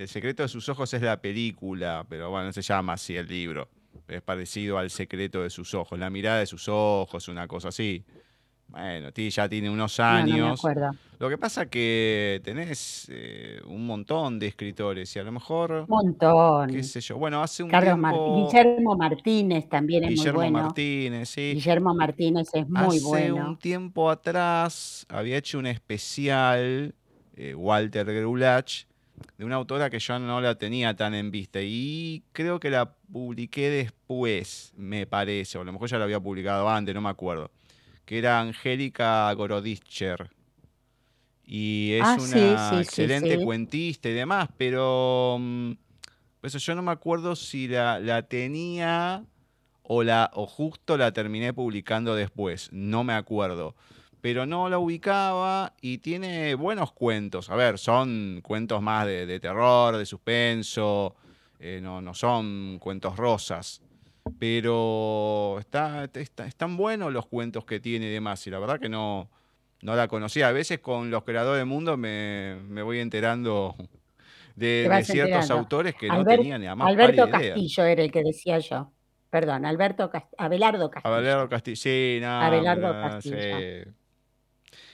El 0.00 0.08
secreto 0.08 0.42
de 0.42 0.48
sus 0.48 0.66
ojos 0.70 0.94
es 0.94 1.02
la 1.02 1.20
película, 1.20 2.06
pero 2.08 2.30
bueno, 2.30 2.46
no 2.46 2.52
se 2.54 2.62
llama 2.62 2.94
así 2.94 3.14
el 3.16 3.26
libro. 3.28 3.68
Es 4.08 4.22
parecido 4.22 4.78
al 4.78 4.88
secreto 4.88 5.42
de 5.42 5.50
sus 5.50 5.74
ojos, 5.74 5.98
la 5.98 6.08
mirada 6.08 6.38
de 6.38 6.46
sus 6.46 6.70
ojos, 6.70 7.28
una 7.28 7.46
cosa 7.46 7.68
así. 7.68 8.02
Bueno, 8.68 9.12
ti- 9.12 9.28
ya 9.28 9.46
tiene 9.46 9.68
unos 9.68 9.98
No, 9.98 10.04
no 10.06 10.12
me 10.24 10.32
años. 10.32 10.62
Lo 11.18 11.28
que 11.28 11.36
pasa 11.36 11.66
que 11.68 12.40
tenés 12.42 13.08
eh, 13.10 13.60
un 13.66 13.84
montón 13.84 14.38
de 14.38 14.46
escritores 14.46 15.14
y 15.16 15.18
a 15.18 15.22
lo 15.22 15.32
mejor, 15.32 15.84
Un 15.86 15.86
montón. 15.88 16.70
qué 16.70 16.82
sé 16.82 17.02
yo, 17.02 17.18
bueno, 17.18 17.42
hace 17.42 17.62
un 17.62 17.68
Carlos 17.68 17.98
Mar- 17.98 18.14
tiempo 18.14 18.46
Guillermo 18.46 18.96
Martínez 18.96 19.68
también 19.68 20.04
es 20.04 20.10
Guillermo 20.12 20.40
muy 20.40 20.50
bueno. 20.50 20.64
Martínez, 20.68 21.28
sí. 21.28 21.52
Guillermo 21.52 21.94
Martínez 21.94 22.48
es 22.54 22.66
muy 22.70 22.96
Hace 22.96 23.04
bueno. 23.06 23.48
un 23.50 23.58
tiempo 23.58 24.08
atrás 24.08 25.04
había 25.10 25.36
hecho 25.36 25.58
un 25.58 25.66
especial, 25.66 26.94
eh, 27.36 27.54
Walter 27.54 28.06
Grulach, 28.06 28.86
de 29.38 29.44
una 29.44 29.56
autora 29.56 29.90
que 29.90 29.98
yo 29.98 30.18
no 30.18 30.40
la 30.40 30.54
tenía 30.56 30.94
tan 30.94 31.14
en 31.14 31.30
vista 31.30 31.60
y 31.62 32.22
creo 32.32 32.60
que 32.60 32.70
la 32.70 32.92
publiqué 33.12 33.70
después, 33.70 34.72
me 34.76 35.06
parece, 35.06 35.58
o 35.58 35.62
a 35.62 35.64
lo 35.64 35.72
mejor 35.72 35.88
ya 35.88 35.98
la 35.98 36.04
había 36.04 36.20
publicado 36.20 36.68
antes, 36.68 36.94
no 36.94 37.00
me 37.00 37.08
acuerdo, 37.08 37.50
que 38.04 38.18
era 38.18 38.40
Angélica 38.40 39.32
Gorodischer. 39.34 40.30
Y 41.44 41.92
es 41.94 42.06
Ah, 42.06 42.16
una 42.18 42.26
sí, 42.28 42.38
sí, 42.38 42.76
sí, 42.76 42.82
excelente 42.82 43.38
sí. 43.38 43.44
cuentista 43.44 44.08
y 44.08 44.12
demás, 44.12 44.48
pero 44.56 45.36
mm, 45.40 45.72
eso 46.42 46.58
yo 46.58 46.74
no 46.74 46.82
me 46.82 46.92
acuerdo 46.92 47.34
si 47.34 47.66
la, 47.66 47.98
la 47.98 48.22
tenía 48.22 49.24
o, 49.82 50.04
la, 50.04 50.30
o 50.34 50.46
justo 50.46 50.96
la 50.96 51.12
terminé 51.12 51.52
publicando 51.52 52.14
después, 52.14 52.68
no 52.72 53.02
me 53.02 53.14
acuerdo. 53.14 53.74
Pero 54.20 54.44
no 54.46 54.68
la 54.68 54.78
ubicaba 54.78 55.72
y 55.80 55.98
tiene 55.98 56.54
buenos 56.54 56.92
cuentos. 56.92 57.48
A 57.50 57.56
ver, 57.56 57.78
son 57.78 58.40
cuentos 58.42 58.82
más 58.82 59.06
de, 59.06 59.24
de 59.26 59.40
terror, 59.40 59.96
de 59.96 60.04
suspenso, 60.04 61.16
eh, 61.58 61.80
no, 61.82 62.00
no 62.02 62.12
son 62.14 62.78
cuentos 62.80 63.16
rosas. 63.16 63.80
Pero 64.38 65.56
está, 65.60 66.04
está- 66.12 66.46
están 66.46 66.76
buenos 66.76 67.12
los 67.12 67.26
cuentos 67.26 67.64
que 67.64 67.80
tiene 67.80 68.06
y 68.06 68.10
demás. 68.10 68.46
Y 68.46 68.50
la 68.50 68.58
verdad 68.58 68.78
que 68.78 68.88
no, 68.88 69.30
no 69.82 69.94
la 69.96 70.08
conocía. 70.08 70.48
A 70.48 70.52
veces 70.52 70.80
con 70.80 71.10
los 71.10 71.24
creadores 71.24 71.58
del 71.60 71.66
mundo 71.66 71.96
me, 71.96 72.56
me 72.68 72.82
voy 72.82 72.98
enterando 73.00 73.74
de, 74.56 74.82
ciertos 75.04 75.34
enterando. 75.34 75.54
autores 75.54 75.94
que 75.94 76.08
no 76.08 76.14
Albert- 76.16 76.38
tenía 76.42 76.58
ni 76.58 76.66
la 76.66 76.74
más 76.74 76.88
Alberto 76.88 77.26
idea. 77.28 77.54
Castillo 77.54 77.84
era 77.84 78.02
el 78.02 78.12
que 78.12 78.22
decía 78.22 78.58
yo. 78.58 78.90
Perdón, 79.30 79.64
Alberto 79.64 80.10
Cast- 80.10 80.34
Abelardo 80.38 80.90
Castillo. 80.90 81.14
Abelardo 81.14 81.48
Castillo. 81.48 81.76
Sí, 81.76 82.18
no. 82.20 82.28
Abelardo 82.40 82.92
no, 82.92 83.00
Castillo. 83.08 83.36
sí. 83.84 83.90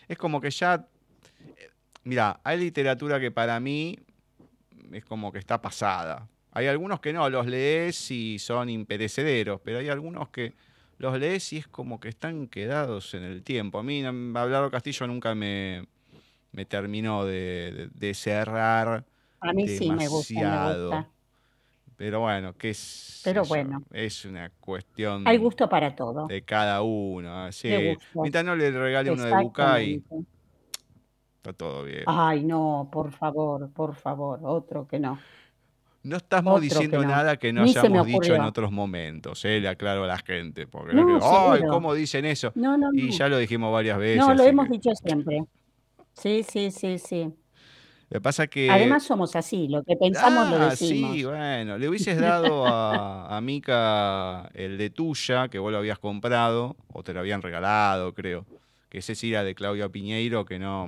Es 0.08 0.18
como 0.18 0.40
que 0.40 0.50
ya. 0.50 0.86
Mira, 2.04 2.40
hay 2.44 2.58
literatura 2.58 3.18
que 3.18 3.30
para 3.30 3.58
mí 3.58 3.98
es 4.92 5.04
como 5.04 5.32
que 5.32 5.38
está 5.38 5.60
pasada. 5.60 6.28
Hay 6.52 6.66
algunos 6.68 7.00
que 7.00 7.12
no, 7.12 7.28
los 7.28 7.46
lees 7.46 8.10
y 8.10 8.38
son 8.38 8.68
imperecederos, 8.70 9.60
pero 9.62 9.78
hay 9.78 9.88
algunos 9.88 10.28
que 10.30 10.54
los 10.98 11.18
lees 11.18 11.52
y 11.52 11.58
es 11.58 11.66
como 11.68 12.00
que 12.00 12.08
están 12.08 12.46
quedados 12.46 13.12
en 13.14 13.24
el 13.24 13.42
tiempo. 13.42 13.78
A 13.78 13.82
mí, 13.82 14.02
Abelardo 14.04 14.70
Castillo 14.70 15.06
nunca 15.06 15.34
me, 15.34 15.86
me 16.52 16.64
terminó 16.64 17.24
de, 17.24 17.72
de- 17.72 17.88
de 17.92 18.14
cerrar. 18.14 19.04
A 19.40 19.52
mí 19.52 19.68
sí 19.68 19.90
me 19.90 20.08
gusta, 20.08 20.34
me 20.34 20.40
demasiado. 20.40 20.90
gusta. 20.90 21.10
Pero 21.96 22.20
bueno, 22.20 22.52
qué 22.56 22.70
es. 22.70 23.22
Pero 23.24 23.44
bueno. 23.44 23.82
Es 23.92 24.24
una 24.26 24.50
cuestión 24.60 25.26
Hay 25.26 25.38
gusto 25.38 25.68
para 25.68 25.94
todo. 25.96 26.26
de 26.26 26.42
cada 26.42 26.82
uno. 26.82 27.50
Sí. 27.52 27.68
De 27.68 27.94
gusto. 27.94 28.20
Mientras 28.20 28.44
no 28.44 28.54
le 28.54 28.70
regale 28.70 29.10
uno 29.10 29.22
de 29.24 29.42
Bucay, 29.42 30.02
está 31.36 31.52
todo 31.54 31.84
bien. 31.84 32.04
Ay, 32.06 32.44
no, 32.44 32.88
por 32.92 33.12
favor, 33.12 33.70
por 33.72 33.94
favor, 33.94 34.40
otro 34.42 34.86
que 34.86 34.98
no. 34.98 35.18
No 36.02 36.18
estamos 36.18 36.52
otro 36.52 36.60
diciendo 36.62 36.98
que 37.00 37.04
no. 37.06 37.10
nada 37.10 37.36
que 37.36 37.52
no 37.52 37.64
Ni 37.64 37.70
hayamos 37.70 38.06
dicho 38.06 38.34
en 38.34 38.42
otros 38.42 38.70
momentos, 38.70 39.44
eh, 39.44 39.58
le 39.58 39.68
aclaro 39.68 40.04
a 40.04 40.06
la 40.06 40.18
gente. 40.18 40.66
Porque 40.66 40.94
No, 40.94 41.02
no, 41.04 41.16
es 41.18 41.24
que, 41.24 41.64
ay. 41.64 41.68
¿cómo 41.70 41.94
dicen 41.94 42.24
eso? 42.26 42.52
Y 42.92 43.10
ya 43.10 43.28
lo 43.28 43.38
dijimos 43.38 43.72
varias 43.72 43.98
veces. 43.98 44.18
No, 44.18 44.34
lo 44.34 44.44
hemos 44.44 44.66
que- 44.66 44.72
dicho 44.74 44.90
siempre. 44.94 45.42
Sí, 46.12 46.44
sí, 46.48 46.70
sí, 46.70 46.98
sí. 46.98 47.32
Lo 48.10 48.18
que 48.18 48.20
pasa 48.20 48.46
que... 48.46 48.70
Además 48.70 49.02
somos 49.02 49.34
así, 49.36 49.68
lo 49.68 49.82
que 49.82 49.96
pensamos 49.96 50.48
lo 50.48 50.58
Ah, 50.58 50.70
decimos. 50.70 51.16
sí, 51.16 51.24
bueno, 51.24 51.78
le 51.78 51.88
hubieses 51.88 52.16
dado 52.20 52.66
a, 52.66 53.36
a 53.36 53.40
Mica 53.40 54.48
el 54.54 54.78
de 54.78 54.90
tuya, 54.90 55.48
que 55.48 55.58
vos 55.58 55.72
lo 55.72 55.78
habías 55.78 55.98
comprado, 55.98 56.76
o 56.92 57.02
te 57.02 57.12
lo 57.12 57.20
habían 57.20 57.42
regalado, 57.42 58.14
creo. 58.14 58.46
Que 58.88 58.98
ese 58.98 59.14
sí 59.16 59.32
era 59.32 59.42
de 59.42 59.54
Claudio 59.54 59.90
Piñeiro, 59.90 60.44
que 60.44 60.58
no, 60.58 60.86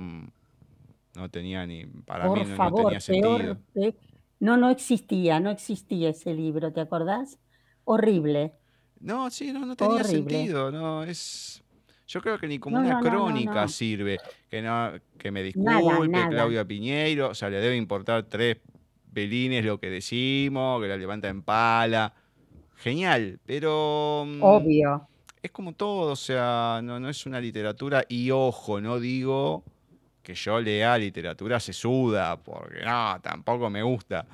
no 1.15 1.29
tenía 1.29 1.65
ni, 1.65 1.85
para 2.05 2.25
mí 2.29 2.35
Por 2.35 2.39
no, 2.39 2.45
no 2.51 2.55
favor, 2.55 2.85
tenía 2.85 2.99
peor. 3.01 3.41
sentido. 3.41 3.57
pe- 3.73 3.95
No, 4.39 4.55
no 4.57 4.69
existía, 4.69 5.39
no 5.41 5.49
existía 5.49 6.09
ese 6.09 6.33
libro, 6.33 6.71
¿te 6.71 6.79
acordás? 6.81 7.37
Horrible, 7.83 8.53
No, 9.01 9.29
sí, 9.29 9.51
no, 9.53 9.65
no 9.65 9.75
tenía 9.75 9.99
horrible. 10.01 10.37
sentido, 10.37 10.71
no, 10.71 11.03
es... 11.03 11.61
Yo 12.09 12.21
creo 12.21 12.39
que 12.39 12.47
ni 12.47 12.57
como 12.57 12.77
No, 12.79 12.87
una 12.87 12.99
no, 12.99 13.07
crónica 13.07 13.61
no. 13.61 13.67
sirve. 13.67 14.17
Que, 14.49 14.63
no, 14.63 14.93
que 15.17 15.31
me 15.31 15.51
Nada, 15.55 15.77
disculpe 15.77 16.07
nada. 16.07 16.29
Claudio 16.29 16.67
Piñeiro, 16.67 17.29
o 17.29 17.35
sea, 17.35 17.51
le 17.51 17.57
debe 17.59 17.75
importar 17.75 18.23
tres 18.23 18.57
pelines 19.13 19.63
lo 19.63 19.79
que 19.79 19.91
decimos, 19.91 20.81
que 20.81 20.87
la 20.87 20.97
levanta 20.97 21.29
en 21.29 21.43
pala. 21.43 22.11
Genial, 22.77 23.39
pero 23.45 24.23
mm, 24.25 24.41
Obvio. 24.41 25.07
es 25.43 25.51
como 25.51 25.73
todo, 25.73 26.13
o 26.13 26.15
sea, 26.15 26.79
no, 26.83 26.99
no 26.99 27.09
es 27.09 27.25
una 27.27 27.39
literatura 27.39 28.03
y 28.09 28.31
ojo, 28.31 28.81
no 28.81 28.99
digo 28.99 29.63
que 30.23 30.33
yo 30.33 30.59
lea 30.59 30.97
literatura 30.97 31.59
sesuda, 31.59 32.37
porque 32.37 32.81
no, 32.83 33.19
tampoco 33.21 33.69
me 33.69 33.83
gusta. 33.83 34.25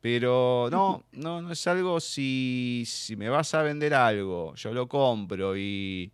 Pero 0.00 0.68
no, 0.70 1.04
no, 1.12 1.40
no 1.40 1.52
es 1.52 1.66
algo 1.66 1.98
si, 2.00 2.84
si 2.86 3.16
me 3.16 3.30
vas 3.30 3.54
a 3.54 3.62
vender 3.62 3.94
algo, 3.94 4.54
yo 4.56 4.74
lo 4.74 4.86
compro 4.86 5.56
y, 5.56 6.12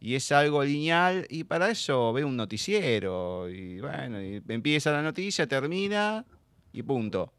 y 0.00 0.14
es 0.14 0.30
algo 0.32 0.62
lineal 0.64 1.26
y 1.28 1.44
para 1.44 1.70
eso 1.70 2.12
veo 2.12 2.26
un 2.26 2.36
noticiero 2.36 3.48
y 3.48 3.80
bueno, 3.80 4.22
y 4.22 4.42
empieza 4.48 4.92
la 4.92 5.02
noticia, 5.02 5.46
termina 5.46 6.24
y 6.72 6.82
punto. 6.82 7.32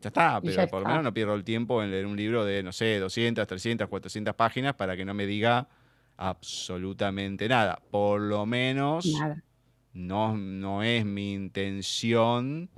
Ya 0.00 0.08
está, 0.08 0.40
pero 0.40 0.54
ya 0.54 0.66
por 0.68 0.82
lo 0.82 0.88
menos 0.88 1.02
no 1.02 1.12
pierdo 1.12 1.34
el 1.34 1.42
tiempo 1.42 1.82
en 1.82 1.90
leer 1.90 2.06
un 2.06 2.16
libro 2.16 2.44
de, 2.44 2.62
no 2.62 2.72
sé, 2.72 2.98
200, 3.00 3.46
300, 3.46 3.88
400 3.88 4.34
páginas 4.34 4.74
para 4.74 4.96
que 4.96 5.04
no 5.04 5.12
me 5.12 5.26
diga 5.26 5.68
absolutamente 6.16 7.48
nada. 7.48 7.80
Por 7.90 8.20
lo 8.20 8.46
menos 8.46 9.06
Nada. 9.06 9.42
no, 9.94 10.36
no 10.36 10.84
es 10.84 11.04
mi 11.04 11.32
intención. 11.32 12.70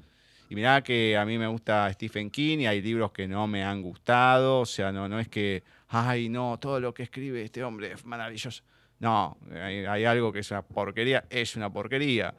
Y 0.49 0.55
mirá 0.55 0.83
que 0.83 1.17
a 1.17 1.27
mí 1.27 1.37
me 1.37 1.47
gusta 1.47 1.93
Stephen 1.93 2.31
King 2.31 2.61
y 2.61 2.67
hay 2.67 2.81
libros 2.81 3.13
que 3.13 3.29
no 3.29 3.47
me 3.47 3.63
han 3.65 3.83
gustado. 3.83 4.61
O 4.61 4.67
sea, 4.67 4.91
no, 4.91 5.07
no 5.07 5.21
es 5.21 5.29
que, 5.29 5.63
ay, 5.89 6.31
no, 6.31 6.59
todo 6.59 6.81
lo 6.81 6.95
que 6.95 7.03
escribe 7.03 7.43
este 7.43 7.63
hombre 7.63 7.93
es 7.93 8.05
maravilloso. 8.05 8.63
No, 9.01 9.37
hay, 9.53 9.85
hay 9.87 10.05
algo 10.05 10.33
que 10.33 10.39
es 10.41 10.51
una 10.51 10.63
porquería, 10.63 11.25
es 11.31 11.57
una 11.57 11.73
porquería. 11.73 12.35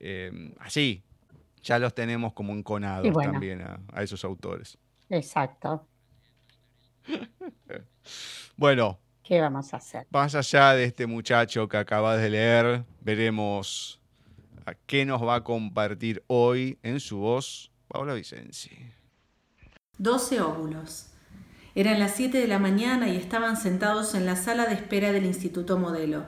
Eh, 0.00 0.54
así, 0.60 1.02
ya 1.62 1.78
los 1.78 1.92
tenemos 1.94 2.32
como 2.32 2.52
enconados 2.52 3.12
bueno. 3.12 3.32
también 3.32 3.60
a, 3.62 3.80
a 3.92 4.02
esos 4.02 4.24
autores. 4.24 4.78
Exacto. 5.10 5.86
Bueno, 8.56 8.98
¿Qué 9.22 9.40
vamos 9.40 9.72
a 9.72 9.76
hacer? 9.76 10.06
más 10.10 10.34
allá 10.34 10.72
de 10.72 10.84
este 10.84 11.06
muchacho 11.06 11.68
que 11.68 11.76
acabas 11.76 12.20
de 12.20 12.30
leer, 12.30 12.84
veremos 13.00 14.00
a 14.66 14.74
qué 14.74 15.04
nos 15.04 15.22
va 15.22 15.36
a 15.36 15.44
compartir 15.44 16.24
hoy 16.26 16.78
en 16.82 16.98
su 16.98 17.18
voz 17.18 17.70
Paula 17.86 18.14
Vicenzi. 18.14 18.90
12 19.98 20.40
óvulos. 20.40 21.10
Eran 21.78 22.00
las 22.00 22.16
7 22.16 22.36
de 22.38 22.48
la 22.48 22.58
mañana 22.58 23.08
y 23.08 23.16
estaban 23.16 23.56
sentados 23.56 24.16
en 24.16 24.26
la 24.26 24.34
sala 24.34 24.66
de 24.66 24.74
espera 24.74 25.12
del 25.12 25.24
Instituto 25.24 25.78
Modelo. 25.78 26.26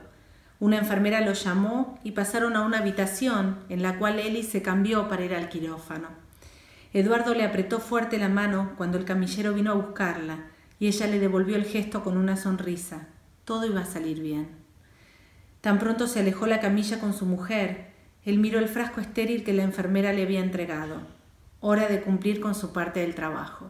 Una 0.61 0.77
enfermera 0.77 1.19
los 1.19 1.43
llamó 1.43 1.99
y 2.05 2.11
pasaron 2.11 2.55
a 2.55 2.61
una 2.61 2.77
habitación 2.77 3.57
en 3.67 3.83
la 3.83 3.99
cual 3.99 4.17
Eli 4.19 4.43
se 4.43 4.61
cambió 4.61 5.09
para 5.09 5.25
ir 5.25 5.35
al 5.35 5.49
quirófano. 5.49 6.07
Eduardo 6.93 7.33
le 7.33 7.43
apretó 7.43 7.79
fuerte 7.79 8.17
la 8.17 8.29
mano 8.29 8.75
cuando 8.77 8.97
el 8.97 9.03
camillero 9.03 9.53
vino 9.53 9.71
a 9.71 9.75
buscarla 9.75 10.45
y 10.79 10.87
ella 10.87 11.07
le 11.07 11.19
devolvió 11.19 11.57
el 11.57 11.65
gesto 11.65 12.01
con 12.01 12.15
una 12.15 12.37
sonrisa. 12.37 13.09
Todo 13.43 13.65
iba 13.65 13.81
a 13.81 13.85
salir 13.85 14.21
bien. 14.21 14.51
Tan 15.59 15.79
pronto 15.79 16.07
se 16.07 16.21
alejó 16.21 16.47
la 16.47 16.61
camilla 16.61 17.01
con 17.01 17.13
su 17.13 17.25
mujer, 17.25 17.91
él 18.23 18.39
miró 18.39 18.57
el 18.57 18.69
frasco 18.69 19.01
estéril 19.01 19.43
que 19.43 19.51
la 19.51 19.63
enfermera 19.63 20.13
le 20.13 20.23
había 20.23 20.39
entregado. 20.39 21.01
Hora 21.59 21.89
de 21.89 21.99
cumplir 21.99 22.39
con 22.39 22.55
su 22.55 22.71
parte 22.71 23.01
del 23.01 23.15
trabajo. 23.15 23.69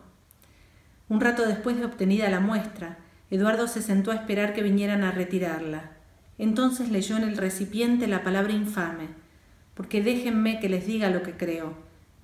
Un 1.11 1.19
rato 1.19 1.45
después 1.45 1.75
de 1.75 1.83
obtenida 1.83 2.29
la 2.29 2.39
muestra, 2.39 2.97
Eduardo 3.29 3.67
se 3.67 3.81
sentó 3.81 4.11
a 4.11 4.15
esperar 4.15 4.53
que 4.53 4.63
vinieran 4.63 5.03
a 5.03 5.11
retirarla. 5.11 5.91
Entonces 6.37 6.89
leyó 6.89 7.17
en 7.17 7.23
el 7.23 7.35
recipiente 7.35 8.07
la 8.07 8.23
palabra 8.23 8.53
infame, 8.53 9.09
porque 9.73 10.01
déjenme 10.01 10.61
que 10.61 10.69
les 10.69 10.87
diga 10.87 11.09
lo 11.09 11.21
que 11.21 11.35
creo. 11.35 11.73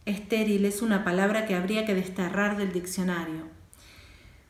Estéril 0.06 0.64
es 0.64 0.82
una 0.82 1.04
palabra 1.04 1.46
que 1.46 1.54
habría 1.54 1.86
que 1.86 1.96
desterrar 1.96 2.56
del 2.56 2.72
diccionario, 2.72 3.50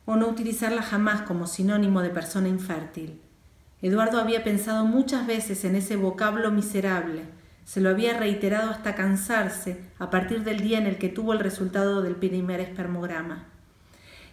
o 0.04 0.14
no 0.14 0.28
utilizarla 0.28 0.82
jamás 0.82 1.22
como 1.22 1.48
sinónimo 1.48 2.00
de 2.00 2.10
persona 2.10 2.46
infértil. 2.46 3.20
Eduardo 3.82 4.20
había 4.20 4.44
pensado 4.44 4.84
muchas 4.84 5.26
veces 5.26 5.64
en 5.64 5.74
ese 5.74 5.96
vocablo 5.96 6.52
miserable, 6.52 7.22
se 7.64 7.80
lo 7.80 7.90
había 7.90 8.16
reiterado 8.16 8.70
hasta 8.70 8.94
cansarse 8.94 9.80
a 9.98 10.10
partir 10.10 10.44
del 10.44 10.60
día 10.60 10.78
en 10.78 10.86
el 10.86 10.96
que 10.96 11.08
tuvo 11.08 11.32
el 11.32 11.40
resultado 11.40 12.02
del 12.02 12.14
primer 12.14 12.60
espermograma. 12.60 13.57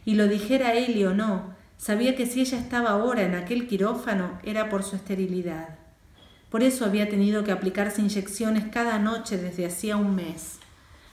Y 0.06 0.14
lo 0.16 0.28
dijera 0.28 0.74
Eli 0.74 1.04
o 1.04 1.14
no, 1.14 1.56
sabía 1.78 2.16
que 2.16 2.26
si 2.26 2.42
ella 2.42 2.60
estaba 2.60 2.92
ahora 2.92 3.24
en 3.24 3.36
aquel 3.36 3.68
quirófano 3.68 4.40
era 4.44 4.70
por 4.70 4.84
su 4.84 4.96
esterilidad. 4.96 5.80
Por 6.50 6.64
eso 6.64 6.86
había 6.86 7.10
tenido 7.10 7.44
que 7.44 7.52
aplicarse 7.52 8.02
inyecciones 8.02 8.66
cada 8.72 9.00
noche 9.00 9.38
desde 9.38 9.66
hacía 9.66 9.98
un 9.98 10.16
mes. 10.16 10.60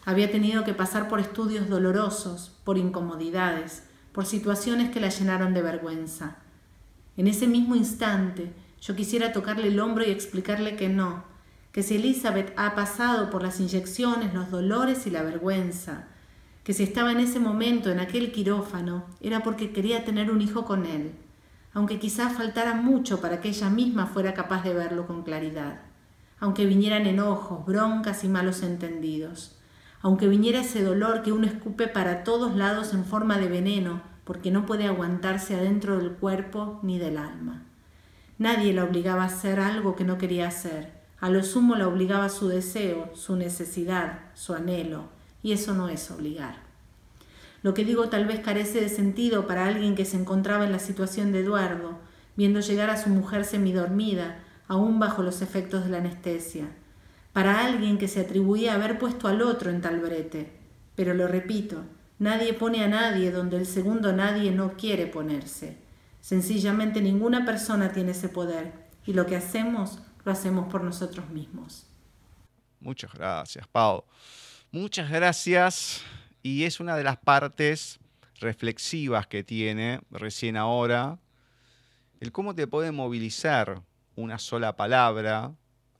Había 0.05 0.30
tenido 0.30 0.62
que 0.62 0.74
pasar 0.74 1.09
por 1.09 1.20
estudios 1.20 1.68
dolorosos, 1.68 2.61
por 2.64 2.76
incomodidades, 2.76 3.84
por 4.12 4.26
situaciones 4.26 4.90
que 4.90 5.01
la 5.01 5.09
llenaron 5.09 5.55
de 5.55 5.62
vergüenza. 5.62 6.36
En 7.16 7.26
ese 7.26 7.47
mismo 7.47 7.74
instante 7.74 8.53
yo 8.80 8.95
quisiera 8.95 9.32
tocarle 9.32 9.68
el 9.68 9.80
hombro 9.80 10.05
y 10.05 10.11
explicarle 10.11 10.76
que 10.76 10.88
no, 10.88 11.24
que 11.72 11.82
si 11.82 11.97
Elizabeth 11.97 12.53
ha 12.57 12.74
pasado 12.74 13.30
por 13.30 13.43
las 13.43 13.59
inyecciones, 13.59 14.34
los 14.34 14.51
dolores 14.51 15.07
y 15.07 15.11
la 15.11 15.22
vergüenza, 15.22 16.09
que 16.65 16.73
si 16.73 16.85
estaba 16.85 17.13
en 17.13 17.21
ese 17.21 17.41
momento 17.41 17.91
en 17.91 17.99
aquel 17.99 18.31
quirófano 18.31 19.05
era 19.21 19.43
porque 19.43 19.73
quería 19.73 20.05
tener 20.05 20.31
un 20.31 20.41
hijo 20.41 20.65
con 20.65 20.87
él, 20.87 21.13
aunque 21.75 21.99
quizás 21.99 22.35
faltara 22.35 22.75
mucho 22.75 23.21
para 23.21 23.41
que 23.41 23.49
ella 23.49 23.71
misma 23.71 24.07
fuera 24.07 24.35
capaz 24.35 24.63
de 24.63 24.75
verlo 24.75 25.07
con 25.07 25.23
claridad, 25.23 25.81
aunque 26.39 26.67
vinieran 26.67 27.07
enojos, 27.07 27.65
broncas 27.67 28.25
y 28.25 28.29
malos 28.29 28.63
entendidos, 28.63 29.57
aunque 30.03 30.29
viniera 30.29 30.61
ese 30.61 30.83
dolor 30.83 31.23
que 31.23 31.33
uno 31.33 31.47
escupe 31.47 31.89
para 31.89 32.25
todos 32.25 32.55
lados 32.57 32.93
en 32.95 33.05
forma 33.05 33.39
de 33.39 33.49
veneno, 33.49 34.03
porque 34.25 34.51
no 34.51 34.67
puede 34.67 34.87
aguantarse 34.87 35.55
adentro 35.55 35.99
del 35.99 36.13
cuerpo 36.13 36.79
ni 36.83 36.99
del 36.99 37.17
alma. 37.17 37.63
Nadie 38.39 38.73
la 38.73 38.85
obligaba 38.85 39.23
a 39.23 39.27
hacer 39.27 39.61
algo 39.61 39.97
que 39.97 40.05
no 40.05 40.19
quería 40.19 40.49
hacer, 40.49 40.93
a 41.21 41.29
lo 41.29 41.43
sumo 41.45 41.77
la 41.77 41.87
obligaba 41.87 42.29
su 42.29 42.49
deseo, 42.49 43.11
su 43.15 43.37
necesidad, 43.37 44.21
su 44.35 44.55
anhelo, 44.55 45.05
y 45.43 45.53
eso 45.53 45.74
no 45.74 45.88
es 45.88 46.11
obligar. 46.11 46.57
Lo 47.62 47.74
que 47.74 47.84
digo 47.84 48.09
tal 48.09 48.26
vez 48.26 48.40
carece 48.40 48.80
de 48.80 48.88
sentido 48.88 49.47
para 49.47 49.66
alguien 49.66 49.95
que 49.95 50.05
se 50.05 50.16
encontraba 50.16 50.64
en 50.64 50.72
la 50.72 50.78
situación 50.78 51.32
de 51.32 51.40
Eduardo, 51.40 51.99
viendo 52.36 52.61
llegar 52.61 52.90
a 52.90 53.01
su 53.01 53.09
mujer 53.11 53.45
semidormida, 53.45 54.38
aún 54.68 54.99
bajo 54.99 55.22
los 55.22 55.43
efectos 55.43 55.84
de 55.84 55.90
la 55.90 55.99
anestesia, 55.99 56.66
para 57.32 57.64
alguien 57.64 57.99
que 57.99 58.09
se 58.09 58.20
atribuía 58.20 58.74
haber 58.74 58.99
puesto 58.99 59.28
al 59.28 59.43
otro 59.43 59.70
en 59.70 59.80
tal 59.80 60.01
brete. 60.01 60.53
Pero 60.97 61.14
lo 61.14 61.28
repito, 61.28 61.84
nadie 62.18 62.53
pone 62.53 62.82
a 62.82 62.88
nadie 62.88 63.30
donde 63.30 63.57
el 63.57 63.66
segundo 63.66 64.12
nadie 64.12 64.51
no 64.51 64.72
quiere 64.72 65.07
ponerse. 65.07 65.78
Sencillamente 66.20 67.01
ninguna 67.01 67.45
persona 67.45 67.93
tiene 67.93 68.12
ese 68.12 68.28
poder, 68.28 68.72
y 69.07 69.12
lo 69.12 69.26
que 69.26 69.36
hacemos 69.36 69.99
lo 70.24 70.32
hacemos 70.32 70.70
por 70.70 70.84
nosotros 70.84 71.28
mismos. 71.30 71.86
Muchas 72.80 73.12
gracias, 73.12 73.66
Pau. 73.68 74.05
Muchas 74.73 75.11
gracias. 75.11 76.03
Y 76.43 76.64
es 76.64 76.81
una 76.81 76.97
de 76.97 77.05
las 77.05 77.18
partes 77.18 78.01
reflexivas 78.41 79.27
que 79.27 79.45
tiene 79.45 80.01
recién 80.11 80.57
ahora, 80.57 81.18
el 82.20 82.33
cómo 82.33 82.55
te 82.55 82.66
puede 82.66 82.91
movilizar 82.91 83.83
una 84.16 84.39
sola 84.39 84.75
palabra 84.75 85.53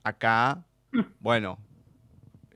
acá. 0.03 0.63
Bueno, 1.19 1.57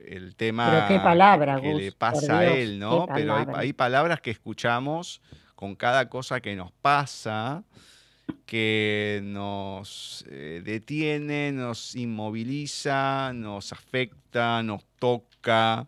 el 0.06 0.36
tema 0.36 0.70
Pero 0.70 0.88
qué 0.88 1.00
palabra, 1.00 1.62
que 1.62 1.72
Gus, 1.72 1.82
le 1.82 1.92
pasa 1.92 2.40
a 2.40 2.46
él, 2.46 2.80
¿no? 2.80 3.08
Pero 3.14 3.56
hay 3.56 3.74
palabras 3.74 4.20
que 4.20 4.32
escuchamos 4.32 5.22
con 5.56 5.76
cada 5.76 6.10
cosa 6.10 6.40
que 6.40 6.56
nos 6.56 6.72
pasa, 6.72 7.64
que 8.46 9.22
nos 9.24 10.26
eh, 10.30 10.62
detiene, 10.64 11.52
nos 11.52 11.96
inmoviliza, 11.96 13.34
nos 13.34 13.72
afecta, 13.72 14.62
nos 14.64 14.84
toca. 15.00 15.88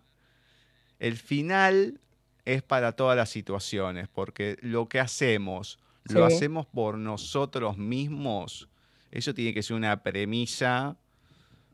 El 0.99 1.17
final 1.17 1.99
es 2.45 2.61
para 2.61 2.91
todas 2.93 3.15
las 3.15 3.29
situaciones, 3.29 4.07
porque 4.07 4.57
lo 4.61 4.87
que 4.89 4.99
hacemos, 4.99 5.79
lo 6.05 6.25
hacemos 6.25 6.65
por 6.65 6.97
nosotros 6.97 7.77
mismos. 7.77 8.69
Eso 9.11 9.33
tiene 9.33 9.53
que 9.53 9.63
ser 9.63 9.75
una 9.75 10.03
premisa 10.03 10.97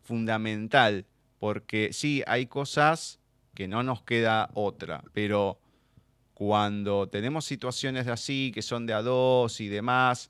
fundamental, 0.03 1.05
porque 1.39 1.91
sí, 1.91 2.23
hay 2.27 2.45
cosas 2.45 3.19
que 3.53 3.67
no 3.67 3.83
nos 3.83 4.03
queda 4.03 4.49
otra. 4.53 5.03
Pero 5.13 5.59
cuando 6.33 7.07
tenemos 7.07 7.45
situaciones 7.45 8.07
así, 8.07 8.51
que 8.53 8.61
son 8.61 8.85
de 8.85 8.93
a 8.93 9.01
dos 9.01 9.61
y 9.61 9.69
demás, 9.69 10.29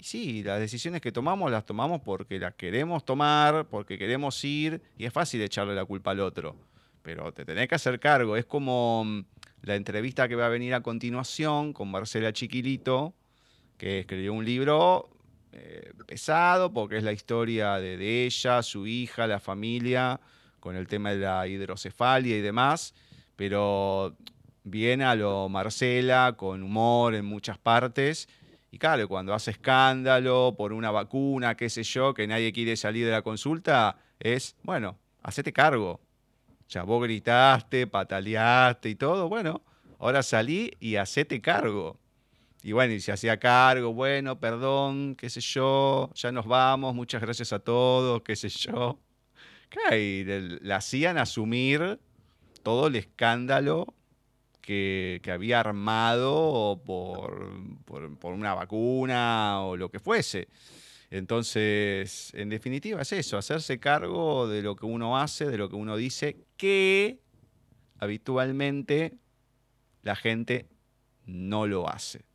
sí, 0.00 0.42
las 0.42 0.60
decisiones 0.60 1.00
que 1.00 1.12
tomamos 1.12 1.50
las 1.50 1.64
tomamos 1.64 2.00
porque 2.02 2.38
las 2.38 2.54
queremos 2.54 3.04
tomar, 3.04 3.66
porque 3.68 3.96
queremos 3.96 4.44
ir, 4.44 4.82
y 4.98 5.04
es 5.04 5.12
fácil 5.12 5.40
echarle 5.40 5.74
la 5.74 5.84
culpa 5.84 6.10
al 6.10 6.20
otro. 6.20 6.56
Pero 7.02 7.32
te 7.32 7.44
tenés 7.44 7.68
que 7.68 7.74
hacer 7.74 7.98
cargo. 7.98 8.36
Es 8.36 8.44
como 8.44 9.04
mm, 9.04 9.24
la 9.62 9.76
entrevista 9.76 10.28
que 10.28 10.36
va 10.36 10.46
a 10.46 10.50
venir 10.50 10.74
a 10.74 10.82
continuación 10.82 11.72
con 11.72 11.90
Marcela 11.90 12.32
Chiquilito, 12.32 13.14
que 13.76 14.00
escribió 14.00 14.34
un 14.34 14.44
libro 14.44 15.10
eh, 15.52 15.92
pesado 16.06 16.72
porque 16.72 16.96
es 16.96 17.02
la 17.02 17.12
historia 17.12 17.76
de, 17.76 18.26
ella, 18.26 18.62
su 18.62 18.86
hija, 18.86 19.26
la 19.26 19.40
familia, 19.40 20.20
con 20.60 20.76
el 20.76 20.86
tema 20.86 21.10
de 21.10 21.18
la 21.18 21.46
hidrocefalia 21.46 22.36
y 22.36 22.40
demás, 22.40 22.94
pero 23.36 24.16
viene 24.62 25.04
a 25.04 25.14
lo 25.14 25.48
Marcela, 25.48 26.34
con 26.36 26.62
humor 26.62 27.14
en 27.14 27.24
muchas 27.24 27.58
partes. 27.58 28.28
Y 28.70 28.78
claro, 28.78 29.08
cuando 29.08 29.34
hace 29.34 29.50
escándalo 29.50 30.54
por 30.56 30.72
una 30.72 30.90
vacuna, 30.90 31.56
qué 31.56 31.68
sé 31.68 31.82
yo, 31.82 32.14
que 32.14 32.26
nadie 32.26 32.52
quiere 32.52 32.76
salir 32.76 33.06
de 33.06 33.12
la 33.12 33.22
consulta, 33.22 33.96
es, 34.20 34.56
bueno, 34.62 34.96
hacete 35.22 35.52
cargo. 35.52 36.00
Ya 36.70 36.84
vos 36.84 37.02
gritaste, 37.02 37.88
pataleaste 37.88 38.90
y 38.90 38.94
todo, 38.94 39.28
bueno, 39.28 39.60
ahora 39.98 40.22
salí 40.22 40.70
y 40.78 40.94
hacete 40.94 41.40
cargo. 41.40 41.98
Y 42.62 42.70
bueno, 42.70 42.92
y 42.92 43.00
se 43.00 43.10
hacía 43.10 43.40
cargo, 43.40 43.92
bueno, 43.92 44.38
perdón, 44.38 45.16
qué 45.16 45.28
sé 45.30 45.40
yo, 45.40 46.10
ya 46.14 46.30
nos 46.30 46.46
vamos, 46.46 46.94
muchas 46.94 47.22
gracias 47.22 47.52
a 47.52 47.58
todos, 47.58 48.22
qué 48.22 48.36
sé 48.36 48.48
yo. 48.50 49.00
Y 49.90 50.24
la 50.62 50.76
hacían 50.76 51.18
asumir 51.18 51.98
todo 52.62 52.86
el 52.86 52.94
escándalo 52.94 53.92
que, 54.60 55.20
había 55.32 55.58
armado 55.58 56.80
por, 56.86 57.50
por, 57.84 58.32
una 58.32 58.54
vacuna 58.54 59.62
o 59.62 59.76
lo 59.76 59.90
que 59.90 59.98
fuese. 59.98 60.46
Entonces, 61.10 62.32
en 62.34 62.48
definitiva 62.48 63.02
es 63.02 63.12
eso, 63.12 63.38
hacerse 63.38 63.80
cargo 63.80 64.46
de 64.46 64.62
lo 64.62 64.76
que 64.76 64.86
uno 64.86 65.18
hace, 65.18 65.46
de 65.46 65.58
lo 65.58 65.68
que 65.68 65.74
uno 65.74 65.96
dice, 65.96 66.36
que 66.60 67.22
habitualmente 67.98 69.16
la 70.02 70.14
gente 70.14 70.68
no 71.24 71.66
lo 71.66 71.88
hace. 71.88 72.26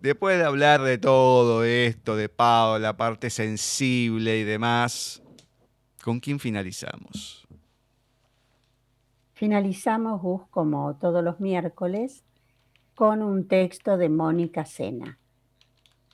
Después 0.00 0.38
de 0.38 0.44
hablar 0.44 0.82
de 0.82 0.96
todo 0.96 1.64
esto, 1.64 2.14
de 2.14 2.28
Pau, 2.28 2.78
la 2.78 2.96
parte 2.96 3.30
sensible 3.30 4.38
y 4.38 4.44
demás, 4.44 5.24
¿con 6.04 6.20
quién 6.20 6.38
finalizamos? 6.38 7.48
Finalizamos, 9.32 10.22
Gus, 10.22 10.42
como 10.50 10.94
todos 10.94 11.24
los 11.24 11.40
miércoles, 11.40 12.22
con 12.94 13.24
un 13.24 13.48
texto 13.48 13.96
de 13.96 14.08
Mónica 14.08 14.66
Sena. 14.66 15.18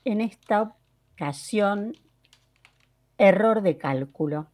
En 0.03 0.19
esta 0.19 0.75
ocasión, 1.13 1.95
error 3.19 3.61
de 3.61 3.77
cálculo. 3.77 4.47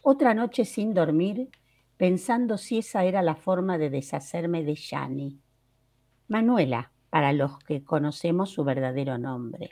Otra 0.00 0.32
noche 0.32 0.64
sin 0.64 0.94
dormir, 0.94 1.50
pensando 1.96 2.58
si 2.58 2.78
esa 2.78 3.04
era 3.04 3.22
la 3.22 3.36
forma 3.36 3.78
de 3.78 3.90
deshacerme 3.90 4.62
de 4.64 4.74
Yani. 4.74 5.40
Manuela, 6.28 6.92
para 7.10 7.32
los 7.32 7.58
que 7.60 7.84
conocemos 7.84 8.50
su 8.50 8.64
verdadero 8.64 9.16
nombre. 9.18 9.70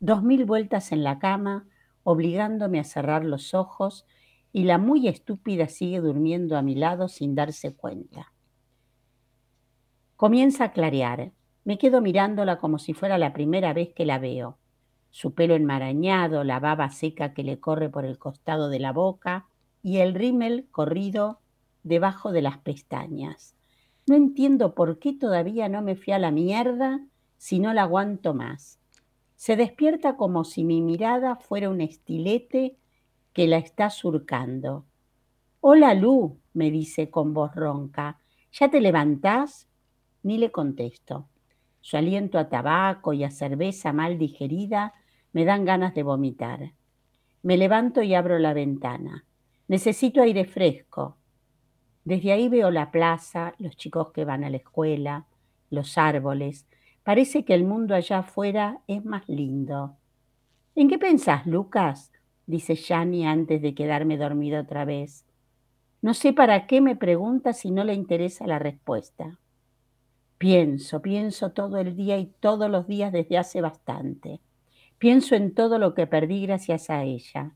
Dos 0.00 0.22
mil 0.22 0.44
vueltas 0.44 0.90
en 0.92 1.04
la 1.04 1.18
cama, 1.18 1.68
obligándome 2.02 2.80
a 2.80 2.84
cerrar 2.84 3.24
los 3.24 3.54
ojos, 3.54 4.06
y 4.52 4.64
la 4.64 4.78
muy 4.78 5.06
estúpida 5.06 5.68
sigue 5.68 6.00
durmiendo 6.00 6.56
a 6.56 6.62
mi 6.62 6.74
lado 6.74 7.08
sin 7.08 7.34
darse 7.34 7.74
cuenta. 7.74 8.32
Comienza 10.16 10.64
a 10.64 10.72
clarear. 10.72 11.32
Me 11.64 11.78
quedo 11.78 12.00
mirándola 12.00 12.58
como 12.58 12.78
si 12.78 12.94
fuera 12.94 13.18
la 13.18 13.32
primera 13.32 13.72
vez 13.74 13.92
que 13.94 14.06
la 14.06 14.18
veo. 14.18 14.58
Su 15.10 15.34
pelo 15.34 15.54
enmarañado, 15.54 16.42
la 16.42 16.58
baba 16.58 16.90
seca 16.90 17.34
que 17.34 17.42
le 17.42 17.60
corre 17.60 17.90
por 17.90 18.04
el 18.04 18.18
costado 18.18 18.70
de 18.70 18.78
la 18.78 18.92
boca 18.92 19.46
y 19.86 19.98
el 19.98 20.14
rímel 20.14 20.66
corrido 20.72 21.38
debajo 21.84 22.32
de 22.32 22.42
las 22.42 22.58
pestañas. 22.58 23.54
No 24.08 24.16
entiendo 24.16 24.74
por 24.74 24.98
qué 24.98 25.12
todavía 25.12 25.68
no 25.68 25.80
me 25.80 25.94
fui 25.94 26.12
a 26.12 26.18
la 26.18 26.32
mierda 26.32 27.06
si 27.36 27.60
no 27.60 27.72
la 27.72 27.82
aguanto 27.82 28.34
más. 28.34 28.80
Se 29.36 29.54
despierta 29.54 30.16
como 30.16 30.42
si 30.42 30.64
mi 30.64 30.82
mirada 30.82 31.36
fuera 31.36 31.70
un 31.70 31.80
estilete 31.80 32.76
que 33.32 33.46
la 33.46 33.58
está 33.58 33.90
surcando. 33.90 34.86
Hola 35.60 35.94
Lu, 35.94 36.36
me 36.52 36.72
dice 36.72 37.08
con 37.08 37.32
voz 37.32 37.54
ronca. 37.54 38.18
¿Ya 38.50 38.68
te 38.68 38.80
levantás? 38.80 39.68
Ni 40.24 40.36
le 40.36 40.50
contesto. 40.50 41.28
Su 41.80 41.96
aliento 41.96 42.40
a 42.40 42.48
tabaco 42.48 43.12
y 43.12 43.22
a 43.22 43.30
cerveza 43.30 43.92
mal 43.92 44.18
digerida 44.18 44.94
me 45.32 45.44
dan 45.44 45.64
ganas 45.64 45.94
de 45.94 46.02
vomitar. 46.02 46.72
Me 47.44 47.56
levanto 47.56 48.02
y 48.02 48.16
abro 48.16 48.40
la 48.40 48.52
ventana. 48.52 49.24
Necesito 49.68 50.22
aire 50.22 50.44
fresco. 50.44 51.16
Desde 52.04 52.32
ahí 52.32 52.48
veo 52.48 52.70
la 52.70 52.90
plaza, 52.90 53.54
los 53.58 53.76
chicos 53.76 54.12
que 54.12 54.24
van 54.24 54.44
a 54.44 54.50
la 54.50 54.58
escuela, 54.58 55.26
los 55.70 55.98
árboles. 55.98 56.66
Parece 57.02 57.44
que 57.44 57.54
el 57.54 57.64
mundo 57.64 57.94
allá 57.94 58.18
afuera 58.18 58.80
es 58.86 59.04
más 59.04 59.28
lindo. 59.28 59.96
¿En 60.74 60.88
qué 60.88 60.98
pensás, 60.98 61.46
Lucas? 61.46 62.12
dice 62.46 62.76
Yani 62.76 63.26
antes 63.26 63.60
de 63.60 63.74
quedarme 63.74 64.16
dormido 64.16 64.60
otra 64.60 64.84
vez. 64.84 65.24
No 66.00 66.14
sé 66.14 66.32
para 66.32 66.66
qué 66.66 66.80
me 66.80 66.94
pregunta 66.94 67.52
si 67.52 67.72
no 67.72 67.82
le 67.82 67.94
interesa 67.94 68.46
la 68.46 68.60
respuesta. 68.60 69.40
Pienso, 70.38 71.02
pienso 71.02 71.50
todo 71.50 71.78
el 71.78 71.96
día 71.96 72.18
y 72.18 72.26
todos 72.38 72.70
los 72.70 72.86
días 72.86 73.10
desde 73.10 73.38
hace 73.38 73.60
bastante. 73.60 74.40
Pienso 74.98 75.34
en 75.34 75.54
todo 75.54 75.78
lo 75.78 75.94
que 75.94 76.06
perdí 76.06 76.42
gracias 76.46 76.90
a 76.90 77.02
ella. 77.02 77.52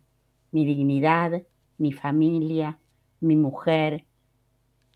Mi 0.51 0.65
dignidad, 0.65 1.43
mi 1.81 1.93
familia, 1.93 2.79
mi 3.21 3.37
mujer, 3.37 4.05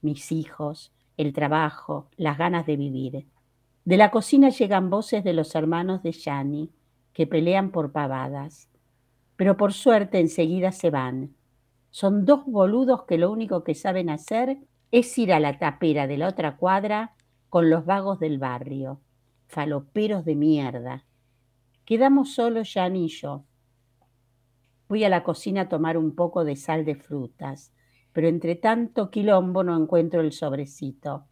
mis 0.03 0.31
hijos, 0.33 0.93
el 1.17 1.33
trabajo, 1.33 2.09
las 2.17 2.37
ganas 2.37 2.67
de 2.67 2.77
vivir. 2.77 3.27
De 3.87 3.97
la 3.97 4.11
cocina 4.11 4.51
llegan 4.51 4.91
voces 4.91 5.25
de 5.25 5.33
los 5.33 5.55
hermanos 5.55 6.03
de 6.03 6.13
Yani, 6.13 6.71
que 7.15 7.27
pelean 7.27 7.71
por 7.71 7.91
pavadas. 7.91 8.69
Pero 9.37 9.57
por 9.57 9.73
suerte 9.73 10.21
enseguida 10.21 10.73
se 10.73 10.91
van. 10.91 11.35
Son 11.91 12.27
dos 12.27 12.45
boludos 12.45 13.05
que 13.05 13.17
lo 13.17 13.33
único 13.33 13.65
que 13.65 13.75
saben 13.75 14.11
hacer 14.11 14.59
es 14.91 15.17
ir 15.17 15.33
a 15.33 15.41
la 15.41 15.59
tapera 15.59 16.07
de 16.07 16.19
la 16.19 16.29
otra 16.29 16.57
cuadra 16.57 17.15
con 17.49 17.71
los 17.71 17.87
vagos 17.87 18.21
del 18.21 18.39
barrio. 18.39 19.01
Faloperos 19.47 20.25
de 20.25 20.35
mierda. 20.35 21.05
Quedamos 21.87 22.35
solos 22.35 22.75
Yani 22.75 23.07
y 23.07 23.09
yo. 23.09 23.45
Voy 24.89 25.05
a 25.05 25.09
la 25.09 25.23
cocina 25.23 25.63
a 25.63 25.69
tomar 25.69 25.97
un 25.97 26.15
poco 26.15 26.45
de 26.45 26.57
sal 26.57 26.85
de 26.85 26.95
frutas 26.97 27.73
pero 28.15 28.29
entre 28.29 28.55
tanto 28.55 29.11
quilombo 29.11 29.65
no 29.65 29.77
encuentro 29.77 30.21
el 30.21 30.33
sobrecito. 30.33 31.27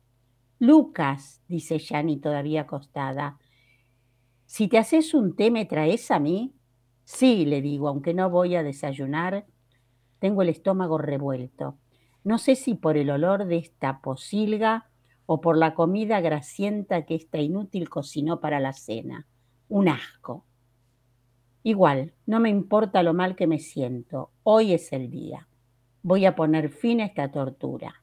Lucas, 0.58 1.40
dice 1.48 1.78
Yani 1.78 2.18
todavía 2.18 2.62
acostada, 2.62 3.38
si 4.46 4.68
te 4.68 4.78
haces 4.78 5.14
un 5.14 5.34
té, 5.34 5.50
¿me 5.50 5.64
traes 5.64 6.10
a 6.10 6.18
mí? 6.18 6.52
Sí, 7.04 7.46
le 7.46 7.62
digo, 7.62 7.88
aunque 7.88 8.14
no 8.14 8.28
voy 8.30 8.56
a 8.56 8.64
desayunar, 8.64 9.46
tengo 10.18 10.42
el 10.42 10.48
estómago 10.48 10.98
revuelto. 10.98 11.78
No 12.24 12.38
sé 12.38 12.56
si 12.56 12.74
por 12.74 12.96
el 12.96 13.10
olor 13.10 13.46
de 13.46 13.58
esta 13.58 14.00
posilga 14.00 14.90
o 15.24 15.40
por 15.40 15.56
la 15.56 15.74
comida 15.74 16.20
grasienta 16.20 17.06
que 17.06 17.14
esta 17.14 17.38
inútil 17.38 17.88
cocinó 17.88 18.40
para 18.40 18.58
la 18.58 18.72
cena. 18.72 19.26
Un 19.68 19.88
asco. 19.88 20.44
Igual, 21.64 22.12
no 22.26 22.40
me 22.40 22.50
importa 22.50 23.02
lo 23.02 23.14
mal 23.14 23.36
que 23.36 23.46
me 23.46 23.58
siento. 23.58 24.30
Hoy 24.42 24.72
es 24.72 24.92
el 24.92 25.10
día. 25.10 25.46
Voy 26.02 26.26
a 26.26 26.34
poner 26.34 26.70
fin 26.70 27.00
a 27.00 27.06
esta 27.06 27.30
tortura. 27.30 28.02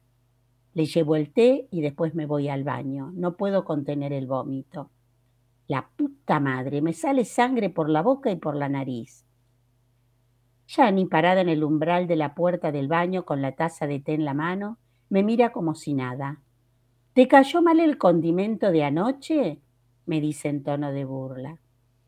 Le 0.72 0.86
llevo 0.86 1.16
el 1.16 1.32
té 1.32 1.68
y 1.70 1.82
después 1.82 2.14
me 2.14 2.24
voy 2.24 2.48
al 2.48 2.64
baño. 2.64 3.12
No 3.14 3.36
puedo 3.36 3.64
contener 3.64 4.12
el 4.12 4.26
vómito. 4.26 4.90
La 5.68 5.88
puta 5.94 6.40
madre, 6.40 6.80
me 6.80 6.94
sale 6.94 7.24
sangre 7.24 7.68
por 7.68 7.90
la 7.90 8.02
boca 8.02 8.30
y 8.30 8.36
por 8.36 8.56
la 8.56 8.68
nariz. 8.68 9.26
Ya 10.66 10.90
ni 10.90 11.04
parada 11.04 11.42
en 11.42 11.48
el 11.48 11.62
umbral 11.62 12.06
de 12.06 12.16
la 12.16 12.34
puerta 12.34 12.72
del 12.72 12.88
baño 12.88 13.24
con 13.24 13.42
la 13.42 13.52
taza 13.52 13.86
de 13.86 14.00
té 14.00 14.14
en 14.14 14.24
la 14.24 14.34
mano, 14.34 14.78
me 15.10 15.22
mira 15.22 15.52
como 15.52 15.74
si 15.74 15.94
nada. 15.94 16.40
¿Te 17.12 17.28
cayó 17.28 17.60
mal 17.60 17.80
el 17.80 17.98
condimento 17.98 18.70
de 18.70 18.84
anoche? 18.84 19.60
me 20.06 20.20
dice 20.20 20.48
en 20.48 20.62
tono 20.62 20.92
de 20.92 21.04
burla. 21.04 21.58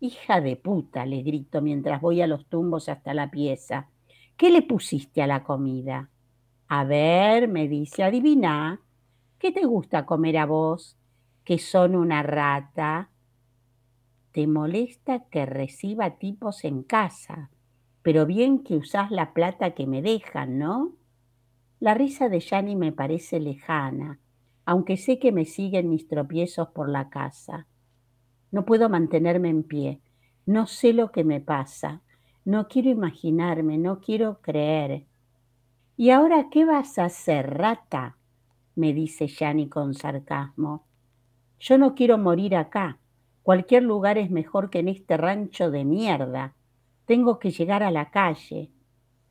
Hija 0.05 0.41
de 0.41 0.57
puta, 0.57 1.07
le 1.07 1.23
grito 1.23 1.63
mientras 1.63 2.01
voy 2.01 2.23
a 2.23 2.27
los 2.27 2.47
tumbos 2.47 2.89
hasta 2.89 3.15
la 3.15 3.31
pieza. 3.31 3.89
¿Qué 4.37 4.51
le 4.51 4.63
pusiste 4.63 5.23
a 5.23 5.29
la 5.29 5.45
comida? 5.45 6.11
A 6.67 6.83
ver, 6.83 7.47
me 7.47 7.69
dice, 7.69 8.03
adivina, 8.03 8.81
¿qué 9.39 9.53
te 9.53 9.65
gusta 9.65 10.05
comer 10.05 10.39
a 10.39 10.47
vos? 10.47 10.99
Que 11.45 11.59
son 11.59 11.95
una 11.95 12.25
rata. 12.25 13.11
Te 14.33 14.49
molesta 14.49 15.21
que 15.31 15.47
reciba 15.47 16.19
tipos 16.19 16.65
en 16.65 16.83
casa, 16.83 17.53
pero 18.03 18.27
bien 18.27 18.65
que 18.65 18.75
usás 18.75 19.13
la 19.13 19.33
plata 19.33 19.71
que 19.71 19.87
me 19.87 20.03
dejan, 20.03 20.59
¿no? 20.59 20.97
La 21.79 21.95
risa 21.95 22.29
de 22.29 22.41
Yanni 22.41 22.75
me 22.75 22.91
parece 22.91 23.39
lejana, 23.39 24.19
aunque 24.65 24.97
sé 24.97 25.21
que 25.21 25.31
me 25.31 25.45
siguen 25.45 25.91
mis 25.91 26.09
tropiezos 26.09 26.71
por 26.71 26.89
la 26.89 27.09
casa. 27.09 27.69
No 28.53 28.65
puedo 28.65 28.89
mantenerme 28.89 29.49
en 29.49 29.65
pie, 29.65 30.01
no 30.47 30.67
sé 30.67 30.93
lo 30.93 31.11
que 31.11 31.25
me 31.25 31.41
pasa, 31.41 32.03
no 32.45 32.69
quiero 32.69 32.91
imaginarme, 32.91 33.79
no 33.79 34.01
quiero 34.01 34.41
creer. 34.41 35.07
¿Y 35.97 36.11
ahora 36.11 36.49
qué 36.51 36.65
vas 36.65 36.99
a 36.99 37.07
hacer, 37.07 37.51
rata? 37.59 38.17
me 38.75 38.93
dice 38.93 39.27
Yanni 39.27 39.69
con 39.69 39.95
sarcasmo. 39.95 40.85
Yo 41.61 41.79
no 41.79 41.95
quiero 41.95 42.19
morir 42.19 42.57
acá. 42.57 42.99
Cualquier 43.43 43.83
lugar 43.83 44.19
es 44.19 44.31
mejor 44.31 44.71
que 44.71 44.81
en 44.81 44.89
este 44.89 45.17
rancho 45.17 45.71
de 45.71 45.85
mierda. 45.85 46.55
Tengo 47.05 47.39
que 47.39 47.51
llegar 47.51 47.83
a 47.83 47.91
la 47.91 48.11
calle. 48.11 48.71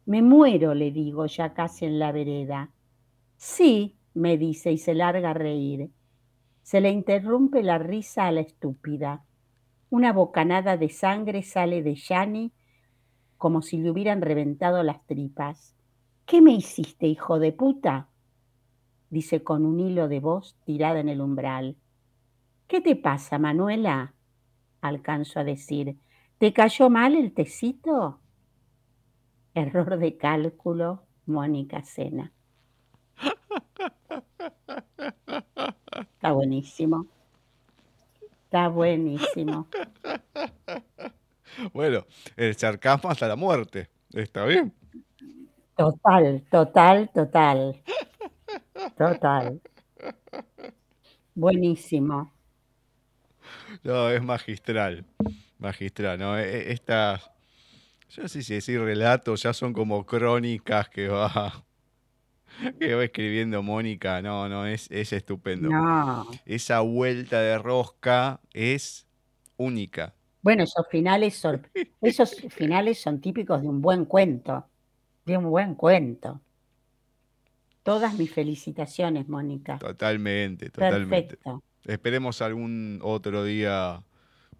Me 0.05 0.21
muero, 0.21 0.73
le 0.73 0.91
digo, 0.91 1.25
ya 1.25 1.53
casi 1.53 1.85
en 1.85 1.99
la 1.99 2.11
vereda. 2.11 2.71
Sí, 3.37 3.95
me 4.13 4.37
dice 4.37 4.71
y 4.71 4.77
se 4.77 4.93
larga 4.93 5.31
a 5.31 5.33
reír. 5.33 5.89
Se 6.63 6.81
le 6.81 6.89
interrumpe 6.89 7.63
la 7.63 7.77
risa 7.77 8.27
a 8.27 8.31
la 8.31 8.41
estúpida. 8.41 9.23
Una 9.89 10.13
bocanada 10.13 10.77
de 10.77 10.89
sangre 10.89 11.43
sale 11.43 11.83
de 11.83 11.95
Yanni 11.95 12.53
como 13.37 13.63
si 13.63 13.77
le 13.77 13.89
hubieran 13.89 14.21
reventado 14.21 14.83
las 14.83 15.03
tripas. 15.07 15.75
¿Qué 16.27 16.41
me 16.41 16.51
hiciste, 16.51 17.07
hijo 17.07 17.39
de 17.39 17.51
puta? 17.51 18.07
dice 19.09 19.43
con 19.43 19.65
un 19.65 19.79
hilo 19.79 20.07
de 20.07 20.19
voz 20.19 20.55
tirada 20.63 20.99
en 20.99 21.09
el 21.09 21.21
umbral. 21.21 21.75
¿Qué 22.67 22.81
te 22.81 22.95
pasa, 22.95 23.39
Manuela? 23.39 24.13
alcanzo 24.79 25.39
a 25.39 25.43
decir. 25.43 25.97
¿Te 26.37 26.53
cayó 26.53 26.89
mal 26.89 27.15
el 27.15 27.33
tecito? 27.33 28.19
Error 29.53 29.97
de 29.97 30.17
cálculo, 30.17 31.03
Mónica 31.25 31.83
Cena. 31.83 32.31
Está 36.01 36.31
buenísimo. 36.31 37.07
Está 38.45 38.67
buenísimo. 38.67 39.67
Bueno, 41.73 42.05
el 42.37 42.55
sarcasmo 42.55 43.09
hasta 43.09 43.27
la 43.27 43.35
muerte. 43.35 43.89
¿Está 44.13 44.45
bien? 44.45 44.73
Total, 45.75 46.41
total, 46.49 47.09
total. 47.13 47.81
Total. 48.97 49.61
Buenísimo. 51.35 52.31
No, 53.83 54.09
es 54.09 54.21
magistral. 54.21 55.05
Magistral, 55.57 56.19
¿no? 56.19 56.37
E, 56.37 56.43
e, 56.43 56.71
Estas, 56.73 57.31
yo 58.09 58.23
no 58.23 58.27
sé 58.27 58.43
si 58.43 58.53
decir 58.53 58.79
relatos, 58.81 59.43
ya 59.43 59.53
son 59.53 59.73
como 59.73 60.05
crónicas 60.05 60.89
que 60.89 61.07
va, 61.07 61.63
que 62.79 62.95
va 62.95 63.03
escribiendo 63.03 63.63
Mónica. 63.63 64.21
No, 64.21 64.47
no, 64.49 64.65
es, 64.65 64.89
es 64.91 65.13
estupendo. 65.13 65.69
No. 65.69 66.29
Esa 66.45 66.81
vuelta 66.81 67.39
de 67.39 67.57
rosca 67.57 68.39
es 68.53 69.07
única. 69.57 70.13
Bueno, 70.41 70.63
esos 70.63 70.87
finales 70.89 71.35
son, 71.35 71.67
esos 72.01 72.35
finales 72.49 72.99
son 72.99 73.21
típicos 73.21 73.61
de 73.61 73.67
un 73.67 73.81
buen 73.81 74.05
cuento. 74.05 74.65
De 75.25 75.37
un 75.37 75.49
buen 75.49 75.75
cuento. 75.75 76.41
Todas 77.83 78.15
mis 78.15 78.31
felicitaciones, 78.31 79.27
Mónica. 79.27 79.77
Totalmente, 79.79 80.69
totalmente. 80.69 81.37
Perfecto. 81.37 81.63
Esperemos 81.85 82.41
algún 82.41 82.99
otro 83.01 83.43
día, 83.43 84.03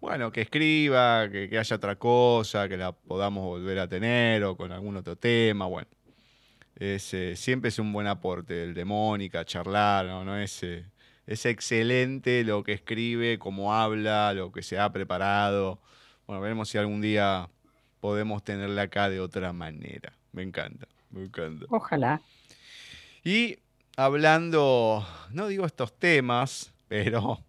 bueno, 0.00 0.32
que 0.32 0.40
escriba, 0.40 1.28
que, 1.30 1.48
que 1.48 1.58
haya 1.58 1.76
otra 1.76 1.96
cosa, 1.96 2.68
que 2.68 2.76
la 2.76 2.90
podamos 2.90 3.44
volver 3.44 3.78
a 3.78 3.88
tener 3.88 4.42
o 4.42 4.56
con 4.56 4.72
algún 4.72 4.96
otro 4.96 5.14
tema. 5.16 5.66
Bueno, 5.66 5.88
es, 6.76 7.14
eh, 7.14 7.36
siempre 7.36 7.68
es 7.68 7.78
un 7.78 7.92
buen 7.92 8.06
aporte 8.06 8.64
el 8.64 8.74
de 8.74 8.84
Mónica, 8.84 9.44
charlar, 9.44 10.06
¿no? 10.06 10.24
¿No? 10.24 10.38
Es, 10.38 10.62
eh, 10.62 10.84
es 11.26 11.46
excelente 11.46 12.44
lo 12.44 12.64
que 12.64 12.72
escribe, 12.72 13.38
cómo 13.38 13.74
habla, 13.74 14.32
lo 14.34 14.52
que 14.52 14.62
se 14.62 14.78
ha 14.78 14.92
preparado. 14.92 15.80
Bueno, 16.26 16.40
veremos 16.40 16.68
si 16.68 16.78
algún 16.78 17.00
día 17.00 17.48
podemos 18.00 18.42
tenerla 18.42 18.82
acá 18.82 19.08
de 19.08 19.20
otra 19.20 19.52
manera. 19.52 20.12
Me 20.32 20.42
encanta, 20.42 20.86
me 21.10 21.24
encanta. 21.24 21.66
Ojalá. 21.68 22.20
Y 23.24 23.58
hablando, 23.96 25.06
no 25.30 25.46
digo 25.46 25.66
estos 25.66 25.96
temas, 25.98 26.72
pero 26.88 27.40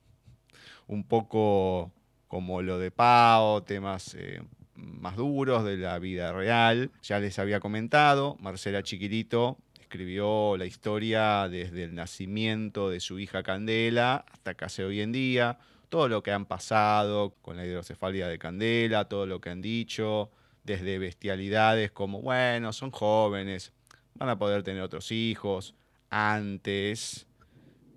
un 0.88 1.04
poco 1.04 1.92
como 2.28 2.62
lo 2.62 2.80
de 2.80 2.92
Pau, 2.92 3.62
temas 3.62 4.16
eh, 4.16 4.42
más 4.84 5.16
duros 5.16 5.64
de 5.64 5.78
la 5.78 6.00
vida 6.00 6.32
real. 6.32 6.92
Ya 7.02 7.20
les 7.20 7.40
había 7.40 7.60
comentado, 7.60 8.38
Marcela 8.40 8.84
Chiquilito 8.84 9.58
escribió 9.80 10.58
la 10.58 10.66
historia 10.66 11.48
desde 11.48 11.84
el 11.84 11.94
nacimiento 11.94 12.90
de 12.90 13.00
su 13.00 13.20
hija 13.20 13.44
Candela 13.44 14.26
hasta 14.32 14.56
casi 14.56 14.82
hoy 14.82 15.02
en 15.02 15.12
día, 15.12 15.60
todo 15.90 16.08
lo 16.08 16.24
que 16.24 16.32
han 16.32 16.48
pasado 16.48 17.36
con 17.44 17.58
la 17.58 17.66
hidrocefalia 17.66 18.28
de 18.28 18.40
Candela, 18.40 19.06
todo 19.06 19.28
lo 19.28 19.40
que 19.40 19.52
han 19.52 19.62
dicho, 19.62 20.32
desde 20.64 20.98
bestialidades 20.98 21.92
como, 21.92 22.22
bueno, 22.22 22.74
son 22.74 22.90
jóvenes, 22.90 23.72
van 24.16 24.30
a 24.30 24.40
poder 24.40 24.64
tener 24.64 24.82
otros 24.82 25.12
hijos 25.12 25.76
antes 26.10 27.28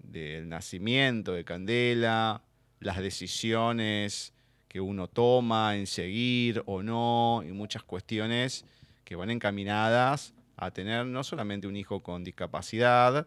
del 0.03 0.51
nacimiento 0.51 1.32
de 1.32 1.45
Candela, 1.45 2.43
las 2.80 2.99
decisiones 2.99 4.34
que 4.77 4.81
uno 4.83 5.09
toma 5.09 5.74
en 5.74 5.87
seguir 5.87 6.62
o 6.66 6.83
no, 6.83 7.43
y 7.49 7.51
muchas 7.53 7.83
cuestiones 7.83 8.66
que 9.05 9.16
van 9.16 9.31
encaminadas 9.31 10.35
a 10.55 10.70
tener 10.70 11.07
no 11.07 11.24
solamente 11.24 11.66
un 11.66 11.77
hijo 11.77 12.03
con 12.03 12.24
discapacidad, 12.24 13.27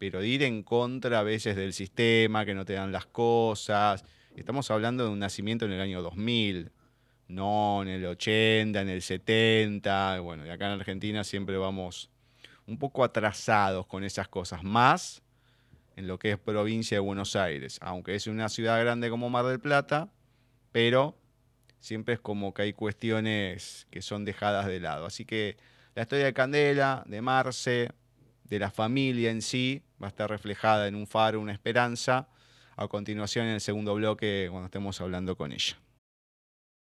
pero 0.00 0.18
de 0.18 0.26
ir 0.26 0.42
en 0.42 0.64
contra 0.64 1.20
a 1.20 1.22
veces 1.22 1.54
del 1.54 1.72
sistema, 1.72 2.44
que 2.44 2.52
no 2.52 2.64
te 2.64 2.72
dan 2.72 2.90
las 2.90 3.06
cosas. 3.06 4.04
Estamos 4.34 4.72
hablando 4.72 5.04
de 5.04 5.10
un 5.10 5.20
nacimiento 5.20 5.66
en 5.66 5.70
el 5.70 5.80
año 5.80 6.02
2000, 6.02 6.72
no 7.28 7.82
en 7.82 7.88
el 7.90 8.04
80, 8.04 8.80
en 8.80 8.88
el 8.88 9.00
70. 9.00 10.18
Bueno, 10.18 10.46
y 10.46 10.48
acá 10.48 10.66
en 10.66 10.80
Argentina 10.80 11.22
siempre 11.22 11.58
vamos 11.58 12.10
un 12.66 12.76
poco 12.76 13.04
atrasados 13.04 13.86
con 13.86 14.02
esas 14.02 14.26
cosas, 14.26 14.64
más 14.64 15.22
en 15.94 16.08
lo 16.08 16.18
que 16.18 16.32
es 16.32 16.38
provincia 16.38 16.96
de 16.96 17.00
Buenos 17.00 17.36
Aires, 17.36 17.78
aunque 17.82 18.16
es 18.16 18.26
una 18.26 18.48
ciudad 18.48 18.80
grande 18.80 19.10
como 19.10 19.30
Mar 19.30 19.44
del 19.44 19.60
Plata, 19.60 20.08
pero 20.72 21.16
siempre 21.80 22.14
es 22.14 22.20
como 22.20 22.54
que 22.54 22.62
hay 22.62 22.72
cuestiones 22.72 23.86
que 23.90 24.02
son 24.02 24.24
dejadas 24.24 24.66
de 24.66 24.80
lado. 24.80 25.06
Así 25.06 25.24
que 25.24 25.56
la 25.94 26.02
historia 26.02 26.26
de 26.26 26.32
Candela, 26.32 27.04
de 27.06 27.22
Marce, 27.22 27.90
de 28.44 28.58
la 28.58 28.70
familia 28.70 29.30
en 29.30 29.42
sí, 29.42 29.82
va 30.02 30.06
a 30.06 30.10
estar 30.10 30.30
reflejada 30.30 30.88
en 30.88 30.94
un 30.94 31.06
faro, 31.06 31.40
una 31.40 31.52
esperanza, 31.52 32.28
a 32.76 32.86
continuación 32.88 33.46
en 33.46 33.54
el 33.54 33.60
segundo 33.60 33.94
bloque 33.94 34.48
cuando 34.50 34.66
estemos 34.66 35.00
hablando 35.00 35.36
con 35.36 35.52
ella. 35.52 35.76